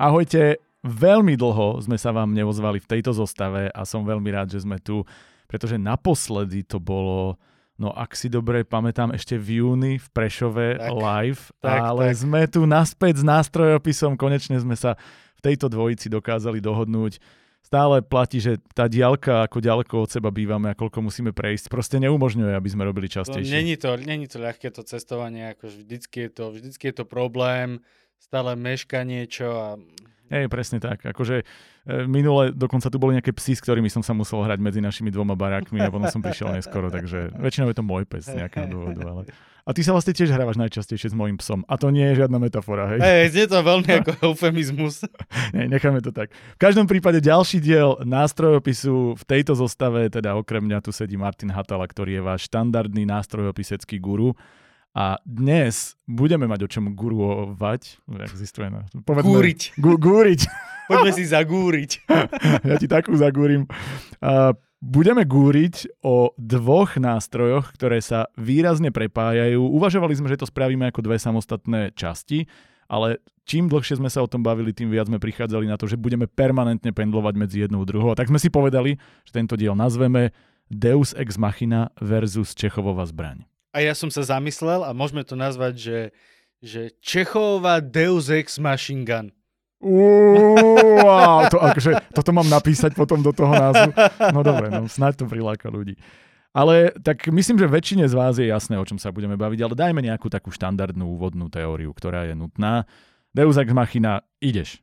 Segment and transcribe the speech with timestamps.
[0.00, 4.64] Ahojte, veľmi dlho sme sa vám neozvali v tejto zostave a som veľmi rád, že
[4.64, 5.04] sme tu,
[5.44, 7.36] pretože naposledy to bolo
[7.80, 12.20] No ak si dobre pamätám, ešte v júni v Prešove tak, live, tak, ale tak.
[12.20, 15.00] sme tu naspäť s nástrojopisom, konečne sme sa
[15.36, 17.16] v tejto dvojici dokázali dohodnúť.
[17.64, 21.96] Stále platí, že tá diálka, ako ďaleko od seba bývame a koľko musíme prejsť, proste
[22.04, 23.48] neumožňuje, aby sme robili častejšie.
[23.48, 27.80] není, to, není to ľahké to cestovanie, ako vždycky je to, vždycky je to problém,
[28.20, 29.68] stále meška niečo a
[30.30, 31.02] Hej, presne tak.
[31.02, 31.44] Akože e,
[32.06, 35.34] minule dokonca tu boli nejaké psy, s ktorými som sa musel hrať medzi našimi dvoma
[35.34, 39.02] barákmi a potom som prišiel neskoro, takže väčšinou je to môj pes z nejakého dôvodu.
[39.10, 39.22] Ale...
[39.66, 41.66] A ty sa vlastne tiež hrávaš najčastejšie s mojim psom.
[41.66, 43.02] A to nie je žiadna metafora, hej?
[43.02, 45.04] Hej, znie to veľmi ako eufemizmus.
[45.54, 46.32] Nie, necháme to tak.
[46.32, 51.52] V každom prípade ďalší diel nástrojopisu v tejto zostave, teda okrem mňa tu sedí Martin
[51.52, 54.32] Hatala, ktorý je váš štandardný nástrojopisecký guru.
[54.90, 58.02] A dnes budeme mať o čom guruovať.
[58.26, 58.90] Existuje na...
[59.06, 59.78] Povedme, gúriť.
[59.78, 60.40] Gu, gúriť.
[60.90, 61.90] Poďme si zagúriť.
[62.70, 63.70] ja ti takú zagúrim.
[64.18, 64.50] Uh,
[64.82, 69.62] budeme gúriť o dvoch nástrojoch, ktoré sa výrazne prepájajú.
[69.62, 72.50] Uvažovali sme, že to spravíme ako dve samostatné časti,
[72.90, 75.94] ale čím dlhšie sme sa o tom bavili, tým viac sme prichádzali na to, že
[75.94, 78.10] budeme permanentne pendlovať medzi jednou a druhou.
[78.10, 80.34] A tak sme si povedali, že tento diel nazveme
[80.66, 83.49] Deus Ex Machina versus Čechovova zbraň.
[83.70, 85.98] A ja som sa zamyslel a môžeme to nazvať, že,
[86.58, 89.30] že Čechová Deus Ex Machine Gun.
[89.80, 93.90] Wow, to, akože, toto mám napísať potom do toho názvu.
[94.34, 95.96] No dobre, no, snáď to priláka ľudí.
[96.50, 99.74] Ale tak myslím, že väčšine z vás je jasné, o čom sa budeme baviť, ale
[99.78, 102.90] dajme nejakú takú štandardnú úvodnú teóriu, ktorá je nutná.
[103.30, 104.82] Deus Ex Machina, ideš.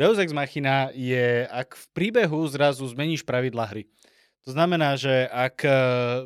[0.00, 3.84] Deus Ex Machina je, ak v príbehu zrazu zmeníš pravidla hry.
[4.44, 5.74] To znamená, že ak uh,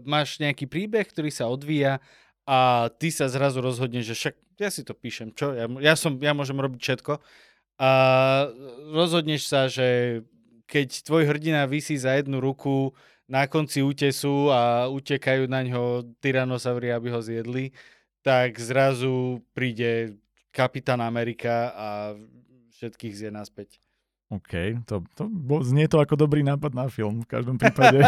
[0.02, 2.02] máš nejaký príbeh, ktorý sa odvíja
[2.42, 5.54] a ty sa zrazu rozhodneš, že však ja si to píšem, čo?
[5.54, 7.22] Ja, ja, som, ja môžem robiť všetko.
[7.78, 7.90] A
[8.90, 10.20] rozhodneš sa, že
[10.66, 12.90] keď tvoj hrdina vysí za jednu ruku
[13.30, 17.70] na konci útesu a utekajú na ňo tyranosaury, aby ho zjedli,
[18.26, 20.18] tak zrazu príde
[20.50, 21.88] kapitán Amerika a
[22.74, 23.78] všetkých zje naspäť.
[24.28, 28.04] OK, to, to bo, znie to ako dobrý nápad na film v každom prípade.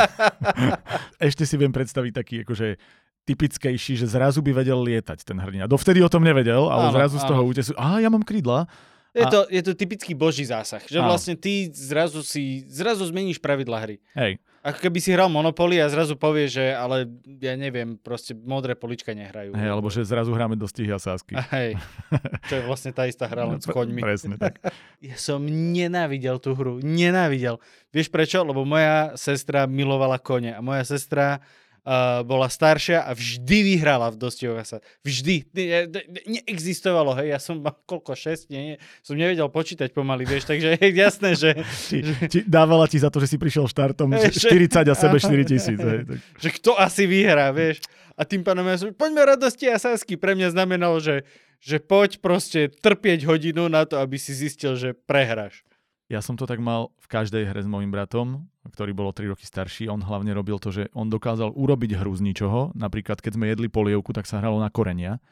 [1.33, 2.77] Ešte si viem predstaviť taký akože
[3.25, 5.65] typickejší, že zrazu by vedel lietať ten hrdina.
[5.65, 7.23] Dovtedy o tom nevedel, ale áno, zrazu áno.
[7.25, 8.69] z toho útesu, a ja mám krídla.
[9.11, 9.31] Je, a...
[9.31, 11.11] to, je to typický boží zásah, že áno.
[11.11, 13.97] vlastne ty zrazu si, zrazu zmeníš pravidla hry.
[14.15, 14.39] Hej.
[14.61, 17.09] Ako keby si hral Monopoly a zrazu povie, že ale
[17.41, 19.57] ja neviem, proste modré polička nehrajú.
[19.57, 21.33] Hej, alebo že zrazu hráme do stihy a sásky.
[21.33, 21.81] Hej,
[22.53, 24.05] čo je vlastne tá istá hra len s koňmi.
[24.05, 24.61] Presne tak.
[25.01, 27.57] Ja som nenávidel tú hru, nenávidel.
[27.89, 28.45] Vieš prečo?
[28.45, 31.41] Lebo moja sestra milovala kone a moja sestra
[31.85, 34.81] uh, bola staršia a vždy vyhrala v dosti sa.
[35.05, 35.49] Vždy.
[35.53, 40.29] Ne, ne, neexistovalo, hej, ja som mal koľko, 6, nie, nie, som nevedel počítať pomaly,
[40.29, 41.51] vieš, takže je jasné, že...
[41.89, 41.97] Či,
[42.29, 45.79] či dávala ti za to, že si prišiel štartom 40 a sebe 4 tisíc.
[45.81, 46.19] Hej, tak.
[46.43, 47.85] Že kto asi vyhrá, vieš.
[48.17, 50.21] A tým pánom ja som, poďme radosti a sásky.
[50.21, 51.25] Pre mňa znamenalo, že,
[51.61, 55.65] že poď proste trpieť hodinu na to, aby si zistil, že prehráš.
[56.11, 59.31] Ja som to tak mal v každej hre s mojim bratom, ktorý bol o 3
[59.31, 59.87] roky starší.
[59.87, 62.75] On hlavne robil to, že on dokázal urobiť hru z ničoho.
[62.75, 65.23] Napríklad, keď sme jedli polievku, tak sa hralo na korenia.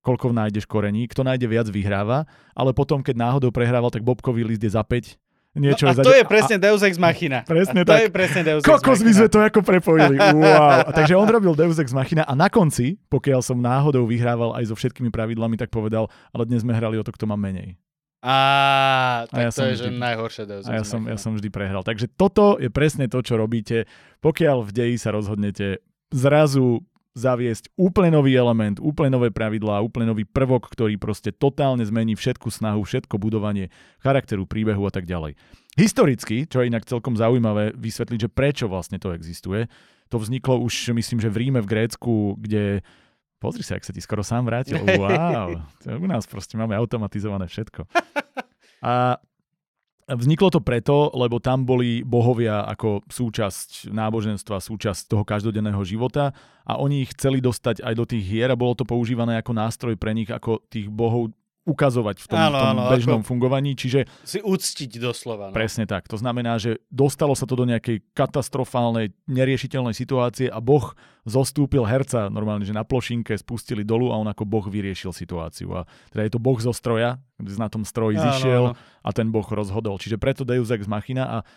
[0.00, 2.24] Koľko nájdeš korení, kto nájde viac, vyhráva.
[2.56, 5.20] Ale potom, keď náhodou prehrával, tak bobkový list je za 5
[5.54, 7.46] niečo no a to je presne Deus Ex Machina.
[7.46, 8.00] Presne a to tak.
[8.02, 10.18] je presne Deus Ex Kokos my sme to ako prepojili.
[10.34, 10.90] Wow.
[10.90, 14.66] A takže on robil Deus Ex Machina a na konci, pokiaľ som náhodou vyhrával aj
[14.66, 17.78] so všetkými pravidlami, tak povedal, ale dnes sme hrali o to, kto má menej.
[18.24, 18.36] A,
[19.28, 21.84] tak a ja to je vždy, že najhoršie Deus ja som, ja som vždy prehral.
[21.84, 23.84] Takže toto je presne to, čo robíte,
[24.24, 26.80] pokiaľ v deji sa rozhodnete zrazu
[27.14, 32.48] zaviesť úplne nový element, úplne nové pravidlá, úplne nový prvok, ktorý proste totálne zmení všetku
[32.50, 33.70] snahu, všetko budovanie
[34.02, 35.38] charakteru, príbehu a tak ďalej.
[35.78, 39.70] Historicky, čo je inak celkom zaujímavé vysvetliť, že prečo vlastne to existuje,
[40.10, 42.82] to vzniklo už, myslím, že v Ríme, v Grécku, kde
[43.44, 44.80] Pozri sa, ak sa ti skoro sám vrátil.
[45.04, 47.84] Wow, u nás proste máme automatizované všetko.
[48.80, 49.20] A
[50.04, 56.36] Vzniklo to preto, lebo tam boli bohovia ako súčasť náboženstva, súčasť toho každodenného života
[56.68, 59.96] a oni ich chceli dostať aj do tých hier a bolo to používané ako nástroj
[59.96, 61.32] pre nich, ako tých bohov
[61.64, 63.72] ukazovať v tom, áno, v tom áno, bežnom fungovaní.
[63.72, 65.48] Čiže, si uctiť doslova.
[65.48, 65.56] No.
[65.56, 66.04] Presne tak.
[66.12, 70.92] To znamená, že dostalo sa to do nejakej katastrofálnej, neriešiteľnej situácie a Boh
[71.24, 75.72] zostúpil herca normálne, že na plošinke spustili dolu a on ako Boh vyriešil situáciu.
[75.72, 78.76] A teda je to Boh zo stroja, na tom stroji áno, zišiel áno.
[78.76, 79.96] a ten Boh rozhodol.
[79.96, 81.48] Čiže preto Deus Ex Machina a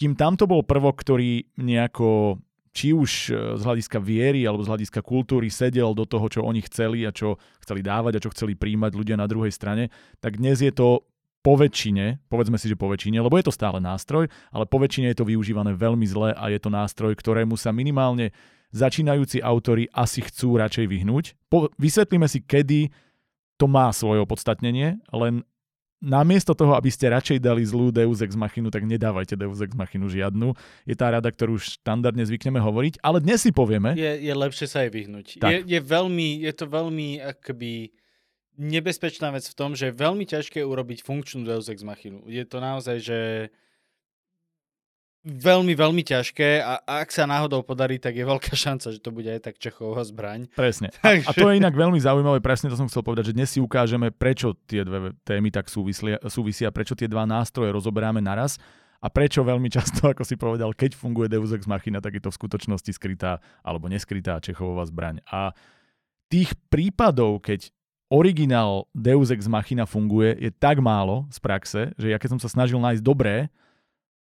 [0.00, 5.00] kým tamto bol prvok, ktorý nejako či už e, z hľadiska viery alebo z hľadiska
[5.02, 8.92] kultúry sedel do toho, čo oni chceli a čo chceli dávať a čo chceli príjmať
[8.94, 9.90] ľudia na druhej strane,
[10.22, 11.02] tak dnes je to
[11.40, 15.08] po väčšine, povedzme si, že po väčšine, lebo je to stále nástroj, ale po väčšine
[15.12, 18.36] je to využívané veľmi zle a je to nástroj, ktorému sa minimálne
[18.70, 21.24] začínajúci autory asi chcú radšej vyhnúť.
[21.48, 22.92] Po, vysvetlíme si, kedy
[23.56, 25.42] to má svoje opodstatnenie, len
[26.00, 30.08] namiesto toho, aby ste radšej dali zlú Deus Ex Machinu, tak nedávajte Deus Ex Machinu
[30.08, 30.56] žiadnu.
[30.88, 33.92] Je tá rada, ktorú štandardne zvykneme hovoriť, ale dnes si povieme...
[33.94, 35.26] Je, je lepšie sa aj vyhnúť.
[35.44, 37.92] Je, je, veľmi, je to veľmi akoby
[38.56, 42.24] nebezpečná vec v tom, že je veľmi ťažké urobiť funkčnú Deus Ex Machinu.
[42.26, 43.18] Je to naozaj, že
[45.24, 49.28] veľmi, veľmi ťažké a ak sa náhodou podarí, tak je veľká šanca, že to bude
[49.28, 50.48] aj tak Čechová zbraň.
[50.56, 50.88] Presne.
[51.04, 51.28] Takže...
[51.28, 54.08] A to je inak veľmi zaujímavé, presne to som chcel povedať, že dnes si ukážeme,
[54.08, 58.56] prečo tie dve témy tak súvisia, súvisia prečo tie dva nástroje rozoberáme naraz
[59.00, 62.32] a prečo veľmi často, ako si povedal, keď funguje Deus Ex Machina, tak je to
[62.32, 65.20] v skutočnosti skrytá alebo neskrytá Čechová zbraň.
[65.28, 65.52] A
[66.32, 67.68] tých prípadov, keď
[68.08, 72.48] originál Deus Ex Machina funguje, je tak málo z praxe, že ja keď som sa
[72.48, 73.52] snažil nájsť dobré,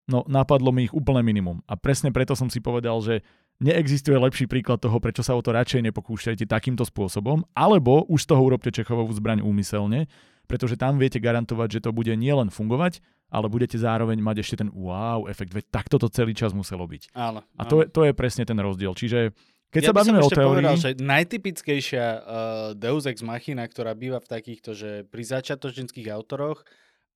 [0.09, 1.61] no napadlo mi ich úplne minimum.
[1.69, 3.21] A presne preto som si povedal, že
[3.61, 8.29] neexistuje lepší príklad toho, prečo sa o to radšej nepokúšajte takýmto spôsobom, alebo už z
[8.35, 10.09] toho urobte Čechovovú zbraň úmyselne,
[10.49, 14.73] pretože tam viete garantovať, že to bude nielen fungovať, ale budete zároveň mať ešte ten
[14.73, 17.13] wow efekt, veď takto to celý čas muselo byť.
[17.13, 18.97] Áno, A to je, to je presne ten rozdiel.
[18.97, 19.37] Čiže
[19.69, 20.65] keď ja sa bavíme o teórii...
[20.65, 22.21] Povedal, že najtypickejšia uh,
[22.73, 26.65] Deus Ex Machina, ktorá býva v takýchto, že pri začiatočníckých autoroch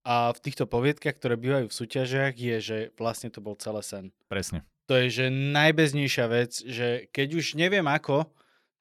[0.03, 4.05] a v týchto poviedkach, ktoré bývajú v súťažiach, je, že vlastne to bol celé sen.
[4.27, 4.67] Presne.
[4.91, 8.27] To je, že najbeznejšia vec, že keď už neviem ako,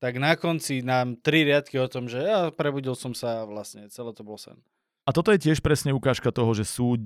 [0.01, 3.85] tak na konci nám tri riadky o tom, že ja prebudil som sa a vlastne
[3.93, 4.57] celé to bol sen.
[5.05, 6.97] A toto je tiež presne ukážka toho, že sú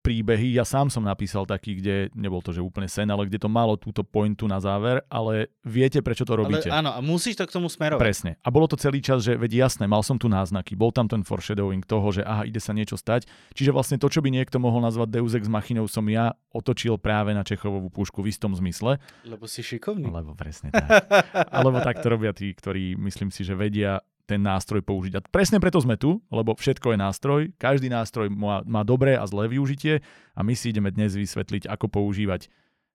[0.00, 0.56] príbehy.
[0.56, 3.76] Ja sám som napísal taký, kde nebol to, že úplne sen, ale kde to malo
[3.76, 6.72] túto pointu na záver, ale viete, prečo to robíte.
[6.72, 8.00] Ale áno, a musíš to k tomu smerovať.
[8.00, 8.30] Presne.
[8.40, 11.20] A bolo to celý čas, že veď jasné, mal som tu náznaky, bol tam ten
[11.20, 13.28] foreshadowing toho, že aha, ide sa niečo stať.
[13.52, 17.36] Čiže vlastne to, čo by niekto mohol nazvať Deus Ex Machinou, som ja otočil práve
[17.36, 18.98] na Čechovovú pušku v istom zmysle.
[19.22, 20.08] Lebo si šikovný.
[20.08, 21.06] Lebo presne tak.
[21.54, 25.18] Alebo tak to robia tí, ktorí myslím si, že vedia ten nástroj použiť.
[25.18, 29.26] A presne preto sme tu, lebo všetko je nástroj, každý nástroj má, má dobré a
[29.26, 29.98] zlé využitie
[30.38, 32.46] a my si ideme dnes vysvetliť, ako používať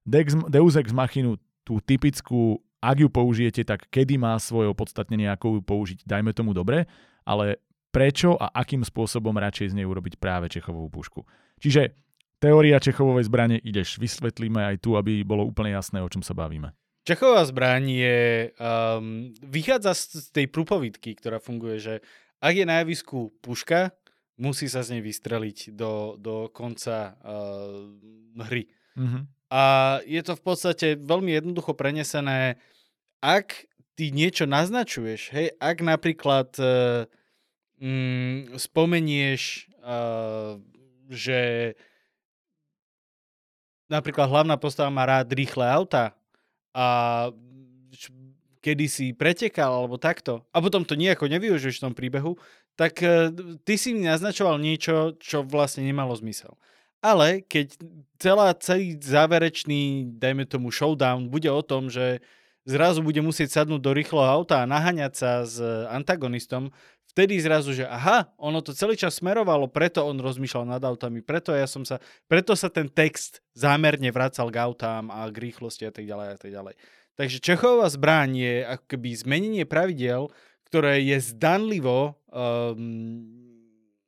[0.08, 1.36] Dex, Deus Ex Machinu,
[1.68, 6.54] tú typickú, ak ju použijete, tak kedy má svoje opodstatnenie, ako ju použiť, dajme tomu
[6.54, 6.86] dobre,
[7.26, 7.60] ale
[7.90, 11.26] prečo a akým spôsobom radšej z nej urobiť práve Čechovú pušku.
[11.58, 11.98] Čiže
[12.38, 16.76] teória Čechovovej zbrane ideš, vysvetlíme aj tu, aby bolo úplne jasné, o čom sa bavíme.
[17.06, 18.22] Čechová zbraň je,
[18.58, 21.94] um, vychádza z, tej prúpovidky, ktorá funguje, že
[22.42, 23.94] ak je na javisku puška,
[24.42, 27.94] musí sa z nej vystreliť do, do konca uh,
[28.50, 28.66] hry.
[28.98, 29.24] Mm-hmm.
[29.54, 29.62] A
[30.02, 32.58] je to v podstate veľmi jednoducho prenesené,
[33.22, 37.06] ak ty niečo naznačuješ, hej, ak napríklad uh,
[37.78, 40.58] mm, spomenieš, uh,
[41.14, 41.74] že
[43.94, 46.18] napríklad hlavná postava má rád rýchle auta,
[46.76, 46.86] a
[48.60, 52.36] kedy si pretekal alebo takto a potom to nejako nevyužiješ v tom príbehu,
[52.76, 53.32] tak e,
[53.64, 56.60] ty si mi naznačoval niečo, čo vlastne nemalo zmysel.
[57.00, 57.78] Ale keď
[58.18, 62.20] celá, celý záverečný, dajme tomu showdown, bude o tom, že
[62.66, 66.74] zrazu bude musieť sadnúť do rýchleho auta a naháňať sa s antagonistom,
[67.16, 71.56] vtedy zrazu, že aha, ono to celý čas smerovalo, preto on rozmýšľal nad autami, preto
[71.56, 75.96] ja som sa, preto sa ten text zámerne vracal k autám a k rýchlosti a
[75.96, 76.76] tak ďalej a tak ďalej.
[77.16, 80.28] Takže Čechová zbraň je akoby zmenenie pravidel,
[80.68, 83.24] ktoré je zdanlivo um,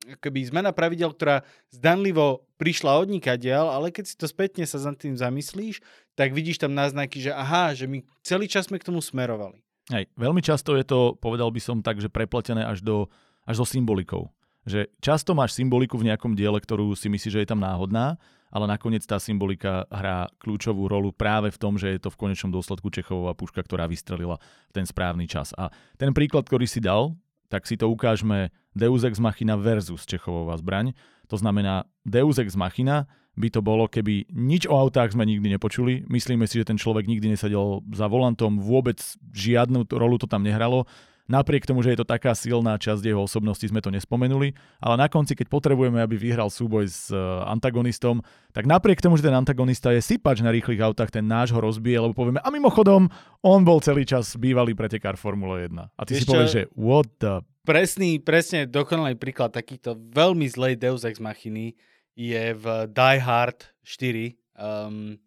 [0.07, 4.91] akoby zmena pravidel, ktorá zdanlivo prišla od nikadiaľ, ale keď si to spätne sa za
[4.95, 5.83] tým zamyslíš,
[6.15, 9.66] tak vidíš tam náznaky, že aha, že my celý čas sme k tomu smerovali.
[9.87, 13.07] Hej, veľmi často je to, povedal by som tak, že prepletené až do,
[13.47, 14.27] až do symbolikou.
[14.67, 18.19] Že často máš symboliku v nejakom diele, ktorú si myslíš, že je tam náhodná,
[18.51, 22.51] ale nakoniec tá symbolika hrá kľúčovú rolu práve v tom, že je to v konečnom
[22.51, 24.39] dôsledku Čechová puška, ktorá vystrelila
[24.75, 25.55] ten správny čas.
[25.55, 27.15] A ten príklad, ktorý si dal,
[27.47, 30.91] tak si to ukážme Deus Ex Machina versus Čechová zbraň.
[31.31, 36.09] To znamená Deus Ex Machina by to bolo, keby nič o autách sme nikdy nepočuli.
[36.09, 38.97] Myslíme si, že ten človek nikdy nesadil za volantom, vôbec
[39.31, 40.89] žiadnu rolu to tam nehralo.
[41.27, 45.11] Napriek tomu, že je to taká silná časť jeho osobnosti, sme to nespomenuli, ale na
[45.11, 47.19] konci, keď potrebujeme, aby vyhral súboj s e,
[47.51, 48.23] antagonistom,
[48.55, 51.99] tak napriek tomu, že ten antagonista je sypač na rýchlych autách, ten náš ho rozbije,
[51.99, 53.11] lebo povieme, a mimochodom,
[53.43, 55.75] on bol celý čas bývalý pretekár Formule 1.
[55.75, 56.23] A ty Ešte...
[56.23, 57.43] si povieš, že what the...
[57.67, 61.75] Presný, presne dokonalý príklad takýto veľmi zlej Deus Ex Machiny
[62.17, 64.33] je v Die Hard 4.
[64.57, 65.21] Um,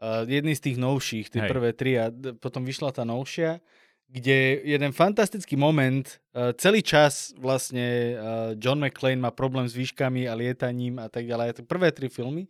[0.00, 1.50] uh, jedný z tých novších, tie Hej.
[1.52, 2.08] prvé tri a
[2.40, 3.60] potom vyšla tá novšia,
[4.08, 8.20] kde jeden fantastický moment, uh, celý čas vlastne uh,
[8.56, 11.60] John McClane má problém s výškami a lietaním a tak ďalej.
[11.60, 12.48] To prvé tri filmy.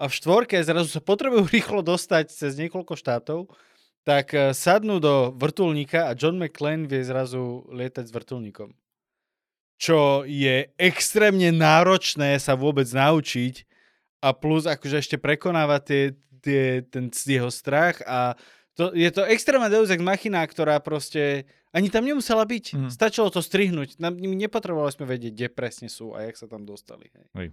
[0.00, 3.52] A v štvorke zrazu sa potrebujú rýchlo dostať cez niekoľko štátov,
[4.08, 8.72] tak uh, sadnú do vrtulníka a John McClane vie zrazu lietať s vrtulníkom.
[9.82, 13.66] Čo je extrémne náročné sa vôbec naučiť
[14.22, 18.38] a plus akože ešte prekonáva tie, tie, ten jeho strach a
[18.78, 22.64] to, je to extrémna Deus Ex Machina, ktorá proste ani tam nemusela byť.
[22.78, 22.90] Mm.
[22.94, 24.00] Stačilo to strihnúť.
[24.00, 27.10] Nám, nepotrebovali sme vedieť, kde presne sú a jak sa tam dostali.
[27.12, 27.26] Hej.
[27.36, 27.48] Hej.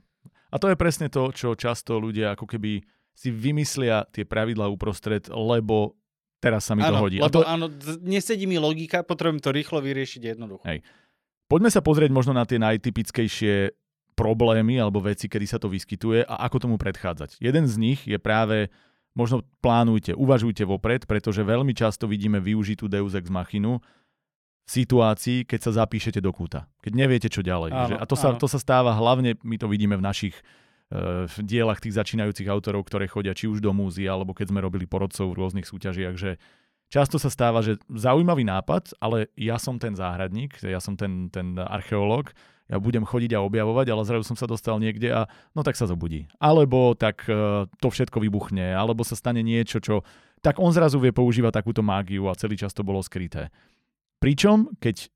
[0.54, 5.28] A to je presne to, čo často ľudia ako keby si vymyslia tie pravidlá uprostred,
[5.28, 6.00] lebo
[6.40, 7.18] teraz sa mi áno, to hodí.
[7.20, 7.44] Lebo to...
[7.44, 7.68] áno,
[8.00, 10.64] nesedí mi logika, potrebujem to rýchlo vyriešiť jednoducho.
[10.64, 10.88] Hej.
[11.50, 13.74] Poďme sa pozrieť možno na tie najtypickejšie
[14.14, 17.42] problémy alebo veci, kedy sa to vyskytuje a ako tomu predchádzať.
[17.42, 18.70] Jeden z nich je práve
[19.18, 25.60] možno plánujte, uvažujte vopred, pretože veľmi často vidíme využitú Deus Ex Machinu v situácii, keď
[25.66, 26.70] sa zapíšete do kúta.
[26.86, 27.70] Keď neviete, čo ďalej.
[27.74, 27.96] Áno, že?
[27.98, 30.38] A to sa, to sa stáva hlavne, my to vidíme v našich
[30.94, 34.62] uh, v dielach tých začínajúcich autorov, ktoré chodia či už do múzia, alebo keď sme
[34.62, 36.38] robili porodcov v rôznych súťažiach, že
[36.90, 41.56] často sa stáva, že zaujímavý nápad, ale ja som ten záhradník, ja som ten, ten
[41.56, 42.34] archeológ,
[42.70, 45.26] ja budem chodiť a objavovať, ale zrazu som sa dostal niekde a
[45.58, 46.30] no tak sa zobudí.
[46.38, 50.06] Alebo tak uh, to všetko vybuchne, alebo sa stane niečo, čo...
[50.40, 53.50] Tak on zrazu vie používať takúto mágiu a celý čas to bolo skryté.
[54.22, 55.10] Pričom, keď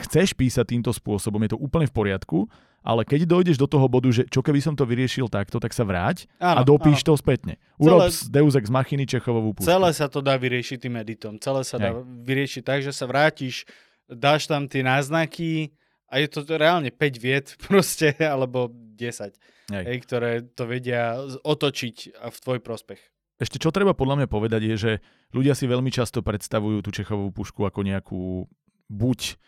[0.00, 2.48] chceš písať týmto spôsobom, je to úplne v poriadku,
[2.80, 5.84] ale keď dojdeš do toho bodu, že čo keby som to vyriešil takto, tak sa
[5.84, 7.12] vráť áno, a dopíš áno.
[7.12, 7.54] to spätne.
[7.76, 9.68] Urob celé, Deus Ex Machiny Čechovovú pušku.
[9.68, 11.36] Celé sa to dá vyriešiť tým editom.
[11.36, 13.68] Celé sa dá vyriešiť tak, že sa vrátiš,
[14.08, 15.76] dáš tam tie náznaky,
[16.10, 18.68] a je to reálne 5 viet proste, alebo
[18.98, 19.32] 10,
[19.70, 19.84] Hej.
[19.86, 23.00] Hej, ktoré to vedia otočiť v tvoj prospech.
[23.40, 24.92] Ešte čo treba podľa mňa povedať je, že
[25.32, 28.44] ľudia si veľmi často predstavujú tú Čechovú pušku ako nejakú
[28.90, 29.40] buď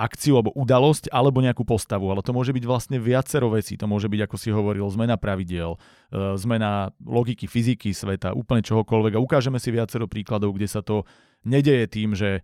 [0.00, 3.76] akciu alebo udalosť, alebo nejakú postavu, ale to môže byť vlastne viacero vecí.
[3.76, 9.20] To môže byť, ako si hovoril, zmena pravidiel, e, zmena logiky, fyziky sveta, úplne čohokoľvek.
[9.20, 11.04] A ukážeme si viacero príkladov, kde sa to
[11.44, 12.40] nedeje tým, že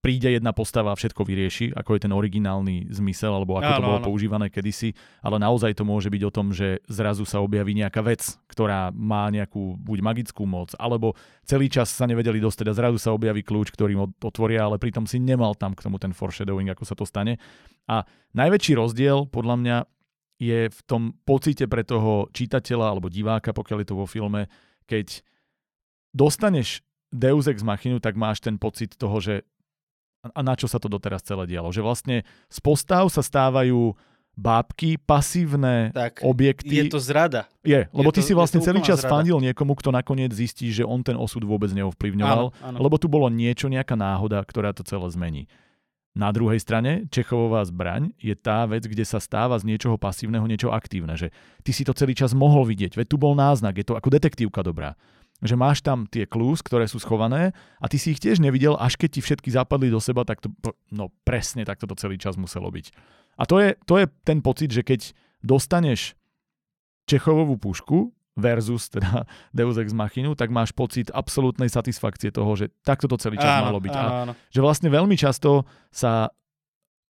[0.00, 3.86] príde jedna postava a všetko vyrieši, ako je ten originálny zmysel, alebo ako áno, to
[3.86, 4.06] bolo áno.
[4.06, 8.22] používané kedysi, ale naozaj to môže byť o tom, že zrazu sa objaví nejaká vec,
[8.46, 13.12] ktorá má nejakú buď magickú moc, alebo celý čas sa nevedeli dostať a zrazu sa
[13.16, 16.94] objaví kľúč, ktorý otvoria, ale pritom si nemal tam k tomu ten foreshadowing, ako sa
[16.94, 17.40] to stane.
[17.90, 19.76] A najväčší rozdiel podľa mňa
[20.36, 24.52] je v tom pocite pre toho čitateľa alebo diváka, pokiaľ je to vo filme,
[24.84, 25.24] keď
[26.12, 29.48] dostaneš Deus Ex Machinu, tak máš ten pocit toho, že
[30.32, 31.70] a na čo sa to doteraz celé dialo.
[31.70, 32.16] Že vlastne
[32.50, 33.94] z postav sa stávajú
[34.36, 36.84] bábky, pasívne tak, objekty.
[36.84, 37.48] Je to zrada.
[37.64, 39.16] Je, lebo je ty to, si vlastne celý čas zrada.
[39.16, 42.76] fandil niekomu, kto nakoniec zistí, že on ten osud vôbec neovplyvňoval, áno, áno.
[42.76, 45.42] lebo tu bolo niečo, nejaká náhoda, ktorá to celé zmení.
[46.16, 50.72] Na druhej strane, Čechovová zbraň je tá vec, kde sa stáva z niečoho pasívneho niečo
[50.72, 51.28] aktívne, že
[51.60, 54.60] ty si to celý čas mohol vidieť, veď tu bol náznak, je to ako detektívka
[54.64, 54.96] dobrá
[55.44, 58.96] že máš tam tie klús, ktoré sú schované a ty si ich tiež nevidel, až
[58.96, 60.48] keď ti všetky zapadli do seba, tak to,
[60.88, 62.86] no presne tak to celý čas muselo byť.
[63.36, 65.12] A to je, to je ten pocit, že keď
[65.44, 66.16] dostaneš
[67.06, 73.08] Čechovovú pušku versus teda Deus Ex Machinu, tak máš pocit absolútnej satisfakcie toho, že takto
[73.08, 73.94] to celý čas áno, malo byť.
[73.96, 74.32] Áno, áno.
[74.32, 76.32] A že vlastne veľmi často sa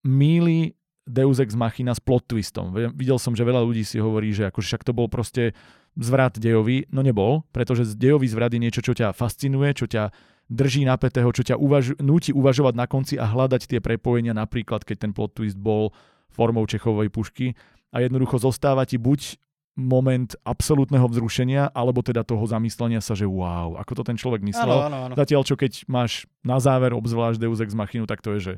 [0.07, 0.75] míli
[1.07, 2.75] Deus Ex Machina s plot twistom.
[2.75, 5.55] Videl som, že veľa ľudí si hovorí, že akože však to bol proste
[5.95, 6.91] zvrat dejový.
[6.91, 10.11] No nebol, pretože dejový zvrat je niečo, čo ťa fascinuje, čo ťa
[10.51, 15.07] drží napätého, čo ťa uvaž- núti uvažovať na konci a hľadať tie prepojenia, napríklad keď
[15.09, 15.95] ten plot twist bol
[16.31, 17.55] formou Čechovej pušky
[17.95, 19.39] a jednoducho zostáva ti buď
[19.77, 24.89] moment absolútneho vzrušenia, alebo teda toho zamyslenia sa, že wow, ako to ten človek myslel.
[24.89, 25.15] Áno, áno, áno.
[25.19, 28.55] Zatiaľ, čo keď máš na záver obzvlášť Deus Ex Machinu, tak to je, že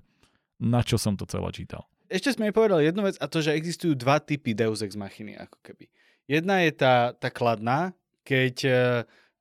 [0.63, 3.93] na čo som to celé čítal ešte sme povedali jednu vec a to, že existujú
[3.93, 5.93] dva typy Deus Ex Machiny, ako keby.
[6.29, 7.93] Jedna je tá, tá kladná,
[8.25, 8.75] keď uh,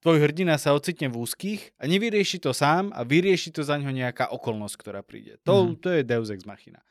[0.04, 3.92] tvoj hrdina sa ocitne v úzkých a nevyrieši to sám a vyrieši to za ňo
[3.92, 5.40] nejaká okolnosť, ktorá príde.
[5.44, 5.80] To, mm-hmm.
[5.84, 6.84] to je Deus Ex Machina.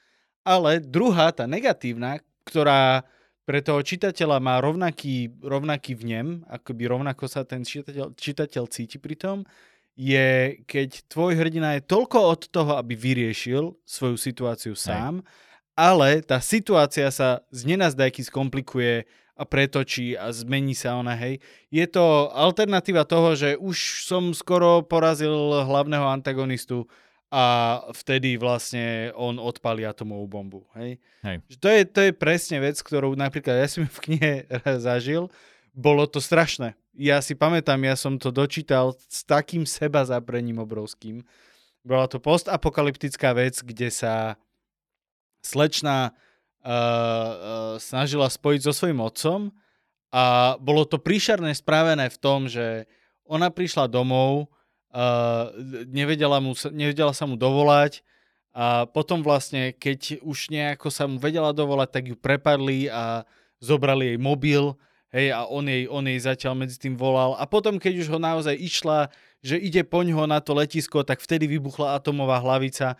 [0.45, 3.05] Ale druhá, tá negatívna, ktorá
[3.47, 9.15] pre toho čitateľa má rovnaký, rovnaký vnem, akoby rovnako sa ten čitateľ, čitateľ cíti pri
[9.15, 9.47] tom,
[9.97, 15.45] je, keď tvoj hrdina je toľko od toho, aby vyriešil svoju situáciu sám, Hej
[15.77, 19.05] ale tá situácia sa z nenazdajky skomplikuje
[19.37, 21.45] a pretočí a zmení sa ona, hej.
[21.69, 26.89] Je to alternatíva toho, že už som skoro porazil hlavného antagonistu
[27.29, 30.97] a vtedy vlastne on odpalí atomovú bombu, hej.
[31.21, 31.37] hej.
[31.61, 34.33] To, je, to je presne vec, ktorú napríklad ja som v knihe
[34.81, 35.29] zažil.
[35.77, 36.73] Bolo to strašné.
[36.97, 41.21] Ja si pamätám, ja som to dočítal s takým seba zaprením obrovským,
[41.87, 44.35] Bola to postapokalyptická vec, kde sa
[45.47, 46.13] slečna uh,
[46.67, 49.55] uh, snažila spojiť so svojím otcom
[50.11, 52.91] a bolo to príšerné spravené v tom, že
[53.23, 54.51] ona prišla domov,
[54.91, 55.55] uh,
[55.87, 58.03] nevedela, mu, nevedela sa mu dovolať
[58.57, 63.29] a potom vlastne, keď už nejako sa mu vedela dovolať, tak ju prepadli a
[63.61, 64.73] zobrali jej mobil
[65.13, 67.37] hej, a on jej, on jej zatiaľ medzi tým volal.
[67.37, 69.13] A potom, keď už ho naozaj išla,
[69.45, 72.97] že ide po ňoho na to letisko, tak vtedy vybuchla atomová hlavica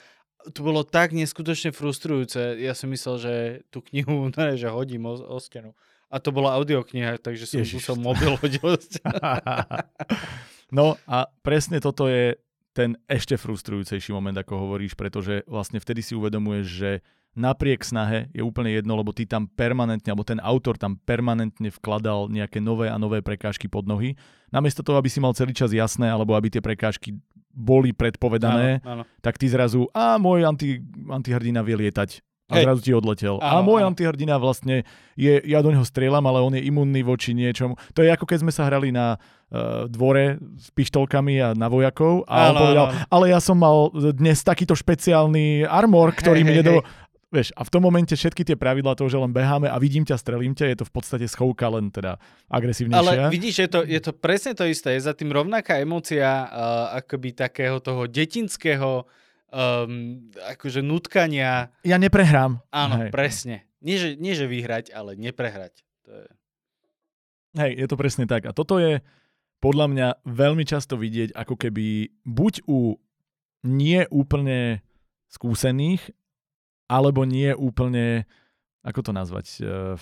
[0.53, 2.59] to bolo tak neskutočne frustrujúce.
[2.61, 3.35] Ja som myslel, že
[3.73, 5.75] tú knihu, ne, že hodím o, o stenu.
[6.07, 7.83] A to bola audiokniha, takže som Ježiš.
[7.83, 8.79] musel mobil hodiť o
[10.79, 12.39] No a presne toto je
[12.75, 16.91] ten ešte frustrujúcejší moment, ako hovoríš, pretože vlastne vtedy si uvedomuješ, že
[17.37, 22.29] napriek snahe je úplne jedno, lebo ty tam permanentne, alebo ten autor tam permanentne vkladal
[22.29, 24.17] nejaké nové a nové prekážky pod nohy.
[24.51, 27.17] Namiesto toho, aby si mal celý čas jasné, alebo aby tie prekážky
[27.57, 29.03] boli predpovedané, áno, áno.
[29.25, 32.21] tak ty zrazu, a môj anti, antihrdina vie lietať.
[32.47, 32.65] A Hej.
[32.71, 33.43] zrazu ti odletel.
[33.43, 33.91] Áno, a môj áno.
[33.91, 34.87] antihrdina vlastne
[35.19, 37.75] je, ja do neho strieľam, ale on je imunný voči niečomu.
[37.99, 42.23] To je ako keď sme sa hrali na uh, dvore s pištolkami a na vojakov
[42.31, 42.99] a áno, on povedal, áno.
[43.11, 46.75] ale ja som mal dnes takýto špeciálny armor, ktorý hej, mi nedo...
[46.85, 47.05] Hej.
[47.37, 50.17] Vieš, a v tom momente všetky tie pravidlá toho, že len beháme a vidím ťa,
[50.17, 52.17] strelím ťa, je to v podstate schovka len teda
[52.49, 53.29] agresívnejšia.
[53.29, 54.97] Ale vidíš, je to, je to presne to isté.
[54.97, 59.05] Je za tým rovnaká emocia uh, akoby takého toho detinského
[59.53, 61.69] um, akože nutkania.
[61.85, 62.65] Ja neprehrám.
[62.73, 63.13] Áno, Hej.
[63.13, 63.69] presne.
[63.85, 65.85] Nie že, nie, že vyhrať, ale neprehrať.
[66.09, 66.27] To je...
[67.61, 68.49] Hej, je to presne tak.
[68.49, 69.05] A toto je
[69.61, 72.97] podľa mňa veľmi často vidieť, ako keby buď u
[73.61, 74.81] nie úplne
[75.29, 76.17] skúsených
[76.87, 78.27] alebo nie úplne,
[78.87, 79.99] ako to nazvať uh,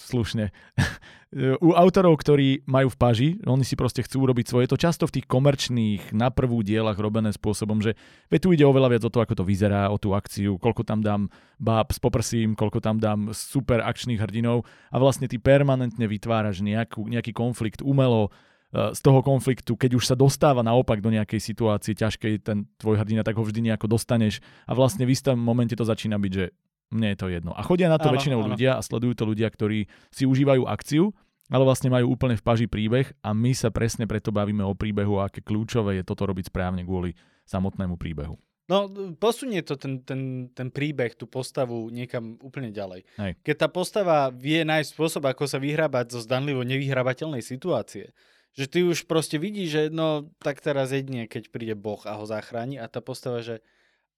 [0.00, 0.52] slušne,
[1.66, 5.18] u autorov, ktorí majú v paži, oni si proste chcú urobiť svoje, to často v
[5.18, 7.98] tých komerčných na prvú dielach robené spôsobom, že
[8.30, 11.02] ve tu ide oveľa viac o to, ako to vyzerá, o tú akciu, koľko tam
[11.02, 11.26] dám
[11.58, 14.62] báb s poprsím, koľko tam dám super akčných hrdinov.
[14.94, 18.30] A vlastne ty permanentne vytváraš nejakú, nejaký konflikt umelo,
[18.74, 23.22] z toho konfliktu, keď už sa dostáva naopak do nejakej situácie ťažkej ten tvoj hrdina,
[23.22, 26.50] tak ho vždy nejako dostaneš a vlastne v istom momente to začína byť, že
[26.90, 27.54] mne je to jedno.
[27.54, 28.50] A chodia na to áno, väčšinou áno.
[28.50, 31.14] ľudia a sledujú to ľudia, ktorí si užívajú akciu,
[31.54, 35.22] ale vlastne majú úplne v paži príbeh a my sa presne preto bavíme o príbehu
[35.22, 37.14] a aké kľúčové je toto robiť správne kvôli
[37.46, 38.34] samotnému príbehu.
[38.64, 38.88] No,
[39.20, 43.04] posunie to ten, ten, ten príbeh, tú postavu niekam úplne ďalej.
[43.20, 43.32] Hej.
[43.44, 48.16] Keď tá postava vie nájsť spôsob, ako sa vyhrábať zo zdanlivo nevyhrabateľnej situácie,
[48.54, 52.24] že ty už proste vidíš, že no tak teraz jedine, keď príde Boh a ho
[52.24, 53.58] zachráni a tá postava, že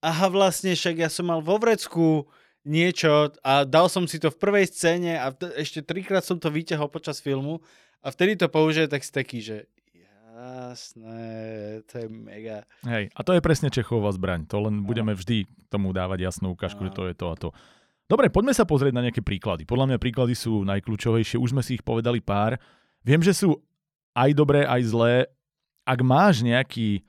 [0.05, 2.29] aha vlastne však ja som mal vo vrecku
[2.69, 6.53] niečo a dal som si to v prvej scéne a t- ešte trikrát som to
[6.53, 7.65] vyťahol počas filmu
[8.05, 9.57] a vtedy to použije tak si taký, že
[10.37, 11.25] jasné,
[11.89, 12.69] to je mega.
[12.85, 16.85] Hej, a to je presne Čechová zbraň, to len budeme vždy tomu dávať jasnú ukážku,
[16.85, 17.49] že to je to a to.
[18.07, 19.67] Dobre, poďme sa pozrieť na nejaké príklady.
[19.67, 22.55] Podľa mňa príklady sú najkľúčovejšie, už sme si ich povedali pár.
[23.03, 23.59] Viem, že sú
[24.17, 25.15] aj dobré, aj zlé.
[25.85, 27.05] Ak máš nejaký...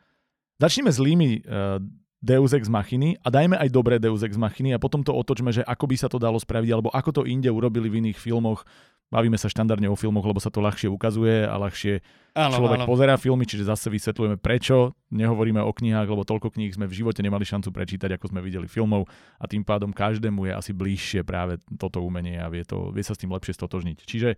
[0.60, 1.80] Začneme zlými uh,
[2.18, 5.62] Deus Ex Machiny a dajme aj dobré Deus Ex Machiny a potom to otočme, že
[5.62, 8.66] ako by sa to dalo spraviť, alebo ako to inde urobili v iných filmoch.
[9.08, 12.04] Bavíme sa štandardne o filmoch, lebo sa to ľahšie ukazuje a ľahšie
[12.36, 12.88] áno, človek áno.
[12.92, 15.00] pozerá filmy, čiže zase vysvetľujeme prečo.
[15.16, 18.68] Nehovoríme o knihách, lebo toľko kníh sme v živote nemali šancu prečítať, ako sme videli
[18.68, 19.08] filmov
[19.40, 23.16] a tým pádom každému je asi bližšie práve toto umenie a vie, to, vie sa
[23.16, 23.98] s tým lepšie stotožniť.
[24.04, 24.30] Čiže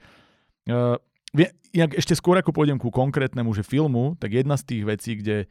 [0.70, 1.02] uh,
[1.74, 5.46] jak ešte skôr ako pôjdem ku konkrétnemu, že filmu, tak jedna z tých vecí, kde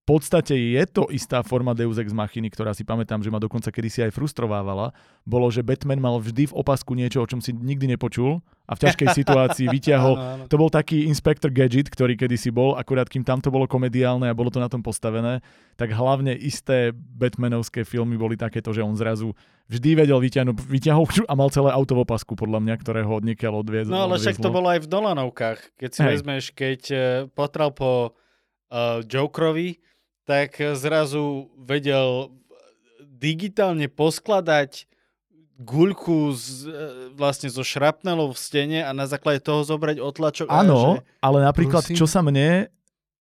[0.00, 3.68] v podstate je to istá forma Deus Ex Machiny, ktorá si pamätám, že ma dokonca
[3.68, 4.96] kedysi aj frustrovávala,
[5.28, 8.82] bolo, že Batman mal vždy v opasku niečo, o čom si nikdy nepočul a v
[8.88, 10.14] ťažkej situácii vyťahol.
[10.16, 10.44] áno, áno.
[10.48, 14.34] To bol taký Inspector Gadget, ktorý kedysi bol, akurát kým tam to bolo komediálne a
[14.34, 15.44] bolo to na tom postavené,
[15.76, 19.36] tak hlavne isté Batmanovské filmy boli takéto, že on zrazu
[19.68, 23.92] vždy vedel vyťahnuť, vyťahol a mal celé auto v opasku, podľa mňa, ktorého odniekiaľ odviezol.
[23.92, 26.08] No ale však to bolo aj v Dolanovkách, keď si Hej.
[26.16, 28.16] vezmeš, keď uh, potral po
[28.70, 29.89] uh, Jokerovi,
[30.24, 32.30] tak zrazu vedel
[33.20, 34.88] digitálne poskladať
[35.60, 36.72] guľku z, e,
[37.12, 40.48] vlastne zo šrapnelov v stene a na základe toho zobrať otlačok.
[40.48, 41.20] Áno, že...
[41.20, 42.00] ale napríklad, Prosím.
[42.00, 42.72] čo sa mne,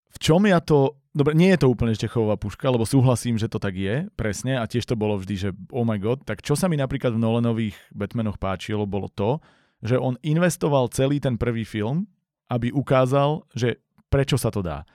[0.07, 3.59] v čom ja to, dobre, nie je to úplne Štechová puška, lebo súhlasím, že to
[3.59, 6.71] tak je, presne, a tiež to bolo vždy, že oh my god, tak čo sa
[6.71, 9.43] mi napríklad v Nolanových Batmanoch páčilo, bolo to,
[9.83, 12.07] že on investoval celý ten prvý film,
[12.47, 14.87] aby ukázal, že prečo sa to dá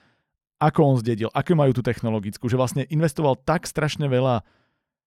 [0.65, 4.41] ako on zdedil, aké majú tú technologickú, že vlastne investoval tak strašne veľa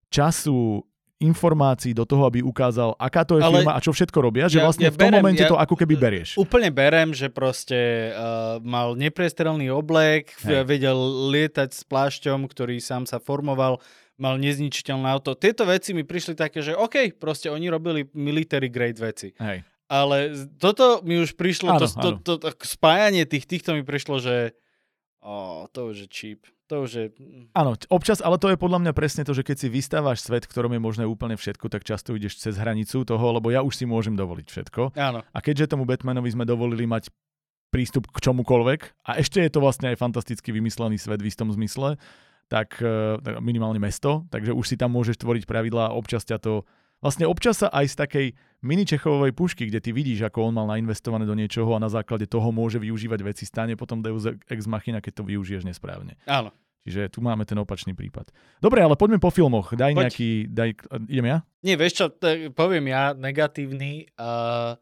[0.07, 0.85] času,
[1.17, 4.61] informácií do toho, aby ukázal, aká to je Ale firma a čo všetko robia, že
[4.61, 6.37] ja- vlastne ja v tom berem, momente ja- to ako keby berieš.
[6.37, 10.69] Úplne berem, že proste uh, mal nepriestrelný oblek, Hej.
[10.69, 10.97] vedel
[11.33, 13.81] lietať s plášťom, ktorý sám sa formoval,
[14.21, 15.33] mal nezničiteľné auto.
[15.33, 19.33] Tieto veci mi prišli také, že OK, proste oni robili military grade veci.
[19.41, 19.65] Hej.
[19.89, 20.17] Ale
[20.61, 22.19] toto mi už prišlo, Áno, to, to, áno.
[22.21, 24.53] to, to, spájanie tých týchto mi prišlo, že
[25.27, 26.39] oh, to už je cheap.
[26.67, 27.05] To už je...
[27.55, 30.51] Áno, občas, ale to je podľa mňa presne to, že keď si vystávaš svet, v
[30.51, 33.85] ktorom je možné úplne všetko, tak často ideš cez hranicu toho, lebo ja už si
[33.87, 34.95] môžem dovoliť všetko.
[34.99, 35.23] Áno.
[35.23, 37.07] A keďže tomu Batmanovi sme dovolili mať
[37.71, 41.95] prístup k čomukoľvek, a ešte je to vlastne aj fantasticky vymyslený svet v istom zmysle,
[42.47, 46.39] tak eh, tak minimálne mesto, takže už si tam môžeš tvoriť pravidlá a občas ťa
[46.39, 46.63] to...
[46.97, 48.27] Vlastne občas sa aj z takej
[48.59, 52.25] mini Čechovej pušky, kde ty vidíš, ako on mal nainvestované do niečoho a na základe
[52.25, 56.17] toho môže využívať veci, stane potom Deus Ex Machina, keď to využiješ nesprávne.
[56.25, 56.49] Áno.
[56.81, 58.31] Čiže tu máme ten opačný prípad.
[58.57, 59.71] Dobre, ale poďme po filmoch.
[59.71, 60.01] Daj Poď.
[60.01, 60.29] nejaký...
[60.47, 60.69] Daj,
[61.05, 61.37] idem ja?
[61.59, 64.79] Nie, vieš čo, t- poviem ja, negatívny, uh,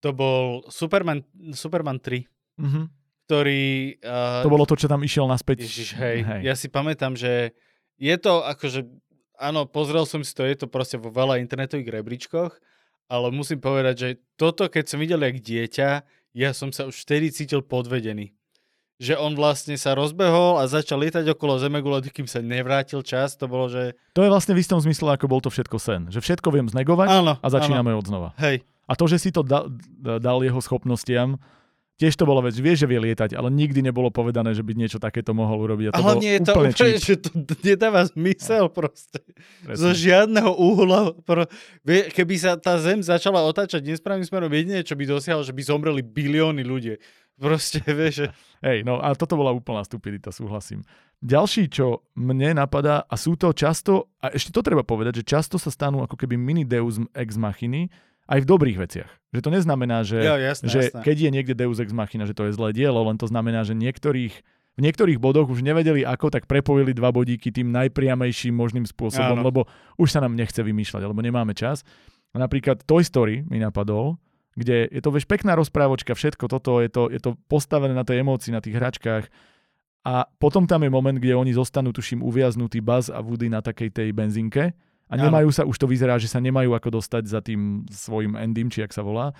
[0.00, 2.24] to bol Superman, Superman 3,
[2.56, 2.82] Mhm.
[3.24, 3.62] ktorý...
[4.00, 5.64] Uh, To bolo to, čo tam išiel naspäť.
[5.64, 6.40] Ježiš, hej, hej.
[6.44, 7.52] ja si pamätám, že
[7.96, 8.84] je to akože,
[9.38, 12.52] áno, pozrel som si to, je to proste vo veľa internetových rebríčkoch,
[13.10, 15.88] ale musím povedať, že toto, keď som videl jak dieťa,
[16.34, 18.34] ja som sa už vtedy cítil podvedený.
[19.02, 23.50] Že on vlastne sa rozbehol a začal lietať okolo Zemegule, kým sa nevrátil čas, to
[23.50, 23.98] bolo, že...
[24.14, 26.02] To je vlastne v istom zmysle, ako bol to všetko sen.
[26.14, 27.98] Že všetko viem znegovať Áno, a začíname áno.
[27.98, 28.28] od znova.
[28.38, 29.66] Hej, A to, že si to dal,
[29.98, 31.42] dal jeho schopnostiam,
[31.94, 34.98] tiež to bola vec, vie, že vie lietať, ale nikdy nebolo povedané, že by niečo
[34.98, 35.94] takéto mohol urobiť.
[35.94, 37.30] A to hlavne bolo je to úplne že to
[37.62, 39.22] nedáva zmysel proste.
[39.70, 40.02] Zo Presne.
[40.02, 41.14] žiadneho uhla.
[41.22, 41.46] Pro...
[41.86, 45.62] Vie, keby sa tá Zem začala otáčať nesprávnym smerom, jediné, čo by dosiahol, že by
[45.62, 46.98] zomreli bilióny ľudí.
[47.38, 48.26] Proste, vieš, že...
[48.62, 50.82] Hej, no a toto bola úplná stupidita, súhlasím.
[51.24, 55.56] Ďalší, čo mne napadá, a sú to často, a ešte to treba povedať, že často
[55.56, 57.88] sa stanú ako keby mini deus ex machiny,
[58.24, 59.10] aj v dobrých veciach.
[59.34, 61.00] Že to neznamená, že, Jo, jasné, že jasné.
[61.02, 63.74] keď je niekde deus ex machina, že to je zlé dielo, len to znamená, že
[63.76, 64.34] niektorých,
[64.74, 69.44] v niektorých bodoch už nevedeli ako, tak prepojili dva bodíky tým najpriamejším možným spôsobom, Áno.
[69.44, 69.60] lebo
[70.00, 71.82] už sa nám nechce vymýšľať, lebo nemáme čas.
[72.34, 74.18] Napríklad Toy Story mi napadol,
[74.58, 78.22] kde je to vieš pekná rozprávočka, všetko toto, je to, je to postavené na tej
[78.22, 79.26] emócii, na tých hračkách.
[80.04, 83.88] A potom tam je moment, kde oni zostanú, tuším, uviaznutí Buzz a Woody na takej
[83.90, 84.74] tej benzínke
[85.08, 88.72] a nemajú sa, už to vyzerá, že sa nemajú ako dostať za tým svojim endym,
[88.72, 89.36] či jak sa volá.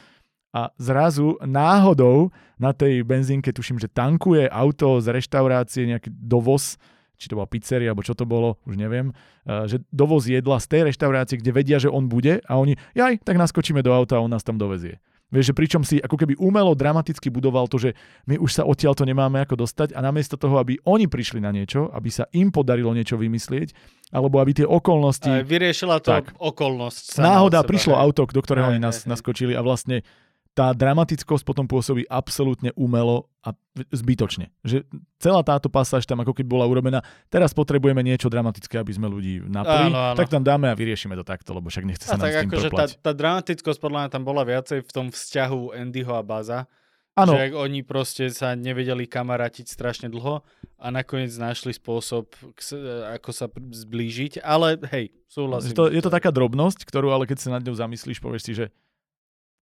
[0.54, 2.30] A zrazu náhodou
[2.62, 6.78] na tej benzínke, tuším, že tankuje auto z reštaurácie, nejaký dovoz,
[7.18, 9.10] či to bola pizzeria, alebo čo to bolo, už neviem,
[9.50, 13.18] eh, že dovoz jedla z tej reštaurácie, kde vedia, že on bude a oni, jaj,
[13.26, 15.02] tak naskočíme do auta a on nás tam dovezie.
[15.34, 17.98] Vieš, že pričom si ako keby umelo dramaticky budoval to, že
[18.30, 21.50] my už sa odtiaľ to nemáme ako dostať a namiesto toho, aby oni prišli na
[21.50, 23.74] niečo, aby sa im podarilo niečo vymyslieť,
[24.14, 25.26] alebo aby tie okolnosti...
[25.26, 26.38] Aj vyriešila to Tak.
[26.38, 27.18] okolnosť.
[27.18, 28.02] Náhoda, od seba, prišlo hej.
[28.06, 29.10] auto, do ktorého Hej, oni nás, hej.
[29.10, 30.06] naskočili a vlastne
[30.54, 33.50] tá dramatickosť potom pôsobí absolútne umelo a
[33.90, 34.54] zbytočne.
[34.62, 34.86] Že
[35.18, 39.42] celá táto pasáž tam ako keby bola urobená, teraz potrebujeme niečo dramatické, aby sme ľudí
[39.44, 40.16] napli, Áno, áno.
[40.16, 42.34] tak tam dáme a vyriešime to takto, lebo však nechce sa A nám s tak
[42.38, 46.22] tým akože tá, tá dramatickosť podľa mňa tam bola viacej v tom vzťahu Andyho a
[46.22, 46.70] Baza.
[47.14, 50.42] Áno, Že oni proste sa nevedeli kamarátiť strašne dlho
[50.78, 52.26] a nakoniec našli spôsob,
[52.58, 52.74] s-
[53.10, 54.42] ako sa zblížiť.
[54.42, 55.70] Ale hej, súhlasím.
[55.70, 58.52] že to, je to taká drobnosť, ktorú ale keď sa nad ňou zamyslíš, povieš si,
[58.54, 58.66] že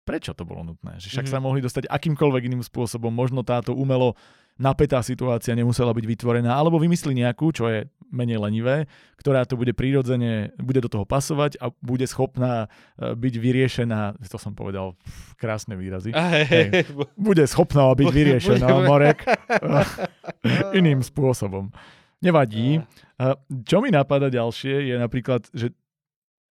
[0.05, 0.95] prečo to bolo nutné?
[0.95, 1.33] Že však Mhm.
[1.33, 3.09] sa mohli dostať akýmkoľvek iným spôsobom.
[3.09, 4.13] Možno táto umelo
[4.55, 8.87] napätá situácia nemusela byť vytvorená, alebo vymyslí nejakú, čo je menej lenivé,
[9.17, 14.37] ktorá to bude prirodzene, bude do toho pasovať a bude schopná e, byť vyriešená, to
[14.37, 16.67] som povedal, pf, krásne výrazy, hej, hej.
[17.13, 19.19] bude schopná byť Bude- vyriešená, bude- Morek,
[20.73, 21.69] iným spôsobom.
[22.17, 22.79] Nevadí.
[23.15, 25.75] A Čo mi napadá ďalšie je napríklad, že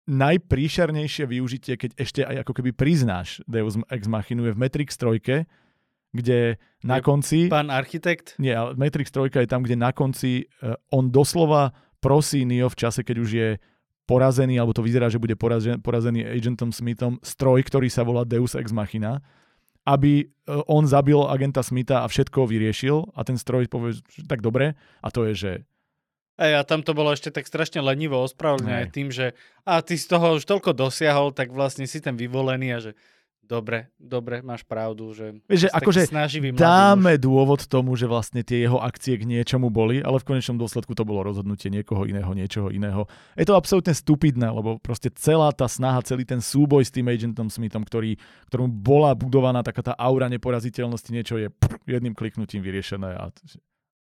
[0.10, 5.46] najpríšernejšie využitie, keď ešte aj ako keby priznáš Deus Ex Machinu je v Matrix 3,
[6.10, 7.38] kde na Je konci...
[7.54, 8.34] Pán architekt?
[8.42, 12.80] Nie, ale Matrix 3 je tam, kde na konci uh, on doslova prosí Neo v
[12.80, 13.50] čase, keď už je
[14.10, 18.58] porazený, alebo to vyzerá, že bude porazen, porazený agentom Smithom, stroj, ktorý sa volá Deus
[18.58, 19.22] Ex Machina,
[19.86, 24.42] aby uh, on zabil agenta Smitha a všetko vyriešil a ten stroj povie, že tak
[24.42, 24.74] dobre,
[25.06, 25.52] a to je, že
[26.40, 28.94] Ej, a tam to bolo ešte tak strašne lenivo ospravedlnené Hej.
[28.96, 29.36] tým, že
[29.68, 32.92] a ty z toho už toľko dosiahol, tak vlastne si ten vyvolený a že
[33.50, 36.06] dobre, dobre, máš pravdu, že že akože
[36.54, 37.24] dáme muž.
[37.26, 41.02] dôvod tomu, že vlastne tie jeho akcie k niečomu boli, ale v konečnom dôsledku to
[41.02, 43.10] bolo rozhodnutie niekoho iného, niečoho iného.
[43.34, 47.50] Je to absolútne stupidné, lebo proste celá tá snaha, celý ten súboj s tým agentom
[47.50, 48.22] Smithom, ktorý,
[48.54, 53.34] ktorom bola budovaná taká tá aura neporaziteľnosti, niečo je pff, jedným kliknutím vyriešené a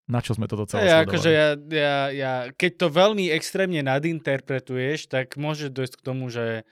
[0.09, 5.13] na čo sme toto celé ja, akože ja, ja, ja, keď to veľmi extrémne nadinterpretuješ,
[5.13, 6.65] tak môže dojsť k tomu, že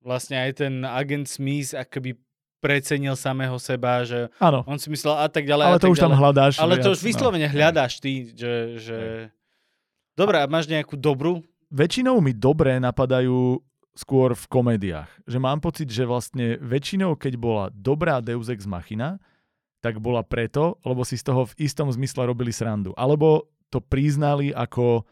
[0.00, 2.16] vlastne aj ten agent Smith akoby
[2.58, 5.64] precenil samého seba, že Áno, on si myslel a tak ďalej.
[5.68, 6.22] ale to už tam ďalej.
[6.24, 6.54] hľadáš.
[6.58, 7.54] Ale to viac, už vyslovene no.
[7.54, 8.52] hľadáš ty, že...
[8.82, 8.96] že...
[10.18, 11.46] Dobre, a máš nejakú dobrú?
[11.70, 13.62] Väčšinou mi dobré napadajú
[13.94, 15.10] skôr v komédiách.
[15.30, 19.22] Že mám pocit, že vlastne väčšinou, keď bola dobrá Deus Ex Machina,
[19.78, 22.90] tak bola preto, lebo si z toho v istom zmysle robili srandu.
[22.98, 25.06] Alebo to priznali ako,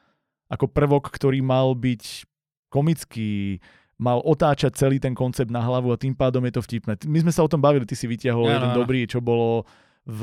[0.50, 2.26] ako prvok, ktorý mal byť
[2.66, 3.62] komický,
[3.96, 6.98] mal otáčať celý ten koncept na hlavu a tým pádom je to vtipné.
[7.06, 9.64] My sme sa o tom bavili, ty si vytiahol jeden dobrý, čo bolo
[10.06, 10.22] v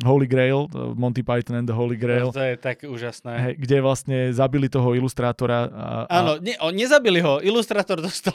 [0.00, 0.64] Holy Grail,
[0.96, 3.52] Monty Python and the Holy Grail, To je tak úžasné.
[3.60, 5.68] kde vlastne zabili toho ilustrátora.
[5.68, 8.32] A, a, Áno, nie, o, nezabili ho, ilustrátor dostal,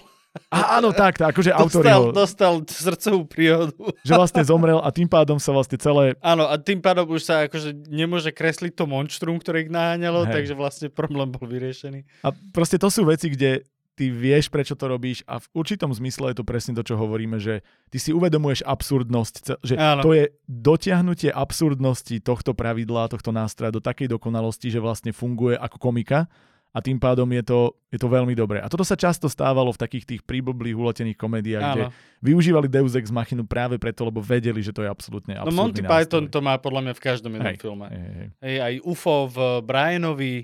[0.54, 3.74] a, áno, tak, tak akože autori dostal, ho, dostal srdcovú príhodu.
[4.06, 7.50] že vlastne zomrel a tým pádom sa vlastne celé Áno, a tým pádom už sa
[7.50, 10.34] akože nemôže kresliť to monštrum, ktoré ich naháňalo, Hej.
[10.34, 12.06] takže vlastne problém bol vyriešený.
[12.22, 13.66] A proste to sú veci, kde
[14.00, 17.36] ty vieš, prečo to robíš a v určitom zmysle je to presne to, čo hovoríme,
[17.36, 20.06] že ty si uvedomuješ absurdnosť, že Áno.
[20.08, 25.78] to je dotiahnutie absurdnosti tohto pravidla, tohto nástroja do takej dokonalosti, že vlastne funguje ako
[25.82, 26.32] komika
[26.70, 28.62] a tým pádom je to, je to veľmi dobré.
[28.62, 31.94] A toto sa často stávalo v takých tých príblblých uletených komédiách, kde Áno.
[32.22, 35.90] využívali Deus Ex Machinu práve preto, lebo vedeli, že to je absolútne No Monty nástroj.
[35.90, 37.86] Python to má podľa mňa v každom jednom Hej, filme.
[37.90, 38.28] Hej, hej.
[38.46, 40.36] Hej, aj UFO v Brianovi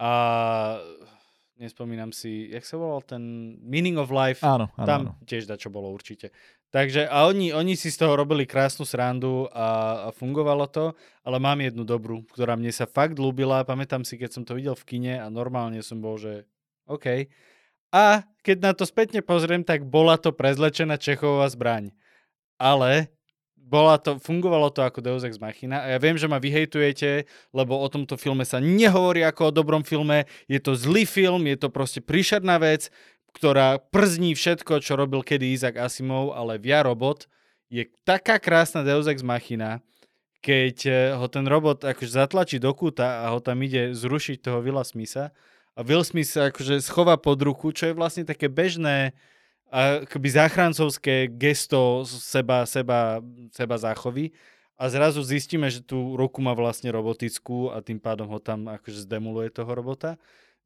[0.00, 0.12] a
[1.58, 4.40] nespomínam si, jak sa volal ten Meaning of Life.
[4.46, 5.12] Áno, áno, Tam áno.
[5.26, 6.30] tiež čo bolo určite.
[6.68, 9.66] Takže a oni, oni si z toho robili krásnu srandu a,
[10.06, 10.92] a fungovalo to,
[11.24, 13.64] ale mám jednu dobrú, ktorá mne sa fakt ľúbila.
[13.64, 16.44] Pamätám si, keď som to videl v kine a normálne som bol, že
[16.84, 17.26] OK.
[17.88, 21.88] A keď na to spätne pozriem, tak bola to prezlečená Čechová zbraň.
[22.60, 23.08] Ale
[23.68, 27.76] bola to, fungovalo to ako Deus Ex Machina a ja viem, že ma vyhejtujete, lebo
[27.76, 31.68] o tomto filme sa nehovorí ako o dobrom filme, je to zlý film, je to
[31.68, 32.88] proste príšerná vec,
[33.36, 37.28] ktorá przní všetko, čo robil kedy Isaac Asimov, ale Via Robot
[37.68, 39.84] je taká krásna Deus Ex Machina,
[40.40, 44.64] keď eh, ho ten robot akože zatlačí do kúta a ho tam ide zrušiť toho
[44.64, 45.36] Willa Smitha
[45.78, 49.14] a Will Smith sa akože schová pod ruku, čo je vlastne také bežné
[49.68, 53.20] akoby záchrancovské gesto seba, seba,
[53.52, 54.32] seba záchovy
[54.78, 59.04] a zrazu zistíme, že tú ruku má vlastne robotickú a tým pádom ho tam akože
[59.04, 60.16] zdemoluje toho robota.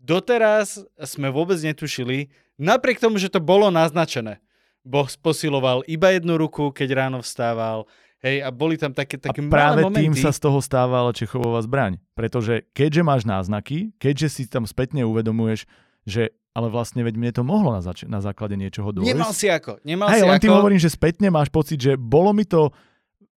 [0.02, 4.42] Doteraz sme vôbec netušili, napriek tomu, že to bolo naznačené.
[4.82, 7.86] Boh posiloval iba jednu ruku, keď ráno vstával,
[8.18, 10.26] hej, a boli tam také, také a práve malé tým momenty.
[10.26, 12.02] sa z toho stávala Čechovová zbraň.
[12.18, 15.70] Pretože keďže máš náznaky, keďže si tam spätne uvedomuješ,
[16.02, 19.08] že ale vlastne veď mne to mohlo na, zač- na základe niečoho dôjsť.
[19.08, 20.44] Nemal si ako, nemal Hej, si len ako.
[20.44, 22.68] tým hovorím, že spätne máš pocit, že bolo mi to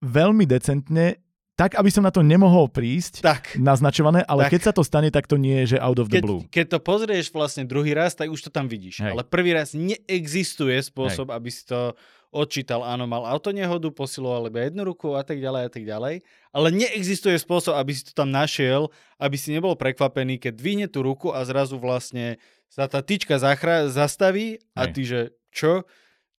[0.01, 1.21] veľmi decentne,
[1.53, 3.61] tak aby som na to nemohol prísť, Tak.
[3.61, 4.57] naznačované, ale Tak.
[4.57, 6.41] keď sa to stane, tak to nie je, že out of the Keď, blue.
[6.49, 9.05] keď to pozrieš vlastne druhý raz, tak už to tam vidíš.
[9.05, 9.13] Hej.
[9.13, 11.93] Ale prvý raz neexistuje spôsob, aby si to
[12.33, 12.81] odčítal.
[12.81, 16.15] Áno, mal autonehodu, posiloval iba jednu ruku a tak ďalej a tak ďalej.
[16.51, 18.89] Ale neexistuje spôsob, aby si to tam našiel,
[19.21, 22.41] aby si nebol prekvapený, keď dvihne tú ruku a zrazu vlastne
[22.73, 25.85] sa tá tyčka zachra- zastaví a ty, že čo?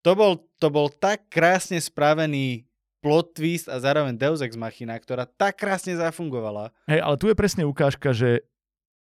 [0.01, 2.65] To bol, to bol tak krásne spravený
[3.05, 6.73] plot twist a zároveň Deus Ex Machina, ktorá tak krásne zafungovala.
[6.89, 8.41] Hej, ale tu je presne ukážka, že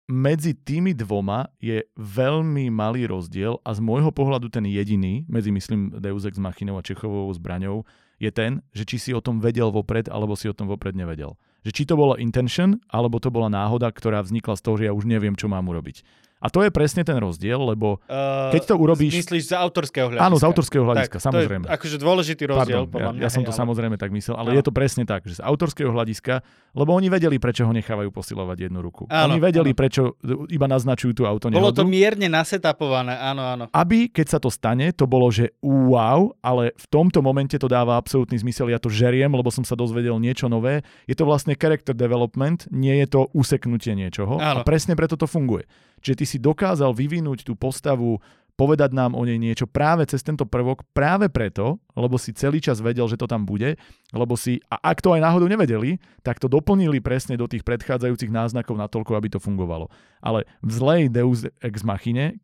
[0.09, 5.99] medzi tými dvoma je veľmi malý rozdiel a z môjho pohľadu ten jediný, medzi myslím
[5.99, 7.85] Deus Ex Machinou a Čechovou zbraňou,
[8.17, 11.37] je ten, že či si o tom vedel vopred, alebo si o tom vopred nevedel.
[11.67, 14.97] Že či to bolo intention, alebo to bola náhoda, ktorá vznikla z toho, že ja
[14.97, 16.03] už neviem, čo mám urobiť.
[16.39, 20.23] A to je presne ten rozdiel, lebo Uh, Keď to urobíš- Myslíš z autorského hľadiska?
[20.25, 21.67] áno, z autorského hľadiska, tak, samozrejme.
[21.67, 23.23] To je akože dôležitý rozdiel, Pardon, podľa ja, mňa.
[23.23, 24.57] ja som to ale- samozrejme tak myslel, ale Áno.
[24.57, 26.41] je to presne tak, že z autorského hľadiska,
[26.73, 29.05] lebo oni vedeli, prečo ho nechávajú posilovať jednu ruku.
[29.09, 29.77] Áno, oni vedeli, áno.
[29.77, 30.03] prečo
[30.47, 33.65] iba naznačujú tú auto Bolo to mierne nasetapované, áno, áno.
[33.69, 37.97] aby, keď sa to stane, to bolo, že wow, ale v tomto momente to dáva
[37.97, 40.81] absolútny zmysel, ja to žeriem, lebo som sa dozvedel niečo nové.
[41.05, 44.63] Je to vlastne character development, nie je to useknutie niečoho Áno.
[44.63, 45.67] a presne preto to funguje.
[45.99, 48.21] Čiže ty si dokázal vyvinúť tú postavu,
[48.59, 52.83] povedať nám o nej niečo práve cez tento prvok, práve preto, lebo si celý čas
[52.83, 53.79] vedel, že to tam bude,
[54.11, 58.35] lebo si, a ak to aj náhodou nevedeli, tak to doplnili presne do tých predchádzajúcich
[58.35, 59.89] náznakov natoľko, aby to fungovalo.
[60.19, 62.43] Ale v zlej Deus Ex Machine,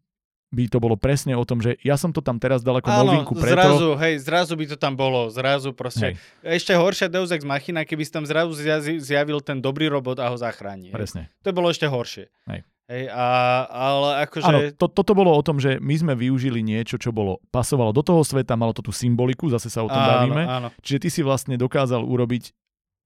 [0.55, 3.11] by to bolo presne o tom, že ja som to tam teraz dal ako Áno,
[3.11, 3.59] novinku preto.
[3.59, 6.15] zrazu, hej, zrazu by to tam bolo, zrazu proste.
[6.15, 8.55] Hej, Ešte horšia Deus Ex Machina, keby si tam zrazu
[9.03, 10.95] zjavil ten dobrý robot a ho zachráni.
[10.95, 10.95] hej.
[10.95, 11.23] presne.
[11.43, 12.31] To bolo ešte horšie.
[12.47, 12.63] Hej.
[12.85, 13.27] Hej, a,
[13.65, 14.45] ale akože...
[14.45, 18.05] Áno, to, toto bolo o tom, že my sme využili niečo, čo bolo, pasovalo do
[18.05, 20.43] toho sveta, malo to tú symboliku, zase sa o tom áno, bavíme.
[20.45, 20.69] áno.
[20.85, 22.53] Čiže ty si vlastne dokázal urobiť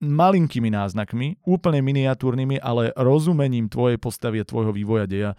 [0.02, 5.30] malinkými náznakmi, úplne miniatúrnymi, ale rozumením tvojej postavy a tvojho vývoja deja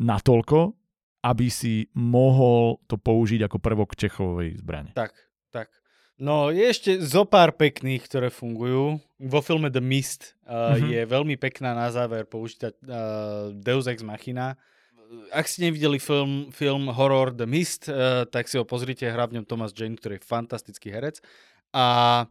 [0.00, 0.76] natoľko,
[1.24, 4.92] aby si mohol to použiť ako prvok Čechovej zbrane.
[4.92, 5.16] Tak,
[5.48, 5.68] tak.
[6.22, 9.02] No je ešte zo pár pekných, ktoré fungujú.
[9.18, 10.90] Vo filme The Mist uh, mm-hmm.
[10.94, 14.54] je veľmi pekná na záver použitá uh, Deus Ex Machina.
[15.34, 19.42] Ak ste nevideli film, film horror The Mist, uh, tak si ho pozrite, hrá v
[19.42, 21.18] ňom Thomas Jane, ktorý je fantastický herec.
[21.74, 22.30] A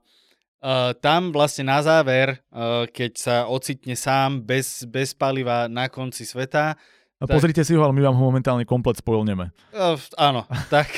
[0.62, 6.22] Uh, tam vlastne na záver, uh, keď sa ocitne sám bez, bez paliva na konci
[6.22, 6.78] sveta.
[7.22, 7.38] Tak...
[7.38, 9.54] pozrite si ho, ale my vám ho momentálne komplet spojilneme.
[9.70, 10.90] Uh, áno, tak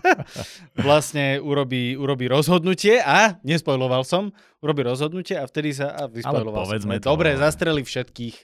[0.86, 6.66] vlastne urobí, urobí rozhodnutie a, nespojloval som, urobí rozhodnutie a vtedy sa, a vyspojloval ale
[6.66, 7.02] povedzme som.
[7.06, 8.36] To, Dobre, zastreli všetkých,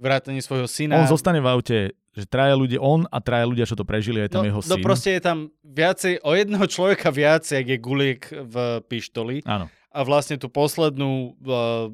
[0.00, 1.00] vrátane svojho syna.
[1.00, 1.78] On zostane v aute,
[2.12, 4.68] že traja ľudia, on a traja ľudia, čo to prežili, je tam no, jeho no
[4.68, 4.72] syn.
[4.76, 9.44] No proste je tam viacej, o jedného človeka viacej, ak je guliek v pištoli.
[9.48, 11.90] Áno a vlastne tú poslednú uh,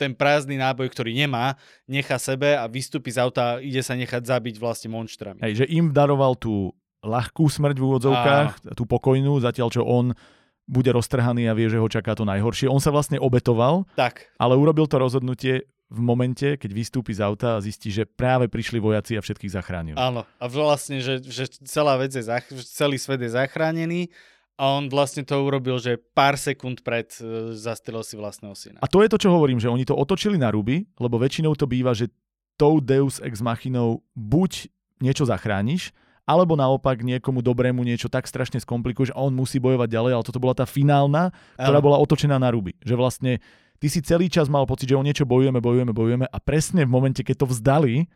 [0.00, 4.24] ten prázdny náboj, ktorý nemá, nechá sebe a vystúpi z auta a ide sa nechať
[4.24, 5.44] zabiť vlastne monštrami.
[5.44, 6.72] Hej, že im daroval tú
[7.04, 8.72] ľahkú smrť v úvodzovkách, a...
[8.72, 10.16] tú pokojnú, zatiaľ čo on
[10.70, 12.70] bude roztrhaný a vie, že ho čaká to najhoršie.
[12.70, 14.30] On sa vlastne obetoval, tak.
[14.38, 18.78] ale urobil to rozhodnutie v momente, keď vystúpi z auta a zistí, že práve prišli
[18.78, 19.98] vojaci a všetkých zachránili.
[19.98, 24.06] Áno, a vlastne, že, že celá vec je, zach- celý svet je zachránený
[24.60, 28.78] a on vlastne to urobil, že pár sekúnd pred uh, zastrelil si vlastného syna.
[28.84, 31.64] A to je to, čo hovorím, že oni to otočili na ruby, lebo väčšinou to
[31.64, 32.12] býva, že
[32.60, 34.68] tou Deus Ex Machinou buď
[35.00, 35.96] niečo zachrániš,
[36.28, 40.38] alebo naopak niekomu dobrému niečo tak strašne skomplikuješ a on musí bojovať ďalej, ale toto
[40.38, 42.76] bola tá finálna, ktorá bola otočená na ruby.
[42.84, 43.32] Že vlastne
[43.80, 46.92] ty si celý čas mal pocit, že o niečo bojujeme, bojujeme, bojujeme a presne v
[46.92, 48.06] momente, keď to vzdali,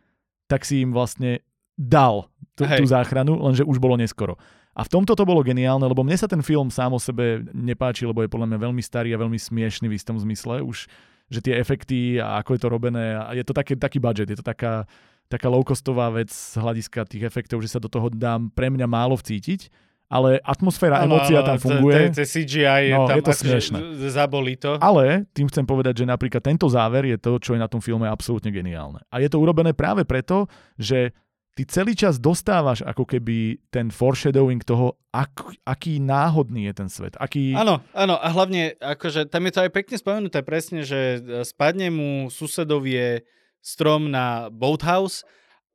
[0.44, 1.40] tak si im vlastne
[1.74, 4.38] dal tú, tú záchranu, lenže už bolo neskoro.
[4.74, 8.02] A v tomto to bolo geniálne, lebo mne sa ten film sám o sebe nepáči,
[8.04, 10.66] lebo je podľa mňa veľmi starý a veľmi smiešný v istom zmysle.
[10.66, 10.90] Už,
[11.30, 14.38] že tie efekty a ako je to robené, a je to také, taký budget, je
[14.42, 14.84] to taká,
[15.30, 19.14] taká low-costová vec z hľadiska tých efektov, že sa do toho dám pre mňa málo
[19.14, 19.70] vcítiť,
[20.10, 22.12] ale atmosféra, ano, emócia tam funguje.
[22.12, 23.78] To, CGI je no, tam je to smiešné.
[24.12, 24.76] Zabolí to.
[24.78, 28.04] Ale tým chcem povedať, že napríklad tento záver je to, čo je na tom filme
[28.04, 29.00] absolútne geniálne.
[29.08, 31.16] A je to urobené práve preto, že
[31.54, 37.14] ty celý čas dostávaš ako keby ten foreshadowing toho, ak, aký náhodný je ten svet.
[37.22, 37.54] Aký...
[37.54, 41.94] Áno, áno a hlavne akože tam je to aj pekne spomenuté presne, že e, spadne
[41.94, 43.22] mu susedovie
[43.62, 45.22] strom na boathouse,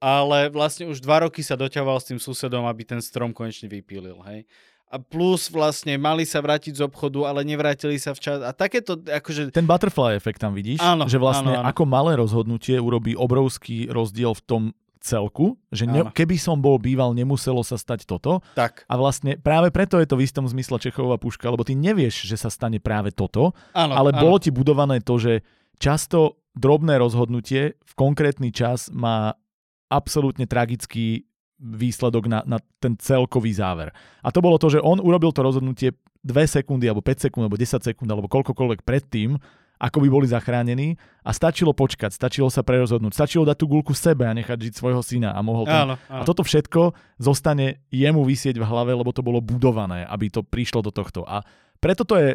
[0.03, 4.19] ale vlastne už dva roky sa doťahoval s tým susedom, aby ten strom konečne vypílil,
[4.27, 4.43] hej.
[4.89, 8.41] A plus vlastne mali sa vrátiť z obchodu, ale nevrátili sa včas.
[8.41, 9.53] A takéto, akože...
[9.53, 11.69] Ten butterfly efekt tam vidíš, áno, že vlastne áno, áno.
[11.69, 14.61] ako malé rozhodnutie urobí obrovský rozdiel v tom,
[14.99, 18.43] celku, že ne, keby som bol býval, nemuselo sa stať toto.
[18.53, 18.83] Tak.
[18.85, 22.35] A vlastne práve preto je to v istom zmysle Čechová puška, lebo ty nevieš, že
[22.35, 24.19] sa stane práve toto, áno, ale áno.
[24.19, 25.33] bolo ti budované to, že
[25.79, 29.39] často drobné rozhodnutie v konkrétny čas má
[29.87, 31.25] absolútne tragický
[31.59, 33.91] výsledok na, na ten celkový záver.
[34.23, 35.91] A to bolo to, že on urobil to rozhodnutie
[36.23, 39.39] 2 sekundy, alebo 5 sekúnd, alebo 10 sekúnd, alebo koľkokoľvek predtým,
[39.79, 44.27] ako by boli zachránení a stačilo počkať, stačilo sa prerozhodnúť, stačilo dať tú gulku sebe
[44.27, 45.87] a nechať žiť svojho syna a mohol ten...
[45.87, 46.21] áno, áno.
[46.21, 50.83] A toto všetko zostane jemu vysieť v hlave, lebo to bolo budované, aby to prišlo
[50.83, 51.23] do tohto.
[51.23, 51.47] A
[51.79, 52.29] preto to je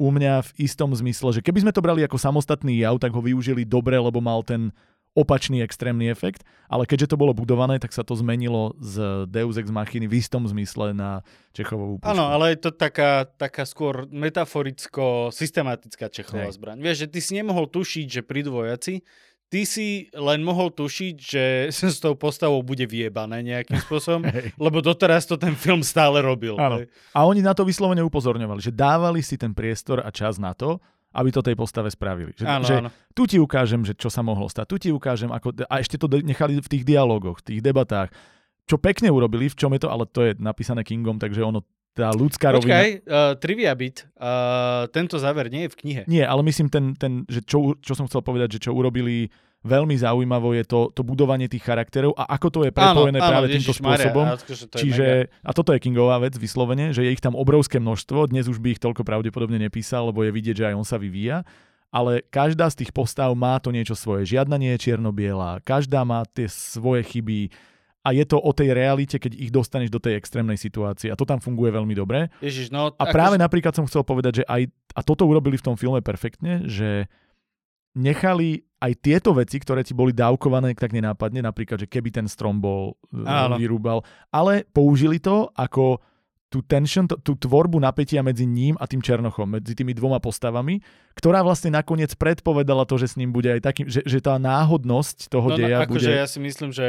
[0.00, 3.20] u mňa v istom zmysle, že keby sme to brali ako samostatný jav, tak ho
[3.24, 4.72] využili dobre, lebo mal ten
[5.18, 9.66] opačný extrémny efekt, ale keďže to bolo budované, tak sa to zmenilo z Deus Ex
[9.66, 12.06] Machiny v istom zmysle na Čechovú pušku.
[12.06, 16.62] Áno, ale je to taká, taká skôr metaforicko-systematická Čechová Hej.
[16.62, 16.78] zbraň.
[16.78, 19.02] Vieš, že ty si nemohol tušiť, že prídu vojaci,
[19.50, 21.44] ty si len mohol tušiť, že
[21.74, 24.22] s tou postavou bude vyjebané nejakým spôsobom,
[24.56, 26.54] lebo doteraz to ten film stále robil.
[26.56, 26.86] Áno.
[27.10, 30.78] A oni na to vyslovene upozorňovali, že dávali si ten priestor a čas na to,
[31.10, 32.30] aby to tej postave spravili.
[32.38, 32.88] Že, Áno, že áno.
[33.14, 35.66] tu ti ukážem, že čo sa mohlo stať, tu ti ukážem, ako...
[35.66, 38.14] A ešte to nechali v tých dialogoch, v tých debatách.
[38.70, 42.14] Čo pekne urobili, v čom je to, ale to je napísané Kingom, takže ono, tá
[42.14, 42.78] ľudská rovina...
[42.78, 46.02] Počkaj, uh, trivia bit, uh, tento záver nie je v knihe.
[46.06, 49.26] Nie, ale myslím, ten, ten, že čo, čo som chcel povedať, že čo urobili
[49.60, 53.46] veľmi zaujímavo je to, to budovanie tých charakterov a ako to je prepojené áno, práve
[53.52, 54.24] áno, týmto spôsobom.
[54.40, 55.44] akože to Čiže, mega.
[55.44, 58.72] a toto je Kingová vec vyslovene, že je ich tam obrovské množstvo, dnes už by
[58.72, 61.44] ich toľko pravdepodobne nepísal, lebo je vidieť, že aj on sa vyvíja,
[61.92, 64.24] ale každá z tých postav má to niečo svoje.
[64.32, 67.52] Žiadna nie je čierno-biela, každá má tie svoje chyby
[68.00, 71.28] a je to o tej realite, keď ich dostaneš do tej extrémnej situácie a to
[71.28, 72.32] tam funguje veľmi dobre.
[72.40, 75.76] Ježiš, no, A práve napríklad som chcel povedať, že aj, a toto urobili v tom
[75.76, 77.12] filme perfektne, že
[77.92, 82.58] nechali aj tieto veci, ktoré ti boli dávkované tak nenápadne, napríklad, že keby ten strom
[82.58, 83.60] bol, e, Áno.
[83.60, 84.00] vyrúbal,
[84.32, 86.00] ale použili to ako
[86.50, 90.82] tú tension, tú, tvorbu napätia medzi ním a tým Černochom, medzi tými dvoma postavami,
[91.14, 95.30] ktorá vlastne nakoniec predpovedala to, že s ním bude aj taký, že, že tá náhodnosť
[95.30, 96.18] toho no, deja no, akože bude...
[96.18, 96.86] ja si myslím, že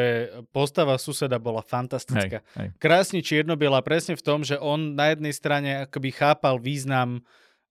[0.49, 2.41] postava suseda bola fantastická.
[2.41, 2.67] Hej, hej.
[2.81, 7.21] Krásne čiernobiela presne v tom, že on na jednej strane akoby chápal význam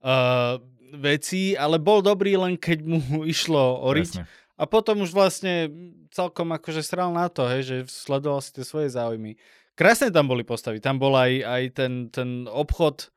[0.03, 0.61] uh,
[0.96, 3.01] vecí, ale bol dobrý len keď mu
[3.34, 4.12] išlo oriť.
[4.20, 4.26] Presne.
[4.61, 5.72] A potom už vlastne
[6.12, 9.40] celkom akože sral na to, hej, že sledoval si tie svoje záujmy.
[9.72, 10.84] Krásne tam boli postavy.
[10.84, 13.09] Tam bol aj, aj ten, ten obchod,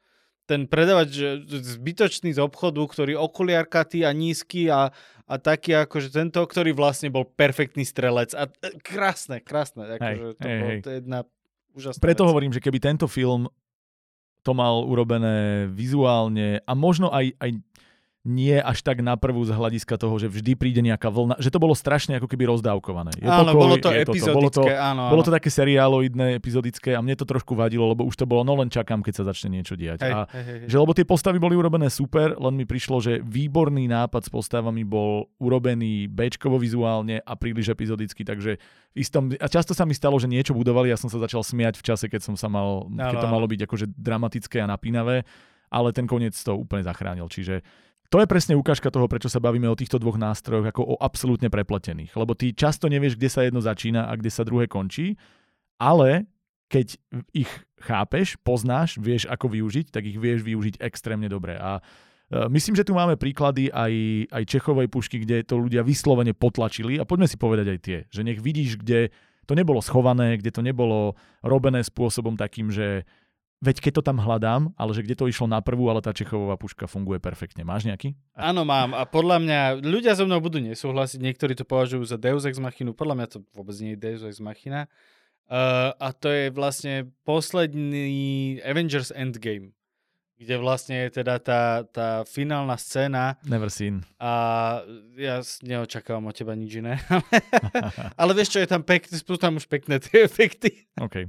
[0.47, 1.11] ten predavač
[1.43, 4.95] zbytočný z obchodu, ktorý okuliarkatý a nízky a,
[5.27, 8.31] a taký akože tento, ktorý vlastne bol perfektný strelec.
[8.31, 9.83] A e, krásne, krásne.
[9.99, 10.79] Akože to, hej, bol, hej.
[10.79, 11.19] to je jedna
[11.75, 12.29] úžasná Preto vec.
[12.31, 13.51] hovorím, že keby tento film
[14.43, 17.51] to mal urobené vizuálne a možno aj, aj
[18.23, 21.59] nie až tak na prvú z hľadiska toho, že vždy príde nejaká vlna, že to
[21.59, 23.11] bolo strašne ako keby rozdávkované.
[23.19, 25.11] Je áno, to bolo to je epizodické, bolo to, áno, áno.
[25.11, 28.55] bolo to také seriáloidné, epizodické a mne to trošku vadilo, lebo už to bolo, no
[28.55, 30.07] len čakám, keď sa začne niečo diať.
[30.07, 33.19] hej, a hej, hej, že lebo tie postavy boli urobené super, len mi prišlo, že
[33.19, 38.55] výborný nápad s postavami bol urobený Bčkovo vizuálne a príliš epizodicky, takže
[38.95, 41.75] v istom, a často sa mi stalo, že niečo budovali, ja som sa začal smiať
[41.75, 45.27] v čase, keď som sa mal, keď to malo byť akože dramatické a napínavé,
[45.73, 47.65] ale ten koniec to úplne zachránil, čiže
[48.11, 51.49] to je presne ukážka toho, prečo sa bavíme o týchto dvoch nástrojoch ako o absolútne
[51.49, 52.13] prepletených.
[52.13, 55.17] Lebo ty často nevieš, kde sa jedno začína a kde sa druhé končí,
[55.81, 56.29] ale
[56.73, 56.97] keď
[57.37, 57.51] ich
[57.85, 61.53] chápeš, poznáš, vieš ako využiť, tak ich vieš využiť extrémne dobre.
[61.53, 61.81] A e,
[62.49, 63.93] myslím, že tu máme príklady aj,
[64.33, 68.25] aj Čechovej pušky, kde to ľudia vyslovene potlačili a poďme si povedať aj tie, že
[68.25, 73.03] nech vidíš, kde to nebolo schované, kde to nebolo robené spôsobom takým, že
[73.63, 76.59] veď keď to tam hľadám, ale že kde to išlo na prvú, ale tá Čechová
[76.59, 77.63] puška funguje perfektne.
[77.63, 78.11] Máš nejaký?
[78.35, 78.91] Áno, mám.
[78.91, 82.91] A podľa mňa, ľudia so mnou budú nesúhlasiť, niektorí to považujú za Deus Ex Machinu,
[82.91, 84.91] podľa mňa to vôbec nie je Deus Ex Machina.
[85.47, 89.75] Uh, a to je vlastne posledný Avengers Endgame,
[90.39, 94.07] kde vlastne je teda tá, tá finálna scéna Never seen.
[94.19, 94.31] a
[95.19, 96.99] ja neočakávam od teba nič iné.
[98.19, 100.87] Ale vieš čo, je tam pekné, sú tam už pekné tie efekty.
[100.99, 101.27] OK.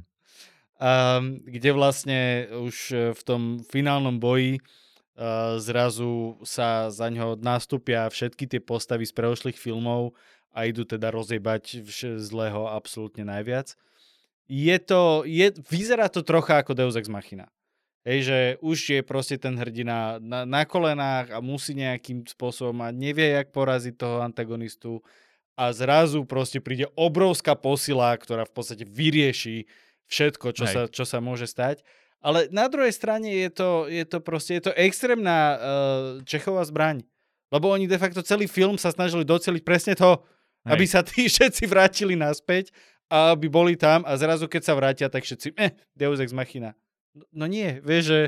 [1.44, 8.50] Kde vlastne už e, v tom finálnom boji uh, zrazu sa za ňo nastúpia všetky
[8.50, 10.18] tie postavy z preošlých filmov
[10.50, 13.78] a idú teda rozjebať vš- zlého absolútne najviac.
[14.50, 17.48] Je to, je, vyzerá to trocha ako Deus Ex Machina.
[18.04, 22.92] Hej, že už je proste ten hrdina na, na kolenách a musí nejakým spôsobom a
[22.92, 25.00] nevie, jak poraziť toho antagonistu
[25.56, 29.64] a zrazu proste príde obrovská posila, ktorá v podstate vyrieši
[30.10, 30.74] všetko, čo, Hej.
[30.74, 31.84] sa, čo sa môže stať.
[32.24, 35.56] Ale na druhej strane je to, je to proste, je to extrémna uh,
[36.24, 37.04] Čechová zbraň.
[37.52, 40.20] Lebo oni de facto celý film sa snažili doceliť presne to,
[40.64, 40.70] Hej.
[40.72, 42.72] aby sa tí všetci vrátili naspäť
[43.12, 46.72] a aby boli tam a zrazu keď sa vrátia, tak všetci, eh, Deus Ex Machina.
[47.30, 48.20] No nie, vieš, že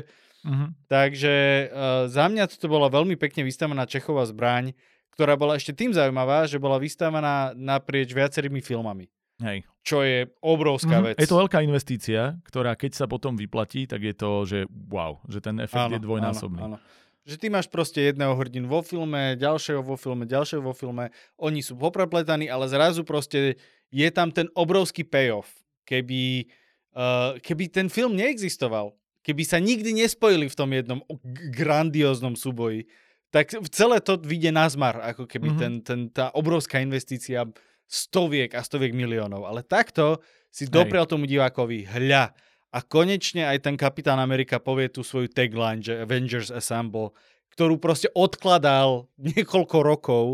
[0.47, 0.87] Mhm.
[0.87, 1.35] Takže
[1.67, 4.71] uh, za mňa toto bola veľmi pekne vystavená Čechová zbraň,
[5.11, 9.11] ktorá bola ešte tým zaujímavá, že bola vystavená naprieč viacerými filmami.
[9.37, 9.63] Hej.
[9.81, 11.03] Čo je obrovská Mhm.
[11.03, 11.15] vec.
[11.17, 14.59] Je to veľká investícia, ktorá keď sa potom vyplatí, tak je to, že
[14.89, 16.59] wow, že ten efekt je dvojnásobný.
[16.59, 17.25] Áno, áno.
[17.27, 21.59] Že ty máš proste jedného hrdinu vo filme, ďalšieho vo filme, ďalšieho vo filme, oni
[21.59, 23.59] sú poprepletaní, ale zrazu proste
[23.91, 25.47] je tam ten obrovský payoff.
[25.83, 26.47] Keby,
[26.95, 30.99] uh, keby ten film neexistoval, keby sa nikdy nespojili v tom jednom
[31.51, 32.87] grandióznom súboji,
[33.27, 35.57] tak celé to vyjde na zmar, ako keby Mhm.
[35.59, 37.43] ten, ten, tá obrovská investícia
[37.87, 39.47] stoviek a stoviek miliónov.
[39.47, 40.19] Ale takto
[40.51, 40.75] si Hej.
[40.75, 42.35] doprial tomu divákovi, hľa,
[42.67, 47.15] a konečne aj ten Kapitán Amerika povie tú svoju tagline, že Avengers Assemble,
[47.55, 50.25] ktorú proste odkladal niekoľko rokov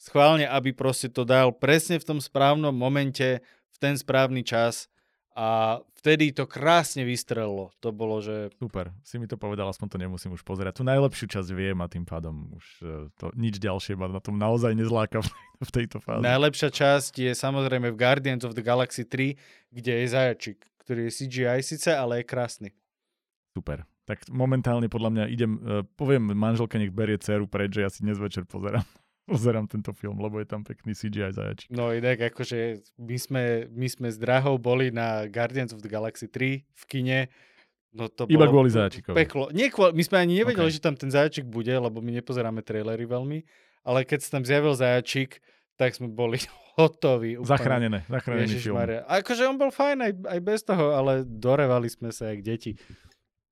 [0.00, 4.90] schválne, aby proste to dal presne v tom správnom momente, v ten správny čas
[5.32, 7.72] a vtedy to krásne vystrelilo.
[7.80, 10.80] To bolo, že Super, si mi to povedal, aspoň to nemusím už pozerať.
[10.80, 14.36] Tu najlepšiu časť viem a tým pádom už e, to nič ďalšie ma na tom
[14.36, 16.20] naozaj nezláka v, tejto fáze.
[16.20, 19.38] najlepšia časť je samozrejme v Guardians of the Galaxy 3,
[19.72, 22.68] kde je zajačik, ktorý je CGI síce, ale je krásny.
[23.56, 23.88] Super.
[24.02, 28.02] Tak momentálne podľa mňa idem, uh, poviem manželke, nech berie dceru preč, že ja si
[28.02, 28.82] dnes večer pozerám.
[29.32, 31.68] Pozerám tento film, lebo je tam pekný CGI zajačik.
[31.68, 36.28] No inak akože my sme, my sme s Drahou boli na Guardians of the Galaxy
[36.28, 37.18] 3 v kine.
[37.92, 39.16] No to Iba bolo kvôli zajačikovi.
[39.16, 39.52] Peklo.
[39.52, 40.72] Nie, kvôli, my sme ani nevedeli, Ok.
[40.72, 43.44] že tam ten zajačik bude, lebo my nepozeráme trailery veľmi.
[43.84, 45.44] Ale keď sa tam zjavil zajačik,
[45.76, 46.40] tak sme boli
[46.80, 47.36] hotoví.
[47.36, 47.52] úplne.
[47.52, 48.56] Zachránené, zachránený film.
[48.78, 49.00] Ježišmaria.
[49.04, 52.80] Akože on bol fajn aj, aj bez toho, ale dorevali sme sa jak deti.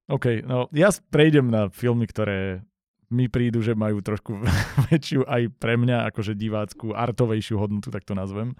[0.09, 2.65] OK, no ja prejdem na filmy, ktoré
[3.11, 4.39] mi prídu, že majú trošku
[4.91, 8.55] väčšiu aj pre mňa akože divácku, artovejšiu hodnotu, tak to nazvem.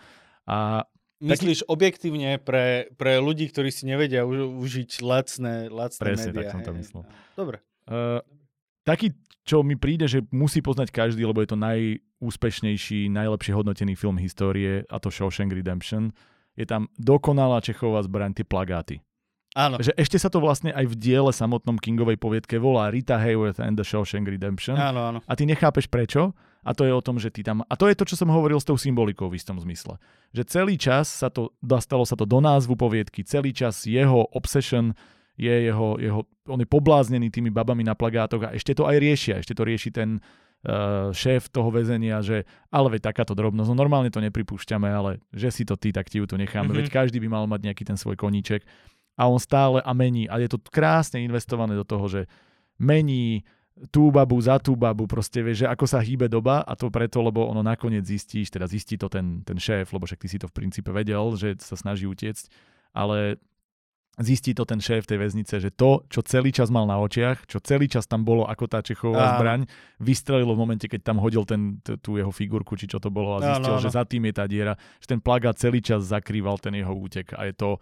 [0.45, 0.85] A
[1.21, 6.49] Myslíš objektívne pre, pre ľudí, ktorí si nevedia u, užiť lacné, lacné Presne, médiá.
[6.49, 7.03] tak som to myslel.
[7.37, 7.61] Dobre.
[7.85, 8.25] Uh,
[8.89, 9.13] taký,
[9.45, 14.89] čo mi príde, že musí poznať každý, lebo je to najúspešnejší, najlepšie hodnotený film histórie,
[14.89, 16.17] a to Shawshank Redemption.
[16.57, 19.05] Je tam dokonalá Čechová zbraň, tie plagáty.
[19.59, 19.83] Áno.
[19.83, 23.75] Že ešte sa to vlastne aj v diele samotnom Kingovej poviedke volá Rita Hayworth and
[23.75, 24.79] the Shawshank Redemption.
[24.79, 25.19] Áno, áno.
[25.27, 26.31] A ty nechápeš prečo.
[26.61, 27.65] A to je o tom, že ty tam...
[27.67, 29.97] A to je to, čo som hovoril s tou symbolikou v istom zmysle.
[30.37, 31.57] Že celý čas sa to...
[31.65, 33.25] Dostalo sa to do názvu poviedky.
[33.25, 34.93] Celý čas jeho obsession
[35.41, 36.29] je jeho, jeho...
[36.53, 39.35] On je pobláznený tými babami na plagátoch a ešte to aj riešia.
[39.41, 44.13] Ešte to rieši ten uh, šéf toho väzenia, že ale veď takáto drobnosť, no normálne
[44.13, 46.69] to nepripúšťame, ale že si to ty, tak ti ju tu necháme.
[46.69, 46.77] Mhm.
[46.77, 46.93] Mm-hmm.
[46.93, 48.69] Veď každý by mal mať nejaký ten svoj koníček.
[49.21, 50.25] A on stále a mení.
[50.25, 52.25] A je to krásne investované do toho, že
[52.81, 53.45] mení
[53.89, 57.21] tú babu za tú babu, proste vieš, že ako sa hýbe doba a to preto,
[57.21, 60.49] lebo ono nakoniec zistíš, teda zistí to ten, ten šéf, lebo však ty si to
[60.49, 62.45] v princípe vedel, že sa snaží utiecť,
[62.93, 63.41] ale
[64.21, 67.57] zistí to ten šéf tej väznice, že to, čo celý čas mal na očiach, čo
[67.65, 69.33] celý čas tam bolo ako tá Čechová Áno.
[69.41, 69.61] zbraň,
[69.97, 73.41] vystrelilo v momente, keď tam hodil ten, t- tú jeho figurku, či čo to bolo
[73.41, 73.85] a zistil, Áno, áno.
[73.85, 77.33] že za tým je tá diera, že ten plagát celý čas zakrýval ten jeho útek
[77.33, 77.81] a je to,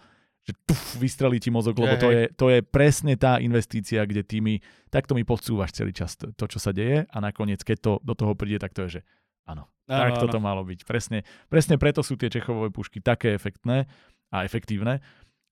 [0.48, 4.40] že tuf, vystrelí ti mozog, lebo to je, to je presne tá investícia, kde ty
[4.40, 7.92] mi, takto mi podsúvaš celý čas to, to, čo sa deje a nakoniec, keď to
[8.00, 9.00] do toho príde, tak to je, že
[9.44, 10.20] áno, áno, tak áno.
[10.24, 10.88] toto malo byť.
[10.88, 13.84] Presne, presne preto sú tie Čechovové pušky také efektné
[14.32, 15.04] a efektívne.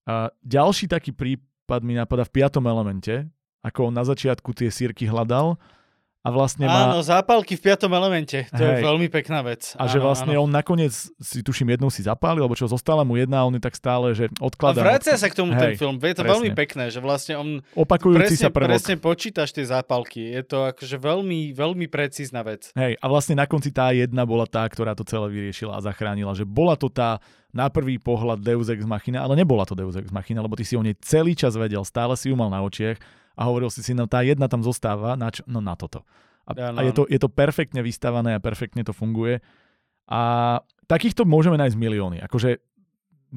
[0.09, 3.28] A ďalší taký prípad mi napadá v piatom elemente,
[3.61, 5.61] ako on na začiatku tie sírky hľadal
[6.27, 6.91] a vlastne má...
[6.91, 8.51] Áno, zápalky v piatom elemente.
[8.51, 8.83] To je Hej.
[8.83, 9.79] veľmi pekná vec.
[9.79, 10.43] A že Áno, vlastne áno.
[10.43, 10.91] on nakoniec
[11.22, 14.11] si tuším jednu si zapálil, alebo čo zostala mu jedna a on je tak stále,
[14.11, 14.83] že A odkladá.
[14.83, 16.03] vracia sa k tomu ten Hej, film.
[16.03, 16.33] Je to presne.
[16.35, 17.49] veľmi pekné, že vlastne on
[17.79, 18.68] Opakujúci presne, sa prvok.
[18.74, 20.35] presne počítaš tie zápalky.
[20.35, 22.74] Je to akože veľmi, veľmi precízna vec.
[22.74, 26.35] Hej, a vlastne na konci tá jedna bola tá, ktorá to celé vyriešila a zachránila.
[26.35, 27.22] Že bola to tá
[27.55, 30.77] na prvý pohľad Deus Ex Machina, ale nebola to Deus Ex Machina, lebo ty si
[30.77, 32.99] o nej celý čas vedel, stále si ju mal na očiach
[33.37, 35.45] a hovoril si si, no tá jedna tam zostáva, na čo?
[35.45, 36.03] No na toto.
[36.49, 39.45] A, Áno, a je, to, je to perfektne vystavané a perfektne to funguje.
[40.07, 40.20] A
[40.87, 42.22] takýchto môžeme nájsť milióny.
[42.22, 42.62] Akože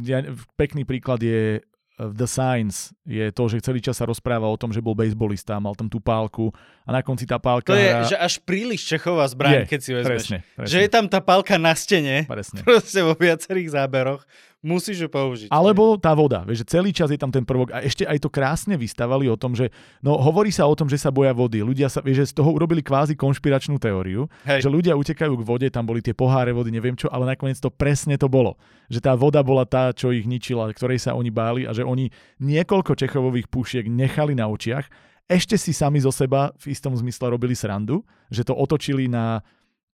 [0.05, 0.21] ja,
[0.53, 4.69] pekný príklad je uh, The Signs, je to, že celý čas sa rozpráva o tom,
[4.69, 6.53] že bol bejsbolista, mal tam tú pálku
[6.85, 8.05] a na konci tá pálka To je, hrá...
[8.05, 10.09] že až príliš Čechová zbraň, Je, keď si vezmeš.
[10.13, 12.61] presne, presne, Že je tam tá palka na stene, presne.
[12.69, 14.21] proste vo viacerých záberoch.
[14.59, 15.47] Musíš ju použiť.
[15.47, 18.27] Alebo tá voda, vieš, že celý čas je tam ten prvok a ešte aj to
[18.27, 19.71] krásne vystavali o tom, že
[20.03, 21.63] no hovorí sa o tom, že sa boja vody.
[21.63, 24.67] Ľudia sa, vieš, že z toho urobili kvázi konšpiračnú teóriu, Hej.
[24.67, 27.71] že ľudia utekajú k vode, tam boli tie poháre vody, neviem čo, ale nakoniec to
[27.71, 28.59] presne to bolo.
[28.91, 32.11] Že tá voda bola tá, čo ich ničila, ktorej sa oni báli a že oni
[32.43, 34.91] niekoľko Čechovových pušiek nechali na očiach,
[35.29, 39.39] ešte si sami zo seba v istom zmysle robili srandu, že to otočili na,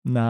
[0.01, 0.27] na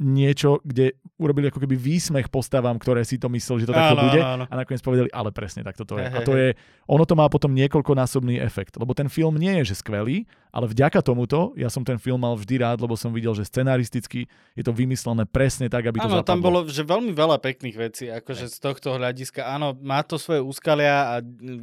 [0.00, 4.04] niečo, kde urobili ako keby výsmech postavám, ktoré si to mysleli, že to takto Áno,
[4.08, 6.08] bude áno, a nakoniec povedali, ale presne takto to je.
[6.08, 6.56] Hej, A to je,
[6.88, 11.04] ono to má potom niekoľkonásobný efekt, lebo ten film nie je že skvelý, ale vďaka
[11.04, 14.24] tomuto, ja som ten film mal vždy rád, lebo som videl, že scenaristicky
[14.56, 16.32] je to vymyslené presne tak, aby to Áno, zapadlo.
[16.32, 19.44] tam bolo že veľmi veľa pekných vecí, akože z tohto hľadiska.
[19.44, 21.14] Áno, má to svoje úskalia a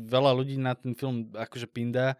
[0.05, 2.13] veľa ľudí na ten film akože pindá,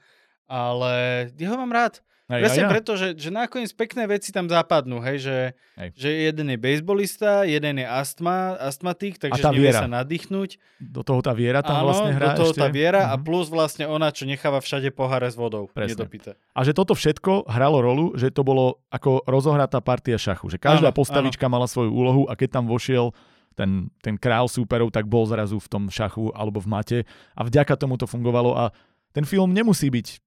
[0.49, 2.01] ale ja ho mám rád.
[2.27, 2.69] Hej, Presne a ja.
[2.69, 5.37] preto, že, že nakoniec pekné veci tam zapadnú, hej, že,
[5.73, 5.89] Hej.
[5.95, 9.79] že jeden je bejsbolista, jeden je astma, astmatik, takže tá nevie viera.
[9.79, 10.49] sa nadýchnuť.
[10.77, 12.59] Do toho tá viera Áno, tam vlastne hrá do toho ešte.
[12.59, 13.23] tá viera a Mhm.
[13.23, 15.67] plus vlastne ona, čo necháva všade poháre s vodou.
[15.69, 15.95] Presne.
[15.97, 16.35] Nedopité.
[16.51, 20.49] A že toto všetko hralo rolu, že to bolo ako rozohratá partia šachu.
[20.49, 23.15] Že každá Áno, postavička mala svoju úlohu a keď tam vošiel
[23.53, 26.99] ten, ten král súperov, tak bol zrazu v tom šachu alebo v mate
[27.33, 28.63] a vďaka tomu to fungovalo a
[29.09, 30.26] ten film nemusí byť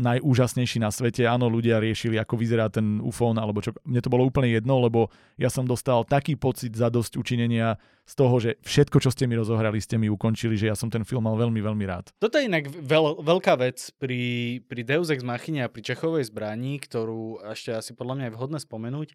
[0.00, 1.28] najúžasnejší na svete.
[1.28, 3.76] Áno, ľudia riešili, ako vyzerá ten ufón, alebo čo.
[3.84, 7.76] Mne to bolo úplne jedno, lebo ja som dostal taký pocit za dosť učinenia
[8.08, 11.04] z toho, že všetko, čo ste mi rozohrali, ste mi ukončili, že ja som ten
[11.04, 12.10] film mal veľmi, veľmi rád.
[12.18, 16.82] Toto je inak veľ, veľká vec pri, pri Deus Ex Machine a pri Čechovej zbraní,
[16.82, 19.08] ktorú ešte asi podľa mňa je vhodné spomenúť,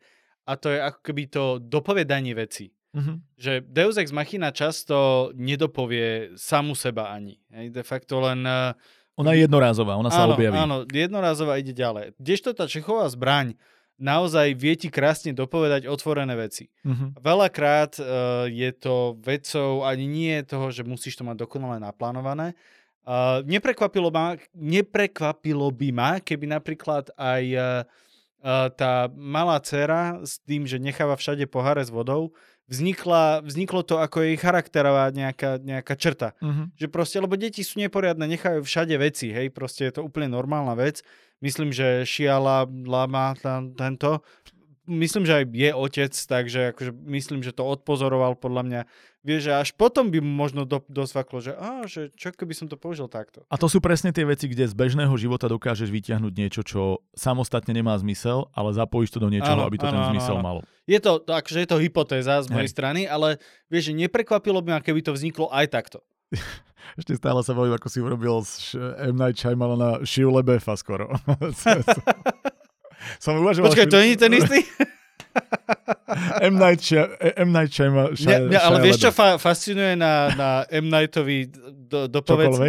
[0.45, 2.69] a to je ako keby to dopovedanie veci.
[2.95, 3.17] Mm-hmm.
[3.36, 7.41] Že Deus Ex Machina často nedopovie samu seba ani.
[7.51, 8.45] Hej, de facto len...
[8.47, 8.71] eh,
[9.16, 10.55] Ona je jednorázová, ona sa áno, objaví.
[10.59, 12.20] Áno, jednorázová ide ďalej.
[12.20, 13.55] Kdežto tá Čechová zbraň
[13.95, 16.68] naozaj vie ti krásne dopovedať otvorené veci.
[16.84, 17.09] Mm-hmm.
[17.24, 18.05] Veľakrát uh,
[18.51, 22.59] je to vecou ani nie toho, že musíš to mať dokonale naplánované.
[23.05, 27.63] Uh, neprekvapilo, ma, neprekvapilo by ma, keby napríklad aj uh,
[28.43, 32.36] uh, tá malá dcera s tým, že necháva všade poháre s vodou,
[32.66, 36.34] vznikla, vzniklo to ako jej charakterová nejaká, nejaká črta.
[36.41, 36.66] Mm-hmm.
[36.78, 40.74] Že proste, lebo deti sú neporiadne, nechajú všade veci, hej, proste je to úplne normálna
[40.74, 41.05] vec.
[41.43, 44.26] Myslím, že Šiala, Lama, tam, tento,
[44.88, 48.82] myslím, že aj je otec, takže akože myslím, že to odpozoroval podľa mňa.
[49.26, 52.78] Vieš, že až potom by možno do, dosvaklo, že, á, že čo keby som to
[52.78, 53.41] použil takto.
[53.49, 57.73] A to sú presne tie veci, kde z bežného života dokážeš vyťahnuť niečo, čo samostatne
[57.73, 60.45] nemá zmysel, ale zapojíš to do niečoho, Áno, aby to áno, ten áno, zmysel áno.
[60.45, 60.59] malo.
[60.86, 62.76] Je to, akože je to hypotéza z mojej Hej.
[62.78, 66.05] strany, ale vieš, že neprekvapilo by ma, keby to vzniklo aj takto.
[67.01, 68.78] Ešte stále sa bavím, ako si urobil z
[69.09, 69.17] M.
[69.17, 71.09] Night Shyamalana Shiu Lebefa skoro.
[73.23, 73.73] Som uvažoval...
[73.73, 74.59] Počkaj, to nie je ten istý?
[76.41, 76.55] M.
[76.55, 77.49] Night, Shy- M.
[77.51, 80.88] Night Shyama- Mňa, Shy- mňa, ale Shia vieš, čo fa- fascinuje na, na M.
[80.88, 81.49] Nightovi
[81.88, 82.57] do, dopovedz?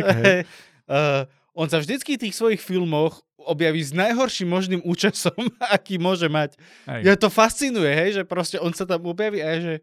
[0.86, 5.34] Uh, on sa vždycky v tých svojich filmoch objaví s najhorším možným účesom,
[5.74, 6.54] aký môže mať.
[6.86, 7.02] Hej.
[7.02, 9.74] Ja to fascinuje, hej, že proste on sa tam objaví a je, že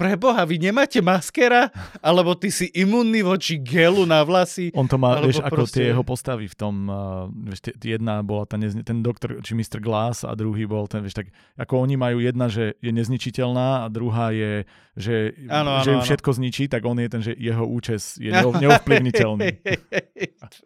[0.00, 1.68] pre Boha, vy nemáte maskera?
[2.00, 4.72] Alebo ty si imunný voči gelu na vlasy?
[4.72, 8.48] On to má, vieš, ako proste- tie jeho postavy v tom, uh, vieš, jedna bola
[8.48, 9.76] tá nezne, ten doktor, či Mr.
[9.84, 11.28] Glass a druhý bol ten, vieš, tak
[11.60, 14.64] ako oni majú jedna, že je nezničiteľná a druhá je,
[14.96, 18.32] že, Áno, že áno, ju všetko zničí, tak on je ten, že jeho účes je
[18.40, 19.52] neov, neovplyvniteľný.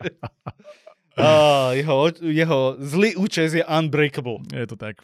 [1.19, 4.47] oh, jeho, jeho zlý účes je unbreakable.
[4.55, 5.03] Je to tak.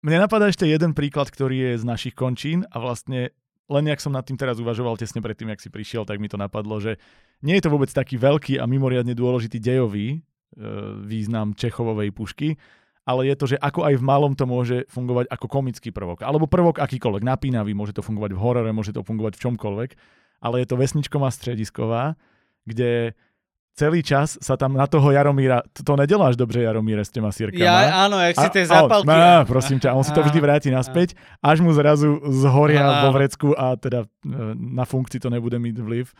[0.00, 3.36] Mne napadá ešte jeden príklad, ktorý je z našich končín a vlastne
[3.70, 6.40] len jak som nad tým teraz uvažoval tesne predtým, jak si prišiel, tak mi to
[6.40, 6.98] napadlo, že
[7.44, 10.18] nie je to vôbec taký veľký a mimoriadne dôležitý dejový e,
[11.06, 12.58] význam Čechovovej pušky,
[13.06, 16.26] ale je to, že ako aj v malom to môže fungovať ako komický prvok.
[16.26, 19.90] Alebo prvok akýkoľvek, napínavý, môže to fungovať v horore, môže to fungovať v čomkoľvek,
[20.42, 22.18] ale je to vesničková stredisková,
[22.66, 23.14] kde
[23.80, 27.64] celý čas sa tam na toho Jaromíra, to, to nedeláš dobře Jaromíre s těma sírkama.
[27.64, 29.08] Ja, áno, jak si tie zápalky.
[29.08, 33.56] Á, prosím ťa, on si to vždy vráti naspäť, až mu zrazu zhoria vo vrecku
[33.56, 34.08] a teda e,
[34.52, 36.12] na funkcii to nebude mít vliv.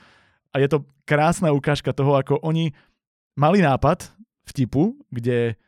[0.57, 2.73] A je to krásna ukážka toho, ako oni
[3.37, 4.09] mali nápad
[4.49, 5.61] vtipu, kde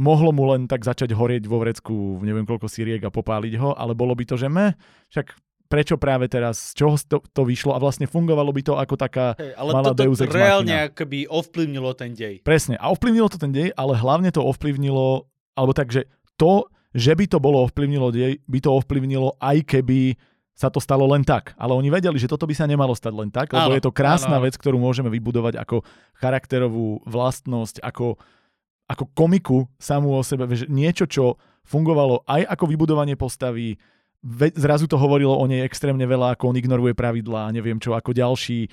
[0.00, 3.94] mohlo mu len tak začať horieť vo vrecku neviem koľko síriek a popáliť ho, ale
[3.94, 4.74] bolo by to, že me,
[5.12, 5.36] však
[5.70, 9.38] prečo práve teraz, z čoho to, to vyšlo a vlastne fungovalo by to ako taká
[9.38, 10.90] Hej, ale Malá toto Deus Ex reálne Machina.
[10.90, 12.42] akoby ovplyvnilo ten dej.
[12.42, 12.74] Presne.
[12.82, 17.30] A ovplyvnilo to ten dej, ale hlavne to ovplyvnilo, alebo tak, že to, že by
[17.30, 20.18] to bolo ovplyvnilo dej, by to ovplyvnilo aj keby
[20.58, 21.56] sa to stalo len tak.
[21.56, 23.94] Ale oni vedeli, že toto by sa nemalo stať len tak, lebo Áno, je to
[23.94, 25.86] krásna áno, vec, ktorú môžeme vybudovať ako
[26.20, 28.20] charakterovú vlastnosť, ako,
[28.84, 30.44] ako komiku samú o sebe.
[30.68, 33.80] Niečo, čo fungovalo aj ako vybudovanie postavy,
[34.52, 38.68] zrazu to hovorilo o nej extrémne veľa, ako on ignoruje pravidlá, neviem čo, ako ďalší.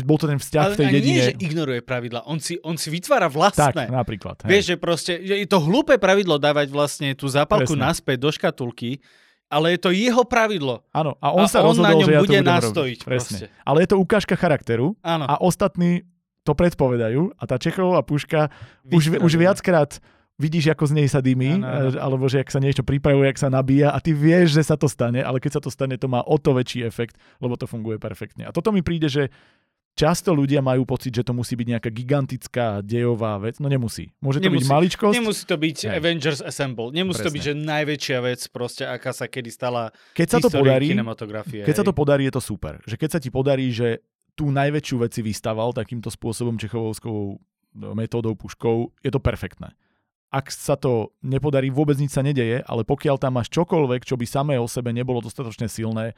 [0.00, 1.12] Bol to ten vzťah Ale v tej dedine.
[1.12, 2.24] nie, že ignoruje pravidla.
[2.24, 3.84] On si, on si vytvára tak, vlastné.
[3.92, 4.40] napríklad.
[4.44, 4.48] hej.
[4.48, 7.84] Vieš, že proste, je to hlúpe pravidlo dávať vlastne tú zápalku Presne.
[7.84, 9.04] naspäť do škatulky,
[9.52, 10.84] ale je to jeho pravidlo.
[10.92, 12.98] Áno, a on A sa on na rozhodol, ňom že ja to bude budem nastojiť
[13.04, 13.08] robiť.
[13.08, 13.38] Presne.
[13.44, 13.64] proste.
[13.64, 15.24] Ale je to ukážka charakteru Áno.
[15.28, 16.04] a ostatní
[16.48, 18.48] to predpovedajú a tá Čechová puška
[18.88, 20.00] už, už viackrát
[20.38, 23.50] vidíš, ako z nej sa dymí, eh, alebo že ak sa niečo pripravuje, ak sa
[23.50, 26.22] nabíja a ty vieš, že sa to stane, ale keď sa to stane, to má
[26.22, 28.46] o to väčší efekt, lebo to funguje perfektne.
[28.46, 29.34] A toto mi príde, že
[29.98, 33.58] často ľudia majú pocit, že to musí byť nejaká gigantická dejová vec.
[33.58, 34.14] No nemusí.
[34.22, 34.70] Môže to byť Nemusí.
[34.70, 35.14] maličkosť.
[35.18, 35.96] Nemusí to byť Hej.
[35.98, 36.94] Avengers Assemble.
[36.94, 37.34] Nemusí to Presne.
[37.34, 41.66] byť, že najväčšia vec proste, aká sa kedy stala Keď sa to podarí, kinematografie.
[41.66, 41.90] Keď sa hej.
[41.90, 42.78] to podarí, je to super.
[42.86, 44.06] Že keď sa ti podarí, že
[44.38, 47.42] tú najväčšiu vec si vystaval takýmto spôsobom čechovskou
[47.74, 49.74] metódou puškou, je to perfektné.
[50.28, 54.26] Ak sa to nepodarí, vôbec nič sa nedeje, ale pokiaľ tam máš čokoľvek, čo by
[54.28, 56.12] samé o sebe nebolo dostatočne silné,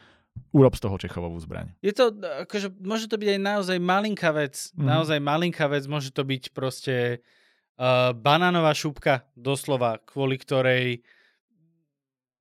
[0.50, 1.70] urob z toho Čechovovú zbraň.
[1.78, 2.10] Je to,
[2.46, 4.74] akože, môže to byť aj naozaj malinká vec.
[4.74, 4.86] Mhm.
[4.86, 7.22] Naozaj malinká vec, môže to byť proste
[7.78, 11.06] uh, banánová šupka, doslova, kvôli ktorej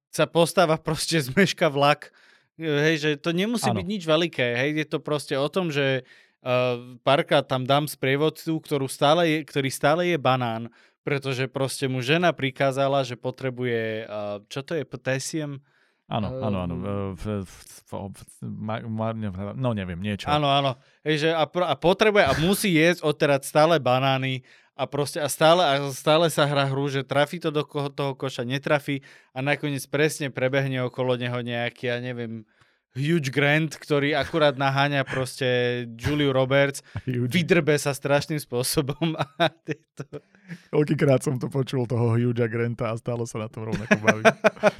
[0.09, 2.09] sa postáva proste zmeška vlak.
[2.59, 3.80] Hej, že to nemusí Áno.
[3.80, 4.47] byť nič veľké.
[4.57, 6.03] Hej, je to proste o tom, že
[6.43, 10.67] uh, párkrát tam dám sprievodcu, ktorú stále je, ktorý stále je banán,
[11.10, 14.05] pretože proste mu žena prikázala, že potrebuje,
[14.45, 15.57] čo to je, potassium?
[16.05, 16.76] Áno, áno, áno.
[19.57, 20.30] No neviem, niečo.
[20.30, 20.78] Áno, áno.
[21.01, 24.45] Hej, že a, a potrebuje a musí jesť odterať stále banány
[24.78, 28.14] a proste a stále, a stále sa hrá hru, že trafí to do ko- toho
[28.14, 29.01] koša, netrafí
[29.34, 32.45] a nakoniec presne prebehne okolo neho nejaký, ja neviem,
[32.97, 35.45] Huge Grant, ktorý akurát naháňa proste
[35.93, 40.05] Juliu Roberts, vydrbe sa strašným spôsobom a tieto...
[40.74, 44.26] Koľkýkrát som to počul, toho Hugh Granta a stále sa na tom rovnako bavím.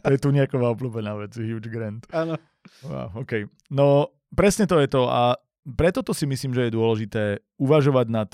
[0.04, 2.06] to je tu nejaká obľúbená vec, Hugh Grant.
[2.14, 2.38] Áno.
[2.86, 3.48] Wow, OK.
[3.72, 7.24] No, presne to je to a preto to si myslím, že je dôležité
[7.62, 8.32] uvažovať nad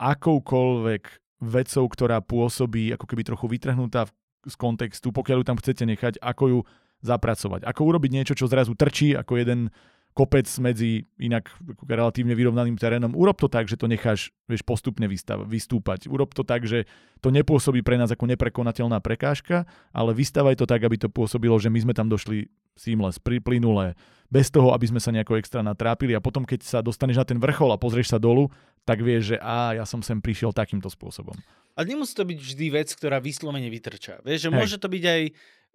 [0.00, 1.02] akoukoľvek
[1.42, 4.06] vecou, ktorá pôsobí ako keby trochu vytrhnutá
[4.42, 6.58] z kontextu, pokiaľ ju tam chcete nechať, ako ju
[7.02, 7.66] zapracovať.
[7.66, 9.60] Ako urobiť niečo, čo zrazu trčí ako jeden
[10.12, 11.48] kopec medzi inak
[11.88, 13.16] relatívne vyrovnaným terénom.
[13.16, 16.04] Urob to tak, že to necháš vieš, postupne vystav, vystúpať.
[16.08, 16.84] Urob to tak, že
[17.24, 21.72] to nepôsobí pre nás ako neprekonateľná prekážka, ale vystavaj to tak, aby to pôsobilo, že
[21.72, 23.96] my sme tam došli seamless, priplynulé,
[24.32, 27.36] bez toho, aby sme sa nejako extra natrápili a potom, keď sa dostaneš na ten
[27.36, 28.48] vrchol a pozrieš sa dolu,
[28.88, 31.36] tak vieš, že a ja som sem prišiel takýmto spôsobom.
[31.76, 34.20] A nemusí to byť vždy vec, ktorá vyslovene vytrča.
[34.24, 34.56] Vieš, že Hej.
[34.56, 35.22] môže to byť aj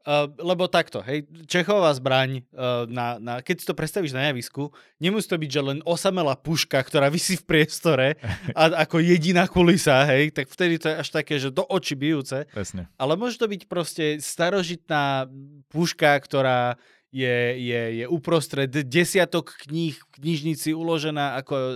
[0.07, 4.71] Uh, lebo takto, hej, Čechová zbraň, uh, na, na, keď si to predstavíš na javisku,
[5.03, 8.07] nemusí to byť, že len osamelá puška, ktorá vysí v priestore
[8.55, 12.47] a ako jediná kulisa, hej, tak vtedy to je až také, že do očí bijúce.
[12.55, 12.87] Presne.
[12.95, 15.27] Ale môže to byť proste starožitná
[15.67, 16.79] puška, ktorá
[17.11, 21.73] je, je, je uprostred desiatok kníh v knižnici uložená ako e,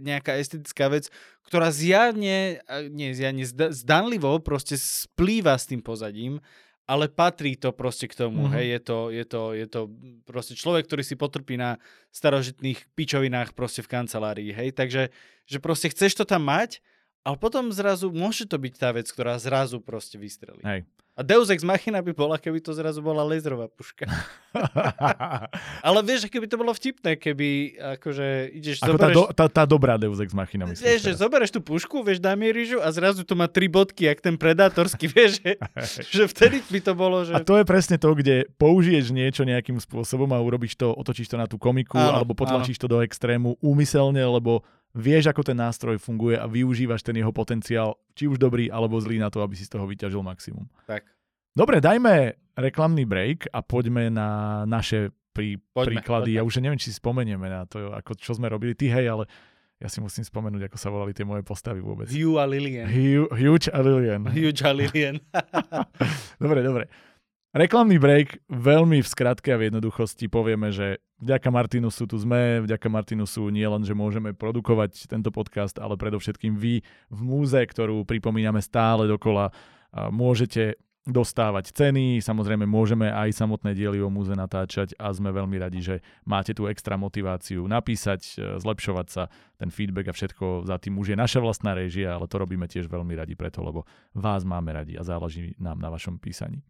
[0.00, 1.12] nejaká estetická vec,
[1.44, 6.40] ktorá zjavne, nie zjavne, zdanlivo proste splýva s tým pozadím
[6.84, 8.56] ale patrí to proste k tomu, mm-hmm.
[8.60, 9.80] hej, je to, je, to, je to
[10.28, 11.80] proste človek, ktorý si potrpí na
[12.12, 15.08] starožitných pičovinách proste v kancelárii, hej, takže,
[15.48, 16.84] že proste chceš to tam mať,
[17.24, 20.60] ale potom zrazu môže to byť tá vec, ktorá zrazu proste vystrelí.
[20.60, 20.84] Hej.
[21.14, 24.02] A Deus Ex Machina by bola, keby to zrazu bola laserová puška.
[25.86, 28.82] Ale vieš, keby to bolo vtipné, keby akože ideš...
[28.82, 28.98] Ako zoberieš...
[28.98, 30.82] tá, do, tá, tá dobrá Deus Ex Machina, myslím.
[30.82, 34.34] Vieš, že zoberieš tú pušku, vieš, namieríš a zrazu to má tri bodky, jak ten
[34.34, 35.54] predátorský, vieš, že,
[36.02, 37.30] že vtedy by to bolo, že...
[37.30, 41.38] A to je presne to, kde použiješ niečo nejakým spôsobom a urobíš to, otočíš to
[41.38, 42.82] na tú komiku, áno, alebo potlačíš áno.
[42.82, 47.98] to do extrému úmyselne, lebo vieš, ako ten nástroj funguje a využívaš ten jeho potenciál,
[48.14, 50.70] či už dobrý alebo zlý na to, aby si z toho vyťažil maximum.
[50.86, 51.04] Tak.
[51.54, 56.30] Dobre, dajme reklamný break a poďme na naše prí, poďme, príklady.
[56.34, 56.38] Poďme.
[56.38, 58.78] Ja už neviem, či si spomenieme na to, ako, čo sme robili.
[58.78, 59.24] Ty hej, ale
[59.82, 62.06] ja si musím spomenúť, ako sa volali tie moje postavy vôbec.
[62.06, 62.86] Hugh a Lilian.
[62.86, 64.22] Hugh, Huge a Lilian.
[64.30, 65.18] Huge a Lilian.
[66.42, 66.86] dobre, dobre.
[67.54, 72.90] Reklamný break, veľmi v skratke a v jednoduchosti povieme, že vďaka Martinusu tu sme, vďaka
[72.90, 76.82] Martinusu nie len, že môžeme produkovať tento podcast, ale predovšetkým vy
[77.14, 79.54] v múze, ktorú pripomíname stále dokola,
[79.94, 85.78] môžete dostávať ceny, samozrejme môžeme aj samotné diely o múze natáčať a sme veľmi radi,
[85.78, 89.28] že máte tú extra motiváciu napísať, e, zlepšovať sa,
[89.60, 92.88] ten feedback a všetko za tým už je naša vlastná režia, ale to robíme tiež
[92.88, 93.84] veľmi radi preto, lebo
[94.16, 96.64] vás máme radi a záleží nám na vašom písaní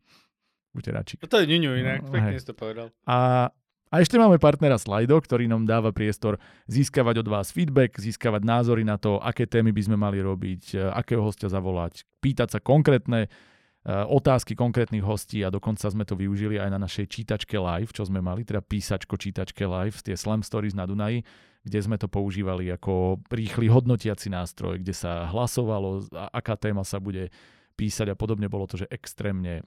[0.75, 1.23] buteráčik.
[1.23, 2.91] To je ňuňu inak, no, pekne si to povedal.
[3.07, 3.49] A,
[3.89, 8.83] a ešte máme partnera Slido, ktorý nám dáva priestor získavať od vás feedback, získavať názory
[8.83, 13.31] na to, aké témy by sme mali robiť, e, akého hostia zavolať, pýtať sa konkrétne
[13.31, 18.09] uh, otázky konkrétnych hostí a dokonca sme to využili aj na našej čítačke live, čo
[18.09, 21.21] sme mali, teda písačko čítačke live, tie Slam Stories na Dunaji,
[21.65, 27.29] kde sme to používali ako rýchly hodnotiaci nástroj, kde sa hlasovalo, aká téma sa bude
[27.77, 28.49] písať a podobne.
[28.49, 29.65] Bolo to, že extrémne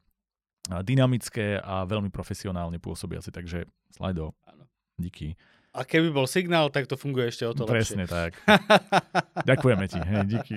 [0.84, 4.36] dynamické a veľmi profesionálne pôsobiace, takže slajdo,
[4.99, 5.34] díky.
[5.78, 8.18] A keby bol signál, tak to funguje ešte o to Presne lepšie.
[8.18, 8.32] tak.
[9.49, 10.55] Ďakujeme ti, hej, díky.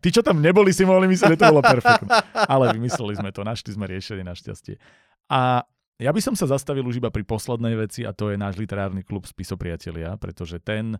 [0.00, 2.08] Tí, čo tam neboli, si mohli myslieť, že to bolo perfektné.
[2.48, 4.80] Ale vymysleli sme to, našli sme riešenie našťastie.
[5.28, 5.68] A
[6.00, 9.04] ja by som sa zastavil už iba pri poslednej veci a to je náš literárny
[9.04, 10.96] klub Spisopriatelia, pretože ten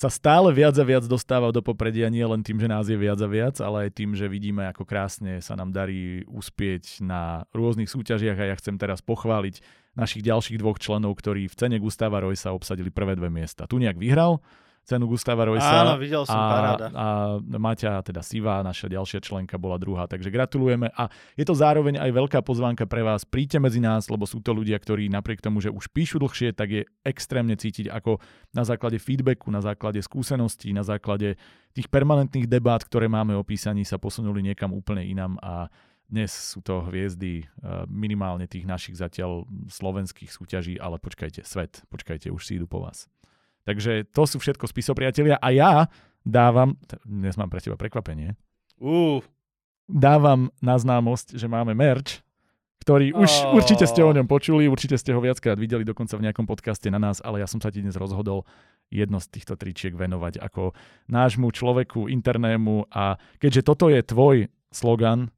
[0.00, 3.20] sa stále viac a viac dostáva do popredia nie len tým, že nás je viac
[3.20, 7.92] a viac, ale aj tým, že vidíme, ako krásne sa nám darí uspieť na rôznych
[7.92, 9.60] súťažiach a ja chcem teraz pochváliť
[9.92, 13.68] našich ďalších dvoch členov, ktorí v cene Gustava Roysa obsadili prvé dve miesta.
[13.68, 14.40] Tu nejak vyhral,
[14.90, 15.86] cenu Gustava Roysa.
[15.86, 16.86] Áno, videl som, a, paráda.
[16.90, 17.06] A
[17.38, 20.90] Maťa, teda Siva, naša ďalšia členka, bola druhá, takže gratulujeme.
[20.98, 21.06] A
[21.38, 23.22] je to zároveň aj veľká pozvánka pre vás.
[23.22, 26.68] Príďte medzi nás, lebo sú to ľudia, ktorí napriek tomu, že už píšu dlhšie, tak
[26.74, 28.18] je extrémne cítiť, ako
[28.50, 31.38] na základe feedbacku, na základe skúseností, na základe
[31.70, 35.70] tých permanentných debát, ktoré máme o písaní, sa posunuli niekam úplne inam a
[36.10, 42.34] dnes sú to hviezdy eh, minimálne tých našich zatiaľ slovenských súťaží, ale počkajte, svet, počkajte,
[42.34, 43.06] už si idú po vás.
[43.68, 45.72] Takže to sú všetko spisopriatelia a ja
[46.24, 48.36] dávam, dnes mám pre teba prekvapenie,
[48.80, 49.20] uh.
[49.88, 52.24] dávam na známosť, že máme merch,
[52.80, 53.60] ktorý už oh.
[53.60, 56.96] určite ste o ňom počuli, určite ste ho viackrát videli dokonca v nejakom podcaste na
[56.96, 58.48] nás, ale ja som sa ti dnes rozhodol
[58.88, 60.72] jedno z týchto tričiek venovať ako
[61.12, 64.36] nášmu človeku internému a keďže toto je tvoj
[64.72, 65.28] slogan,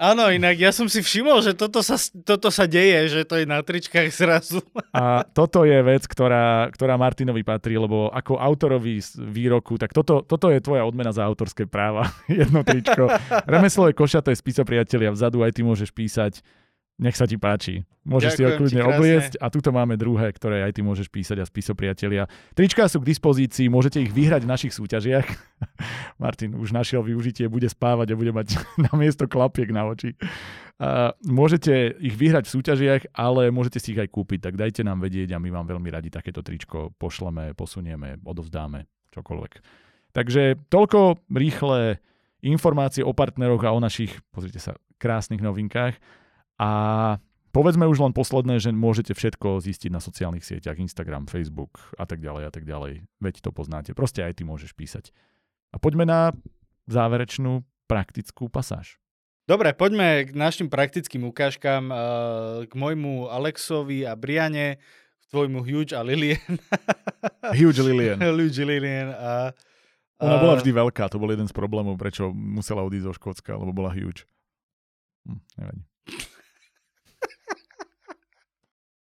[0.00, 1.94] Áno, inak ja som si všimol, že toto sa,
[2.26, 4.58] toto sa deje, že to je na tričkách zrazu.
[4.90, 10.50] A toto je vec, ktorá, ktorá Martinovi patrí, lebo ako autorovi výroku, tak toto, toto
[10.50, 12.10] je tvoja odmena za autorské práva.
[12.26, 13.14] Jedno tričko.
[13.46, 14.34] Remeslo je košaté
[14.66, 16.42] priatelia, vzadu aj ty môžeš písať
[17.02, 17.82] nech sa ti páči.
[18.06, 21.42] Môžeš Ďakujem si ho kľudne obliecť a tuto máme druhé, ktoré aj ty môžeš písať
[21.42, 22.30] a spiso priatelia.
[22.54, 25.26] Trička sú k dispozícii, môžete ich vyhrať v našich súťažiach.
[26.22, 30.14] Martin už našiel využitie, bude spávať a bude mať na miesto klapiek na oči.
[30.82, 34.98] Uh, môžete ich vyhrať v súťažiach, ale môžete si ich aj kúpiť, tak dajte nám
[34.98, 39.52] vedieť a my vám veľmi radi takéto tričko pošleme, posunieme, odovzdáme, čokoľvek.
[40.10, 42.02] Takže toľko rýchle
[42.42, 45.98] informácie o partneroch a o našich, pozrite sa, krásnych novinkách.
[46.62, 46.68] A
[47.50, 52.22] povedzme už len posledné, že môžete všetko zistiť na sociálnych sieťach, Instagram, Facebook a tak
[52.22, 53.02] ďalej a tak ďalej.
[53.18, 53.90] Veď to poznáte.
[53.98, 55.10] Proste aj ty môžeš písať.
[55.74, 56.30] A poďme na
[56.86, 59.02] záverečnú praktickú pasáž.
[59.42, 61.98] Dobre, poďme k našim praktickým ukážkam, uh,
[62.70, 64.78] k môjmu Alexovi a Briane,
[65.18, 66.38] k tvojmu Huge a Lilien.
[67.58, 68.22] Huge Lilien.
[68.22, 69.50] Huge Lilien a...
[70.22, 73.74] Ona bola vždy veľká, to bol jeden z problémov, prečo musela odísť zo Škótska, lebo
[73.74, 74.22] bola huge.
[75.26, 75.82] Hm, nevadí.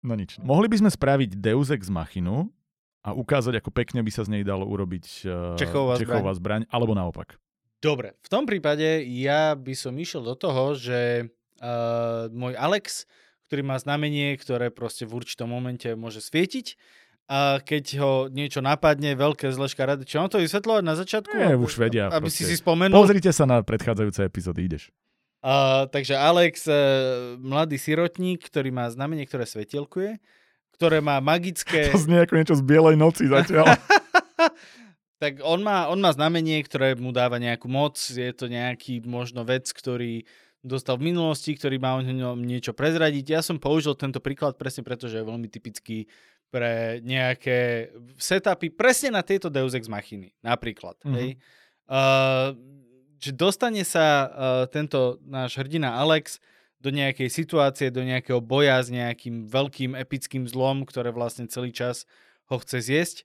[0.01, 0.41] No nič.
[0.41, 2.49] Mohli by sme spraviť Deus Ex Machinu
[3.05, 6.65] a ukázať, ako pekne by sa z nej dalo urobiť uh, Čechová, Čechová zbraň.
[6.65, 7.37] zbraň, alebo naopak.
[7.81, 11.29] Dobre, v tom prípade ja by som išiel do toho, že
[11.61, 13.09] uh, môj Alex,
[13.49, 16.77] ktorý má znamenie, ktoré proste v určitom momente môže svietiť,
[17.31, 21.31] a keď ho niečo napadne, veľké zle škaredé, čo on to vysvetľovať na začiatku?
[21.31, 22.11] Nie, už vedia.
[22.11, 22.43] Aby proste.
[22.43, 22.91] si si spomenul.
[22.91, 24.91] Pozrite sa na predchádzajúce epizódy, ideš.
[25.41, 30.21] Uh, takže Alex, uh, mladý sirotník, ktorý má znamenie, ktoré svetielkuje,
[30.77, 31.89] ktoré má magické...
[31.97, 33.73] To znie ako niečo z Bielej noci zatiaľ.
[35.21, 39.41] tak on má, on má znamenie, ktoré mu dáva nejakú moc, je to nejaký možno
[39.41, 40.29] vec, ktorý
[40.61, 43.33] dostal v minulosti, ktorý má o ňom niečo prezradiť.
[43.33, 46.05] Ja som použil tento príklad presne preto, že je veľmi typický
[46.53, 47.89] pre nejaké
[48.21, 50.99] setupy presne na tieto Deus Ex Machiny, napríklad.
[51.01, 51.15] Mm-hmm.
[51.17, 51.29] Hej.
[51.89, 52.53] Uh,
[53.21, 54.29] že dostane sa uh,
[54.65, 56.41] tento náš hrdina Alex
[56.81, 62.09] do nejakej situácie, do nejakého boja s nejakým veľkým epickým zlom, ktoré vlastne celý čas
[62.49, 63.17] ho chce zjesť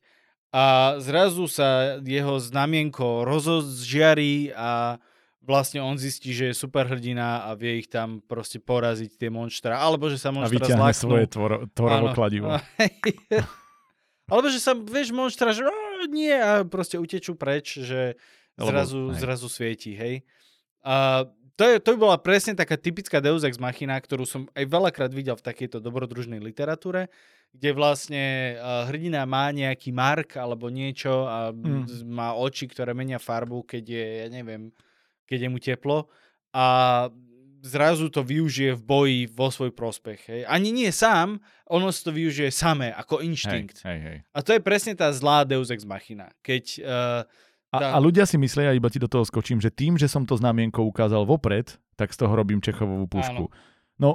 [0.54, 4.96] a zrazu sa jeho znamienko rozžiarí a
[5.44, 10.10] vlastne on zistí, že je superhrdina a vie ich tam proste poraziť tie monštra, alebo
[10.10, 10.90] že sa monštra zláknú.
[10.90, 12.56] A svoje tvoro, tvorovo kladivo.
[14.32, 15.62] alebo že sa, vieš, monštra, že
[16.10, 18.18] nie a proste utečú preč, že
[18.56, 20.24] zrazu, Lebo, zrazu svieti, hej.
[20.86, 21.24] A
[21.56, 25.12] to, je, to by bola presne taká typická Deus Ex Machina, ktorú som aj veľakrát
[25.12, 27.08] videl v takejto dobrodružnej literatúre,
[27.56, 28.24] kde vlastne
[28.60, 32.04] hrdina má nejaký mark alebo niečo a mm.
[32.04, 34.68] má oči, ktoré menia farbu, keď je, ja neviem,
[35.24, 36.12] keď je mu teplo
[36.52, 36.64] a
[37.64, 40.20] zrazu to využije v boji vo svoj prospech.
[40.28, 40.40] Hej.
[40.46, 43.82] Ani nie sám, ono si to využije samé, ako inštinkt.
[43.82, 44.18] Hej, hej, hej.
[44.30, 46.30] A to je presne tá zlá Deus Ex Machina.
[46.46, 47.26] Keď uh,
[47.78, 50.36] a, a ľudia si myslia, iba ti do toho skočím, že tým, že som to
[50.36, 53.48] znamienko ukázal vopred, tak z toho robím Čechovú pušku.
[53.48, 53.54] Áno.
[53.96, 54.10] No,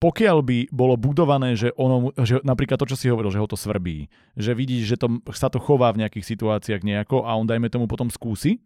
[0.00, 3.56] pokiaľ by bolo budované, že, ono, že napríklad to, čo si hovoril, že ho to
[3.56, 7.72] svrbí, že vidíš, že to, sa to chová v nejakých situáciách nejako a on dajme
[7.72, 8.60] tomu potom skúsi,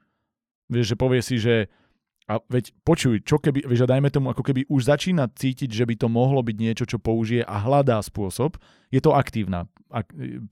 [0.67, 1.71] vieš, že povie si, že
[2.29, 5.95] a veď počuj, čo keby, vieš, dajme tomu, ako keby už začína cítiť, že by
[5.97, 8.61] to mohlo byť niečo, čo použije a hľadá spôsob,
[8.93, 9.78] je to aktívna ak,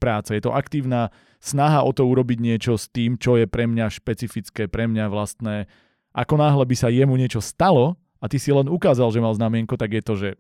[0.01, 3.93] práca, je to aktívna snaha o to urobiť niečo s tým, čo je pre mňa
[3.93, 5.71] špecifické, pre mňa vlastné.
[6.17, 9.77] Ako náhle by sa jemu niečo stalo a ty si len ukázal, že mal znamienko,
[9.77, 10.31] tak je to, že...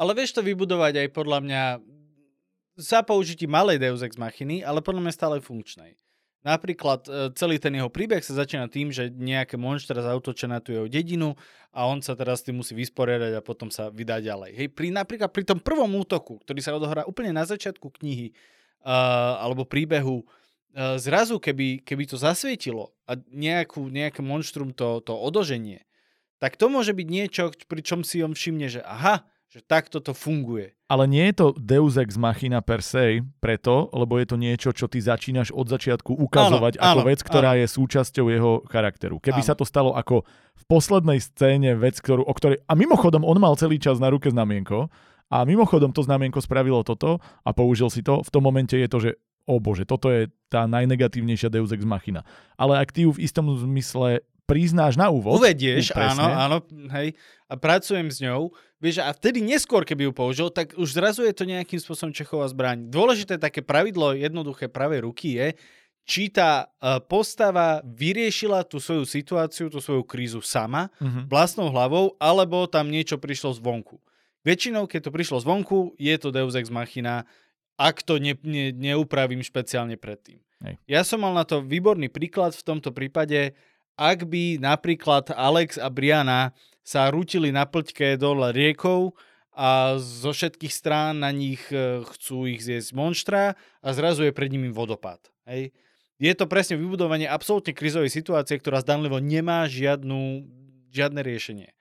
[0.00, 1.62] Ale vieš to vybudovať aj podľa mňa
[2.80, 6.00] za použití malej Deus Ex Machiny, ale podľa mňa stále funkčnej.
[6.40, 10.72] Napríklad e, celý ten jeho príbeh sa začína tým, že nejaké monštra zautočia na tú
[10.72, 11.36] jeho dedinu
[11.68, 14.56] a on sa teraz tým musí vysporiadať a potom sa vydá ďalej.
[14.56, 18.32] Hej, pri, napríklad pri tom prvom útoku, ktorý sa odohrá úplne na začiatku knihy
[18.82, 25.12] uh, alebo príbehu, uh, zrazu keby, keby to zasvietilo a nejakú, nejaké monštrum to, to
[25.12, 25.84] odoženie,
[26.40, 30.14] tak to môže byť niečo, pri čom si on všimne, že aha, že takto to
[30.14, 30.78] funguje.
[30.86, 34.86] Ale nie je to Deus Ex Machina per se, preto, lebo je to niečo, čo
[34.86, 37.58] ty začínaš od začiatku ukazovať áno, ako áno, vec, ktorá áno.
[37.58, 39.18] je súčasťou jeho charakteru.
[39.18, 39.48] Keby áno.
[39.50, 40.22] sa to stalo ako
[40.54, 42.62] v poslednej scéne vec, ktorú, o ktorej...
[42.70, 44.86] A mimochodom, on mal celý čas na ruke znamienko
[45.34, 48.22] a mimochodom to znamienko spravilo toto a použil si to.
[48.22, 49.10] V tom momente je to, že
[49.50, 52.22] o bože, toto je tá najnegatívnejšia Deus Ex Machina.
[52.54, 55.38] Ale ak ty ju v istom zmysle priznáš na úvod.
[55.38, 56.56] Uvedieš, áno, áno,
[56.98, 57.14] hej,
[57.46, 61.36] a pracujem s ňou, vieš, a vtedy neskôr, keby ju použil, tak už zrazu je
[61.36, 62.88] to nejakým spôsobom Čechová zbraň.
[62.88, 65.48] Dôležité také pravidlo jednoduché pravej ruky je,
[66.08, 71.28] či tá e, postava vyriešila tú svoju situáciu, tú svoju krízu sama, uh-huh.
[71.30, 74.00] vlastnou hlavou, alebo tam niečo prišlo zvonku.
[74.42, 77.28] Väčšinou, keď to prišlo zvonku, je to Deus Ex Machina,
[77.76, 80.40] ak to ne, ne, neupravím špeciálne predtým.
[80.64, 80.74] Hej.
[80.88, 83.52] Ja som mal na to výborný príklad v tomto prípade
[84.00, 89.12] ak by napríklad Alex a Briana sa rútili na plťke dole riekou
[89.54, 94.48] a zo všetkých strán na nich e, chcú ich zjesť monštra a zrazu je pred
[94.48, 95.20] nimi vodopád.
[95.44, 95.74] Hej.
[96.20, 100.44] Je to presne vybudovanie absolútne krizovej situácie, ktorá zdanlivo nemá žiadnu,
[100.92, 101.72] žiadne riešenie.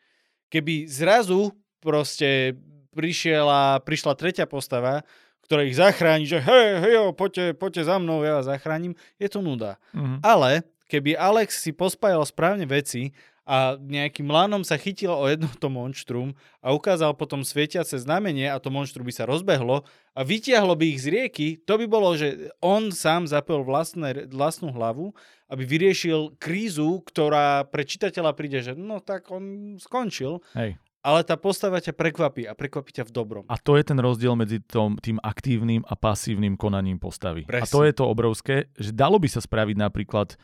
[0.50, 2.58] keby zrazu proste
[2.95, 5.06] prišiela, prišla tretia postava,
[5.45, 9.41] ktorá ich zachráni, že hej, hej, poďte, poďte za mnou, ja vás zachránim, je to
[9.41, 9.78] nuda.
[9.93, 10.22] Mhm.
[10.26, 13.14] Ale keby Alex si pospájal správne veci
[13.50, 18.62] a nejakým lánom sa chytil o jedno to monštrum a ukázal potom svietiace znamenie a
[18.62, 19.82] to monštrum by sa rozbehlo
[20.14, 24.70] a vytiahlo by ich z rieky, to by bolo, že on sám zapil vlastné, vlastnú
[24.70, 25.18] hlavu,
[25.50, 30.78] aby vyriešil krízu, ktorá pre čitateľa príde, že no tak on skončil, Hej.
[31.02, 33.43] ale tá postava ťa prekvapí a prekvapí ťa v dobrom.
[33.50, 37.50] A to je ten rozdiel medzi tom, tým aktívnym a pasívnym konaním postavy.
[37.50, 37.74] A Presne.
[37.74, 40.38] to je to obrovské, že dalo by sa spraviť napríklad,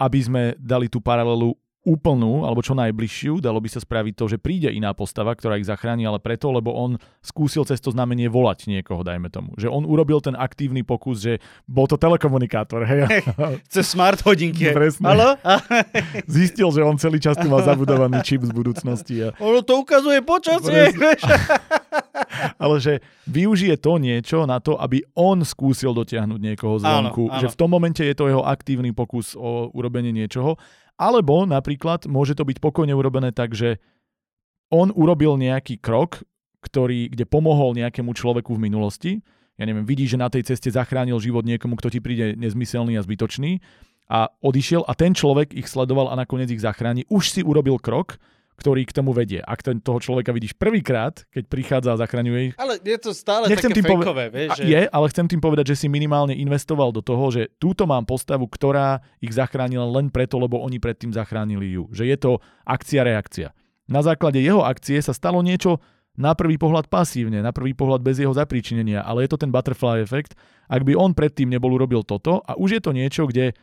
[0.00, 1.52] aby sme dali tú paralelu
[1.88, 5.64] úplnú, alebo čo najbližšiu, dalo by sa spraviť to, že príde iná postava, ktorá ich
[5.64, 9.56] zachráni, ale preto, lebo on skúsil cez to znamenie volať niekoho, dajme tomu.
[9.56, 13.24] Že on urobil ten aktívny pokus, že bol to telekomunikátor, hej.
[13.72, 14.68] Cez smart hodinky.
[14.76, 15.08] Presne.
[15.08, 15.40] Halo?
[16.28, 19.24] Zistil, že on celý čas tu má zabudovaný čip z budúcnosti.
[19.24, 20.92] A, ono to ukazuje počasie.
[22.62, 27.32] ale že využije to niečo na to, aby on skúsil dotiahnuť niekoho zvonku.
[27.32, 27.40] Áno, áno.
[27.40, 30.60] Že v tom momente je to jeho aktívny pokus o urobenie niečoho.
[30.98, 33.78] Alebo napríklad môže to byť pokojne urobené tak, že
[34.68, 36.26] on urobil nejaký krok,
[36.60, 39.12] ktorý, kde pomohol nejakému človeku v minulosti.
[39.56, 43.02] Ja neviem, vidí, že na tej ceste zachránil život niekomu, kto ti príde nezmyselný a
[43.06, 43.62] zbytočný
[44.10, 47.06] a odišiel a ten človek ich sledoval a nakoniec ich zachráni.
[47.12, 48.18] Už si urobil krok,
[48.58, 49.38] ktorý k tomu vedie.
[49.38, 53.46] Ak ten, toho človeka vidíš prvýkrát, keď prichádza a zachraňuje ich, Ale je to stále
[53.46, 54.50] Nechcem také tým fejkové, vieš.
[54.50, 54.62] a že...
[54.66, 58.50] je, ale chcem tým povedať, že si minimálne investoval do toho, že túto mám postavu,
[58.50, 61.86] ktorá ich zachránila len preto, lebo oni predtým zachránili ju.
[61.94, 62.32] Že je to
[62.66, 63.54] akcia-reakcia.
[63.88, 65.78] Na základe jeho akcie sa stalo niečo
[66.18, 70.02] na prvý pohľad pasívne, na prvý pohľad bez jeho zapríčinenia, ale je to ten butterfly
[70.02, 70.34] efekt.
[70.66, 73.54] Ak by on predtým nebol urobil toto a už je to niečo, kde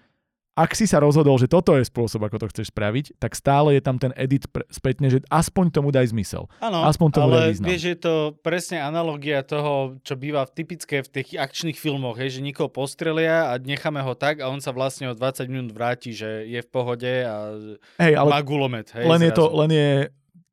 [0.55, 3.83] ak si sa rozhodol, že toto je spôsob, ako to chceš spraviť, tak stále je
[3.83, 6.47] tam ten edit pre, spätne, že aspoň tomu daj zmysel.
[6.63, 7.67] Áno, Aspoň tomu daj ale význam.
[7.67, 12.39] vieš, je to presne analogia toho, čo býva v typické v tých akčných filmoch, hej,
[12.39, 16.15] že nikoho postrelia a necháme ho tak a on sa vlastne o 20 minút vráti,
[16.15, 17.51] že je v pohode a
[17.99, 18.87] Hej, ale má gulomet.
[18.95, 19.59] Hej, len je to, zrazu.
[19.59, 19.89] len je,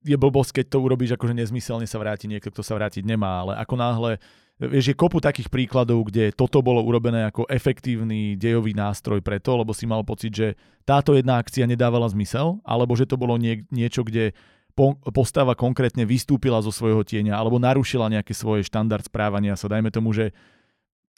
[0.02, 3.52] je blbosť, keď to urobíš akože nezmyselne sa vráti niekto, kto sa vrátiť nemá, ale
[3.54, 4.18] ako náhle
[4.62, 9.74] Vieš, je kopu takých príkladov, kde toto bolo urobené ako efektívny dejový nástroj preto, lebo
[9.74, 10.48] si mal pocit, že
[10.86, 14.30] táto jedna akcia nedávala zmysel, alebo že to bolo nie, niečo, kde
[14.78, 19.66] po, postava konkrétne vystúpila zo svojho tieňa, alebo narušila nejaký svoj štandard správania sa.
[19.66, 20.30] Dajme tomu, že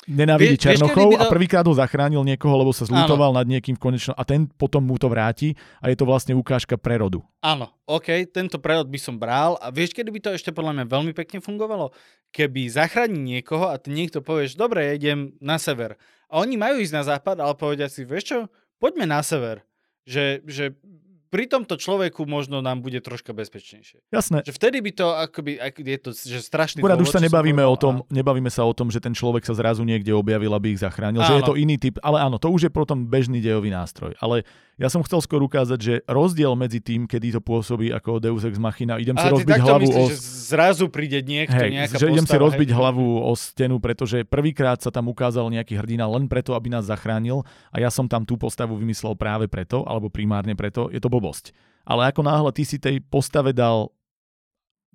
[0.08, 3.76] nenávidí Vie- vieš, Černochov by a prvýkrát ho zachránil niekoho, lebo sa zlutoval nad niekým
[3.76, 7.24] v konečno a ten potom mu to vráti a je to vlastne ukážka prerodu.
[7.40, 10.84] Áno, OK, tento prerod by som bral a vieš, kedy by to ešte podľa mňa
[10.88, 11.92] veľmi pekne fungovalo?
[12.34, 15.96] Keby zachráni niekoho a ty niekto povieš, dobre, ja idem na sever.
[16.28, 18.38] A oni majú ísť na západ, ale povedia si, vieš čo,
[18.82, 19.62] poďme na sever.
[20.04, 20.64] Že, že
[21.34, 24.06] pri tomto človeku možno nám bude troška bezpečnejšie.
[24.14, 27.66] Jasné, Že vtedy by to, akoby, ak je to že strašný Akurát už sa nebavíme
[27.66, 30.78] o tom, a- nebavíme sa o tom, že ten človek sa zrazu niekde objavil, aby
[30.78, 31.50] ich zachránil, že je Áno.
[31.50, 34.14] to iný typ, ale áno, to už je potom bežný dejový nástroj.
[34.22, 38.42] Ale ja som chcel skôr ukázať, že rozdiel medzi tým, kedy to pôsobí ako Deus
[38.42, 40.10] Ex Machina, idem si rozbiť hlavu myslíš, o...
[40.10, 40.16] že
[40.50, 42.78] zrazu príde niekto, Hej, nejaká že idem si postava, rozbiť hej.
[42.78, 47.46] hlavu o stenu, pretože prvýkrát sa tam ukázal nejaký hrdina len preto, aby nás zachránil
[47.70, 51.56] a ja som tam tú postavu vymyslel práve preto, alebo primárne preto, je to blbosť.
[51.88, 53.88] Ale ako náhle ty si tej postave dal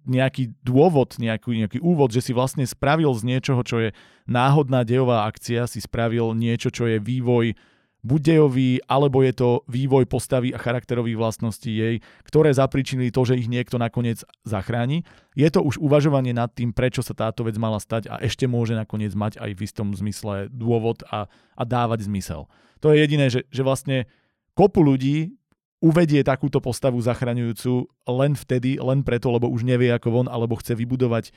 [0.06, 3.90] nejaký dôvod, nejaký, nejaký úvod, že si vlastne spravil z niečoho, čo je
[4.30, 7.58] náhodná dejová akcia, si spravil niečo, čo je vývoj
[8.00, 13.36] buď dejový, alebo je to vývoj postavy a charakterových vlastností jej, ktoré zapričinili to, že
[13.36, 15.04] ich niekto nakoniec zachráni.
[15.36, 18.72] Je to už uvažovanie nad tým, prečo sa táto vec mala stať a ešte môže
[18.72, 21.28] nakoniec mať aj v istom zmysle dôvod a,
[21.60, 22.48] a dávať zmysel.
[22.80, 24.08] To je jediné, že, že vlastne
[24.56, 25.39] kopu ľudí
[25.80, 30.76] uvedie takúto postavu zachraňujúcu len vtedy, len preto, lebo už nevie ako von, alebo chce
[30.76, 31.32] vybudovať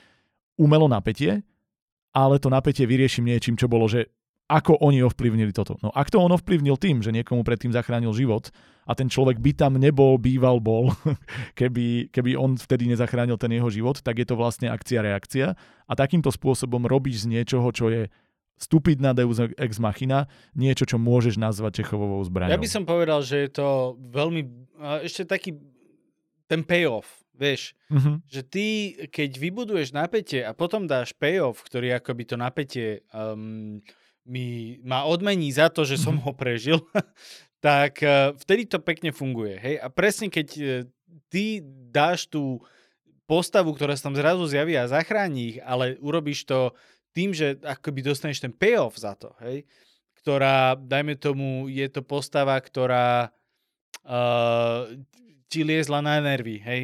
[0.59, 1.41] umelo napätie,
[2.13, 4.11] ale to napätie vyriešim niečím, čo bolo, že
[4.51, 5.79] ako oni ovplyvnili toto.
[5.79, 8.51] No ak to on ovplyvnil tým, že niekomu predtým zachránil život
[8.83, 10.91] a ten človek by tam nebol, býval, bol,
[11.59, 15.55] keby, keby on vtedy nezachránil ten jeho život, tak je to vlastne akcia-reakcia
[15.87, 18.11] a takýmto spôsobom robíš z niečoho, čo je
[18.57, 22.53] stupidná Deus Ex Machina, niečo, čo môžeš nazvať Čechovovou zbraňou.
[22.53, 23.67] Ja by som povedal, že je to
[23.99, 24.41] veľmi,
[25.03, 25.57] ešte taký
[26.47, 28.23] ten payoff, vieš, Mhm.
[28.29, 28.65] že ty,
[29.09, 33.81] keď vybuduješ napätie a potom dáš payoff, ktorý akoby to napätie um,
[34.23, 36.79] mi ma odmení za to, že som ho prežil,
[37.63, 39.59] tak uh, vtedy to pekne funguje.
[39.59, 39.75] Hej?
[39.83, 40.67] A presne keď uh,
[41.27, 41.59] ty
[41.91, 42.63] dáš tú
[43.23, 46.75] postavu, ktorá sa tam zrazu zjaví a zachráni ich, ale urobíš to
[47.13, 49.63] tým, že akoby dostaneš ten payoff za to, hej?
[50.23, 53.29] ktorá, dajme tomu, je to postava, ktorá
[54.07, 54.89] uh,
[55.47, 56.81] ti liezla na nervy, hej?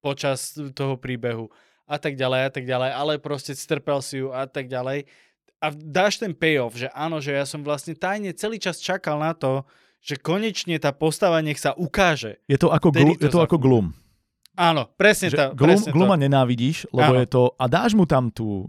[0.00, 1.50] počas toho príbehu
[1.84, 5.04] a tak ďalej a tak ďalej, ale proste strpel si ju a tak ďalej.
[5.60, 9.36] A dáš ten payoff, že áno, že ja som vlastne tajne celý čas čakal na
[9.36, 9.68] to,
[10.00, 12.40] že konečne tá postava nech sa ukáže.
[12.48, 13.92] Je to ako, glu, to je to ako glum.
[14.56, 15.46] Áno, presne Že to.
[15.52, 16.22] glum, presne gluma to.
[16.24, 17.20] nenávidíš, lebo Áno.
[17.20, 17.42] je to...
[17.60, 18.64] A dáš mu tam tú,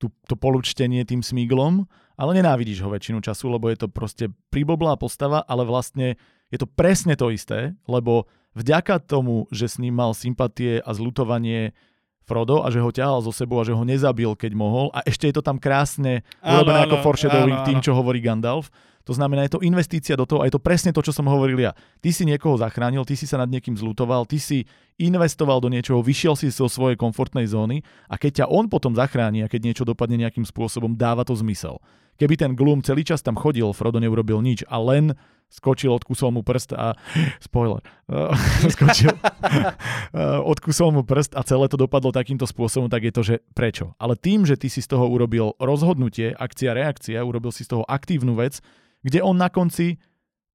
[0.00, 1.84] tú, to polučtenie tým smíglom,
[2.16, 6.16] ale nenávidíš ho väčšinu času, lebo je to proste priboblá postava, ale vlastne
[6.48, 8.24] je to presne to isté, lebo
[8.56, 11.76] vďaka tomu, že s ním mal sympatie a zlutovanie
[12.24, 14.92] Frodo a že ho ťahal zo sebou a že ho nezabil, keď mohol.
[14.94, 18.70] A ešte je to tam krásne urobené ako foreshadowing áno, tým, čo hovorí Gandalf.
[19.08, 21.58] To znamená, je to investícia do toho a je to presne to, čo som hovoril
[21.58, 21.72] ja.
[21.98, 24.68] Ty si niekoho zachránil, ty si sa nad niekým zlutoval, ty si
[25.00, 29.42] investoval do niečoho, vyšiel si zo svojej komfortnej zóny a keď ťa on potom zachráni
[29.42, 31.80] a keď niečo dopadne nejakým spôsobom, dáva to zmysel.
[32.20, 35.16] Keby ten Gloom celý čas tam chodil, Frodo neurobil nič a len
[35.50, 36.94] skočil, odkusol mu prst a...
[37.42, 37.82] Spoiler.
[38.06, 38.30] Uh,
[38.74, 43.34] skočil, uh, odkusol mu prst a celé to dopadlo takýmto spôsobom, tak je to, že
[43.52, 43.92] prečo?
[43.98, 47.84] Ale tým, že ty si z toho urobil rozhodnutie, akcia, reakcia, urobil si z toho
[47.84, 48.62] aktívnu vec,
[49.02, 49.98] kde on na konci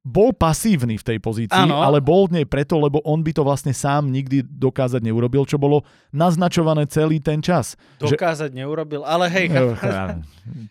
[0.06, 1.82] bol pasívny v tej pozícii, Áno.
[1.82, 5.58] ale bol v nej preto, lebo on by to vlastne sám nikdy dokázať neurobil, čo
[5.58, 5.82] bolo
[6.14, 7.74] naznačované celý ten čas.
[7.98, 10.14] Dokázať neurobil, ale hej, Eh,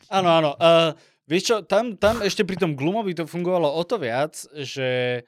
[0.06, 0.50] Áno, áno.
[0.54, 0.94] Uh,
[1.28, 5.22] vieš čo, tam, tam ešte pri tom Gloomovi to fungovalo o to viac, že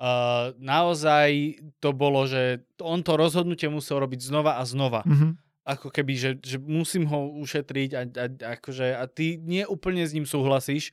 [0.00, 5.04] uh, naozaj to bolo, že on to rozhodnutie musel robiť znova a znova.
[5.06, 5.38] Mhm.
[5.62, 8.26] Ako keby, že, že musím ho ušetriť a, a,
[8.58, 10.90] akože, a ty nie úplne s ním súhlasíš.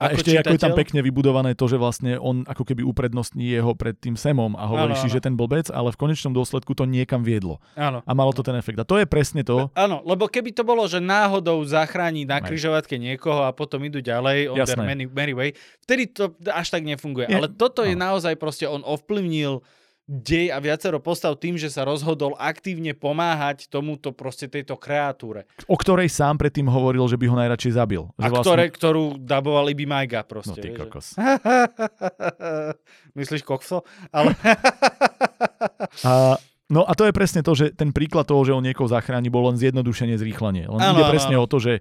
[0.00, 3.76] A ešte ako je tam pekne vybudované to, že vlastne on ako keby uprednostní jeho
[3.76, 7.20] pred tým semom a hovorí si, že ten blbec, ale v konečnom dôsledku to niekam
[7.20, 7.60] viedlo.
[7.76, 8.00] Áno.
[8.00, 8.80] A malo to ten efekt.
[8.80, 9.68] A to je presne to.
[9.76, 12.48] Áno, lebo keby to bolo, že náhodou zachráni na Aj.
[12.48, 14.88] križovatke niekoho a potom idú ďalej on their Jasné.
[14.88, 15.48] merry, merry way,
[15.84, 17.28] vtedy to až tak nefunguje.
[17.28, 18.16] Je- Ale toto je áno.
[18.16, 19.60] naozaj proste, on ovplyvnil
[20.10, 25.46] dej a viacero postav tým, že sa rozhodol aktívne pomáhať tomuto proste tejto kreatúre.
[25.64, 28.02] o ktorej sám predtým hovoril, že by ho najradšej zabil.
[28.16, 30.58] A vlastne- ktoré, ktorú daboval Ibi Majga No proste.
[30.58, 31.06] ty vieš, že- kokos.
[33.14, 33.82] Myslíš kokso?
[34.10, 34.34] Ale...
[36.02, 36.34] A,
[36.68, 39.44] no a to je presne to, že ten príklad toho, že on niekoho zachráni, bol
[39.44, 40.66] len zjednodušenie, zrýchlenie.
[40.66, 41.44] Len Áno, ide presne áno.
[41.44, 41.78] o to, že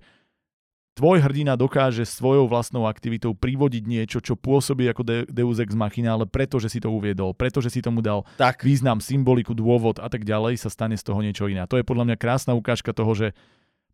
[0.98, 6.16] tvoj hrdina dokáže svojou vlastnou aktivitou privodiť niečo, čo pôsobí ako de- Deus Ex Machina,
[6.16, 8.62] ale preto, že si to uviedol, preto, že si tomu dal tak.
[8.68, 11.64] význam, symboliku, dôvod a tak ďalej, sa stane z toho niečo iné.
[11.64, 13.28] A to je podľa mňa krásna ukážka toho, že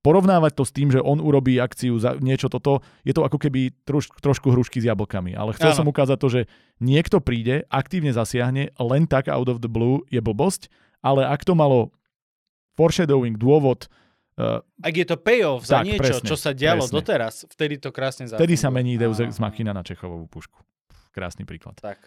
[0.01, 3.73] porovnávať to s tým, že on urobí akciu za niečo toto, je to ako keby
[3.89, 5.33] troš, trošku hrušky s jablkami.
[5.33, 5.79] Ale chcel Áno.
[5.81, 6.41] som ukázať to, že
[6.77, 10.69] niekto príde, aktívne zasiahne, len tak out of the blue je blbosť,
[11.01, 11.89] ale ak to malo
[12.77, 13.89] foreshadowing, dôvod,
[14.39, 16.95] uh, Ak je to payoff za Tak, niečo, presne, čo sa dialo presne.
[16.95, 18.43] doteraz, vtedy to krásne zafunguje.
[18.43, 20.59] vtedy sa mení Deus Ex Machina na Čechovovú pušku.
[21.15, 21.79] Krásny príklad.
[21.79, 21.99] Tak.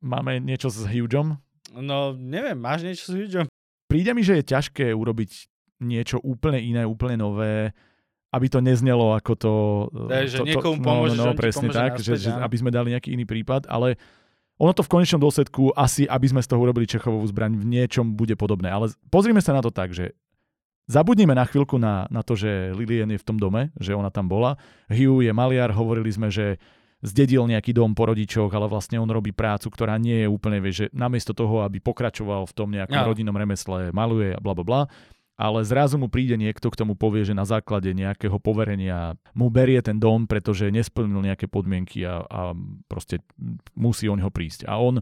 [0.00, 1.36] Máme niečo s Hughom?
[1.76, 3.46] No, neviem, máš niečo s Hugom?
[3.88, 5.48] príde mi, že je ťažké urobiť
[5.80, 7.72] niečo úplne iné, úplne nové,
[8.30, 9.52] aby to neznelo ako to...
[9.88, 12.30] To je, že niekomu pomôže, že no, no, ti presne pomôže tak, naspäť, že, že,
[12.36, 13.96] aby sme dali nejaký iný prípad, ale
[14.60, 18.12] ono to v konečnom dôsledku asi, aby sme z toho urobili Čechovú zbraň, v niečom
[18.12, 18.68] bude podobné.
[18.68, 20.12] Ale pozrime sa na to tak, že
[20.88, 24.26] zabudnime na chvíľku na, na to, že Lillian je v tom dome, že ona tam
[24.26, 24.56] bola.
[24.88, 26.58] Hugh je maliar, hovorili sme, že
[27.04, 30.76] zdedil nejaký dom po rodičoch, ale vlastne on robí prácu, ktorá nie je úplne, vieš,
[30.82, 33.08] že namiesto toho, aby pokračoval v tom nejakom Áno.
[33.14, 34.82] rodinnom remesle, maluje a bla bla bla,
[35.38, 39.78] ale zrazu mu príde niekto, k tomu povie, že na základe nejakého poverenia mu berie
[39.78, 42.40] ten dom, pretože nesplnil nejaké podmienky a, a
[42.90, 43.22] proste
[43.78, 44.66] musí o neho prísť.
[44.66, 44.98] A on,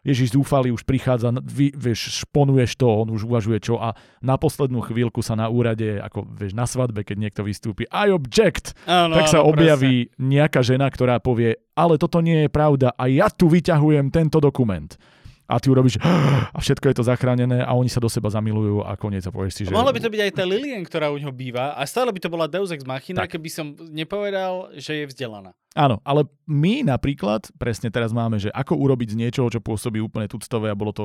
[0.00, 3.92] Ježiš zúfalý, už prichádza, vy, vieš, šponuješ to, on už uvažuje čo a
[4.24, 8.72] na poslednú chvíľku sa na úrade, ako vieš, na svadbe, keď niekto vystúpi, I object,
[8.88, 13.12] Áno, tak sa áno, objaví nejaká žena, ktorá povie, ale toto nie je pravda a
[13.12, 14.88] ja tu vyťahujem tento dokument.
[15.50, 15.98] A ty urobíš
[16.56, 19.52] a všetko je to zachránené a oni sa do seba zamilujú a koniec a povieš
[19.58, 19.74] si, že...
[19.74, 22.30] Mohla by to byť aj tá Lillian, ktorá u ňoho býva a stále by to
[22.30, 23.34] bola Deus Ex Machina, Tak.
[23.34, 25.50] keby som nepovedal, že je vzdelaná.
[25.74, 30.30] Áno, ale my napríklad, presne teraz máme, že ako urobiť z niečoho, čo pôsobí úplne
[30.30, 31.04] tuctové a bolo to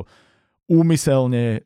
[0.66, 1.62] úmyselne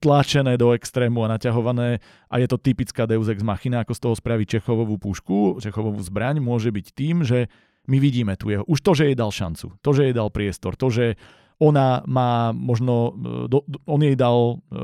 [0.00, 2.00] tlačené do extrému a naťahované
[2.32, 6.40] a je to typická Deus Ex Machina, ako z toho spraviť Čechovovú pušku, Čechovovú zbraň,
[6.40, 7.52] môže byť tým, že
[7.88, 10.76] my vidíme tu jeho, už to, že jej dal šancu, to, že jej dal priestor,
[10.76, 11.20] to, že
[11.58, 14.78] ona má možno, e, do, on jej dal e,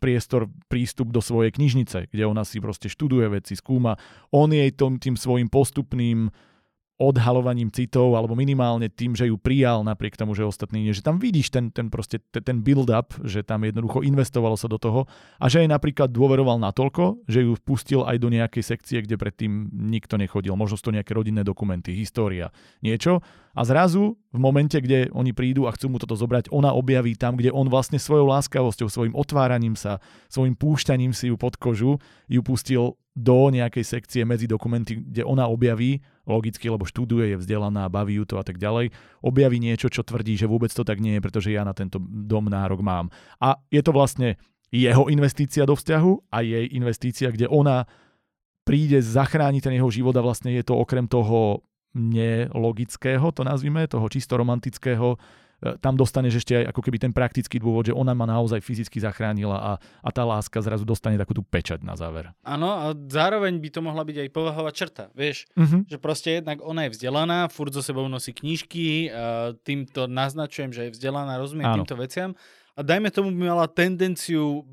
[0.00, 4.00] priestor, prístup do svojej knižnice, kde ona si proste študuje veci, skúma.
[4.32, 6.32] On jej tom, tým svojim postupným
[7.04, 10.96] odhalovaním citov, alebo minimálne tým, že ju prijal napriek tomu, že ostatní nie.
[10.96, 15.04] Že tam vidíš ten, ten, proste, ten build-up, že tam jednoducho investovalo sa do toho
[15.36, 19.68] a že jej napríklad dôveroval natoľko, že ju pustil aj do nejakej sekcie, kde predtým
[19.70, 20.56] nikto nechodil.
[20.56, 22.48] Možno sú to nejaké rodinné dokumenty, história,
[22.80, 23.20] niečo.
[23.54, 27.38] A zrazu v momente, kde oni prídu a chcú mu toto zobrať, ona objaví tam,
[27.38, 32.40] kde on vlastne svojou láskavosťou, svojim otváraním sa, svojim púšťaním si ju pod kožu, ju
[32.42, 38.18] pustil do nejakej sekcie medzi dokumenty, kde ona objaví, logicky, lebo študuje, je vzdelaná, baví
[38.18, 38.90] ju to a tak ďalej,
[39.22, 42.50] objaví niečo, čo tvrdí, že vôbec to tak nie je, pretože ja na tento dom
[42.50, 43.14] nárok mám.
[43.38, 44.34] A je to vlastne
[44.74, 47.86] jeho investícia do vzťahu a jej investícia, kde ona
[48.66, 51.62] príde zachrániť ten jeho život a vlastne je to okrem toho
[51.94, 55.14] nelogického, to nazvime, toho čisto romantického,
[55.80, 59.56] tam dostaneš ešte aj ako keby ten praktický dôvod, že ona ma naozaj fyzicky zachránila
[59.56, 62.28] a, a tá láska zrazu dostane takú tú pečať na záver.
[62.44, 65.88] Áno, a zároveň by to mohla byť aj povahová črta, vieš, uh-huh.
[65.88, 69.08] že proste jednak ona je vzdelaná, furt so sebou nosí knižky,
[69.64, 71.82] týmto naznačujem, že je vzdelaná, rozumie Áno.
[71.82, 72.36] týmto veciam
[72.74, 74.66] a dajme tomu by mala tendenciu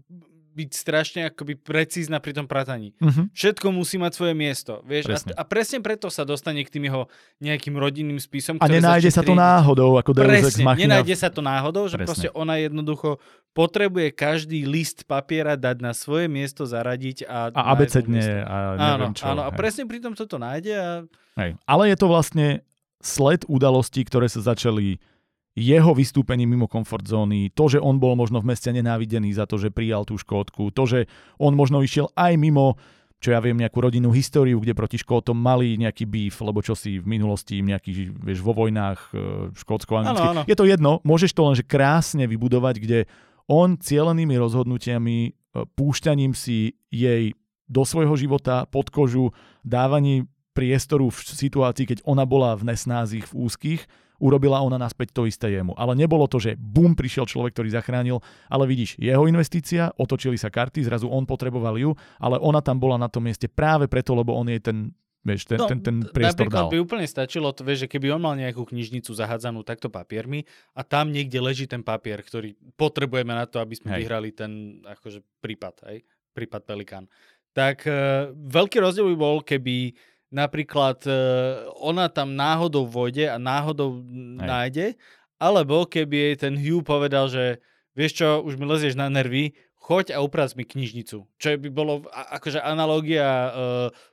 [0.51, 2.91] byť strašne akoby precízna pri tom prataní.
[2.99, 3.31] Uh-huh.
[3.31, 4.83] Všetko musí mať svoje miesto.
[4.83, 5.07] Vieš?
[5.07, 5.31] Presne.
[5.33, 7.07] A, a presne preto sa dostane k tým jeho
[7.39, 8.59] nejakým rodinným spisom.
[8.59, 12.07] A nenájde sa to náhodou, ako Deus Presne, nenájde sa to náhodou, že presne.
[12.07, 13.17] proste ona jednoducho
[13.55, 17.51] potrebuje každý list papiera dať na svoje miesto, zaradiť a...
[17.51, 19.23] A abecedne a neviem áno, čo.
[19.27, 20.89] Áno, a presne pri tom toto nájde a...
[21.39, 21.55] Hej.
[21.63, 22.47] Ale je to vlastne
[22.99, 24.99] sled udalostí, ktoré sa začali
[25.51, 29.59] jeho vystúpenie mimo komfort zóny, to, že on bol možno v meste nenávidený za to,
[29.59, 30.99] že prijal tú Škótku, to, že
[31.35, 32.79] on možno išiel aj mimo
[33.21, 36.97] čo ja viem, nejakú rodinnú históriu, kde proti Škótom mali nejaký býv, lebo čo si
[36.97, 39.17] v minulosti nejaký, vieš, vo vojnách e,
[39.53, 40.49] škótsko-anglicky.
[40.49, 42.99] Je to jedno, môžeš to lenže krásne vybudovať, kde
[43.45, 47.37] on cielenými rozhodnutiami, e, púšťaním si jej
[47.69, 50.25] do svojho života, pod kožu, dávaním
[50.57, 53.81] priestoru v situácii, keď ona bola v nesnázích, v úzkých,
[54.21, 55.73] urobila ona naspäť to isté jemu.
[55.73, 60.53] Ale nebolo to, že bum, prišiel človek, ktorý zachránil, ale vidíš, jeho investícia, otočili sa
[60.53, 64.37] karty, zrazu on potreboval ju, ale ona tam bola na tom mieste práve preto, lebo
[64.37, 66.73] on jej ten Vieš, ten, no, ten, ten priestor napríklad dal.
[66.73, 70.81] by úplne stačilo to, vieš, že keby on mal nejakú knižnicu zahádzanú takto papiermi a
[70.81, 73.97] tam niekde leží ten papier, ktorý potrebujeme na to, aby sme hej.
[74.01, 76.01] vyhrali ten akože prípad, hej,
[76.33, 77.05] prípad Pelikán.
[77.53, 79.93] Tak uh, veľký rozdiel by bol, keby
[80.31, 81.13] napríklad e,
[81.77, 84.47] ona tam náhodou vojde a náhodou Hej.
[84.47, 84.87] nájde,
[85.37, 87.59] alebo keby jej ten Hugh povedal, že
[87.93, 91.27] vieš čo, už mi lezieš na nervy, choď a uprac mi knižnicu.
[91.27, 93.51] Čo by bolo akože analogia uh,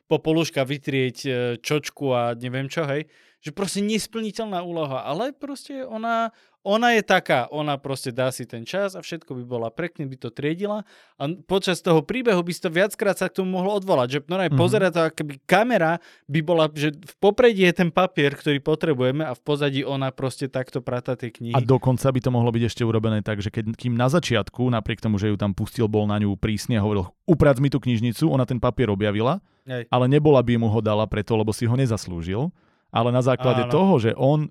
[0.08, 3.06] popoluška vytrieť uh, čočku a neviem čo, hej.
[3.44, 6.34] Že proste nesplniteľná úloha, ale proste ona
[6.68, 10.20] ona je taká, ona proste dá si ten čas a všetko by bola pekne, by
[10.20, 10.84] to triedila
[11.16, 14.36] a počas toho príbehu by si to viackrát sa k tomu mohlo odvolať, že no
[14.36, 14.60] aj mm-hmm.
[14.60, 15.96] pozera to, keby kamera
[16.28, 20.52] by bola, že v popredí je ten papier, ktorý potrebujeme a v pozadí ona proste
[20.52, 21.56] takto prata tie knihy.
[21.56, 25.00] A dokonca by to mohlo byť ešte urobené tak, že keď, kým na začiatku, napriek
[25.00, 28.28] tomu, že ju tam pustil, bol na ňu prísny a hovoril, uprac mi tú knižnicu,
[28.28, 29.88] ona ten papier objavila, Aj.
[29.88, 32.52] ale nebola by mu ho dala preto, lebo si ho nezaslúžil
[32.88, 33.72] ale na základe Áno.
[33.72, 34.48] toho, že on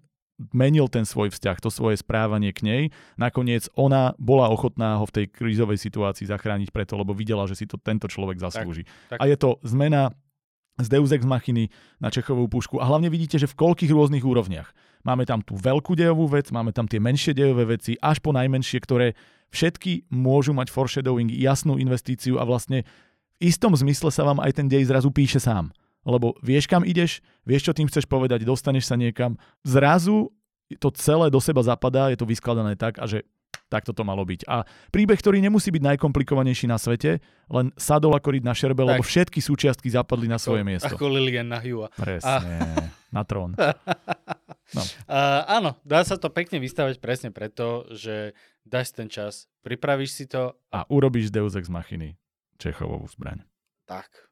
[0.54, 2.84] menil ten svoj vzťah, to svoje správanie k nej.
[3.18, 7.66] Nakoniec ona bola ochotná ho v tej krízovej situácii zachrániť preto, lebo videla, že si
[7.66, 8.86] to tento človek zaslúži.
[8.86, 9.20] Tak, tak.
[9.22, 10.14] A je to zmena
[10.78, 12.78] z Deus Ex Machiny na Čechovú pušku.
[12.78, 14.70] A hlavne vidíte, že v koľkých rôznych úrovniach.
[15.02, 18.78] Máme tam tú veľkú dejovú vec, máme tam tie menšie dejové veci, až po najmenšie,
[18.86, 19.18] ktoré
[19.50, 22.86] všetky môžu mať foreshadowing, jasnú investíciu a vlastne
[23.42, 27.24] v istom zmysle sa vám aj ten dej zrazu píše sám lebo vieš, kam ideš,
[27.48, 29.40] vieš, čo tým chceš povedať, dostaneš sa niekam.
[29.64, 30.30] Zrazu
[30.76, 33.24] to celé do seba zapadá, je to vyskladané tak a že
[33.68, 34.48] tak toto malo byť.
[34.48, 37.20] A príbeh, ktorý nemusí byť najkomplikovanejší na svete,
[37.52, 38.90] len sadol ako na šerbe, tak.
[38.96, 40.96] lebo všetky súčiastky zapadli na svoje ako, miesto.
[40.96, 41.92] Ako Lilian na Hua.
[41.92, 42.88] Presne, a...
[43.12, 43.54] na trón.
[44.76, 44.84] No.
[45.08, 48.36] Uh, áno, dá sa to pekne vystavať presne preto, že
[48.68, 50.60] dáš ten čas, pripravíš si to.
[50.76, 52.20] A urobíš Deus Ex Machiny,
[52.60, 53.48] Čechovovú zbraň.
[53.88, 54.27] Tak.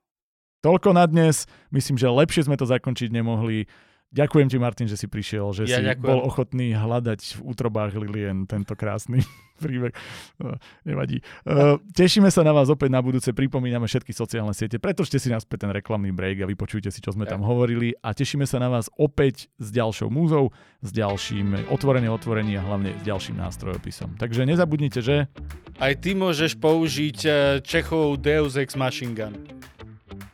[0.66, 1.46] Toľko na dnes.
[1.70, 3.70] Myslím, že lepšie sme to zakončiť nemohli.
[4.10, 6.10] Ďakujem ti, Martin, že si prišiel, že ja si ďakujem.
[6.10, 9.22] bol ochotný hľadať v útrobách Lilien tento krásny
[9.64, 9.94] príbeh.
[10.42, 11.22] No, nevadí.
[11.46, 13.30] Uh, tešíme sa na vás opäť na budúce.
[13.30, 14.82] Pripomíname všetky sociálne siete.
[14.82, 17.38] Pretočte si nás ten reklamný break a vypočujte si, čo sme ja.
[17.38, 17.94] tam hovorili.
[18.02, 20.50] A tešíme sa na vás opäť s ďalšou múzou,
[20.82, 24.18] s ďalším otvorene otvorení a hlavne s ďalším nástrojopisom.
[24.18, 25.30] Takže nezabudnite, že...
[25.78, 29.36] Aj ty môžeš použiť eh, Čechovú Deus Ex Machine Gun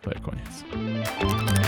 [0.02, 1.61] to je koniec.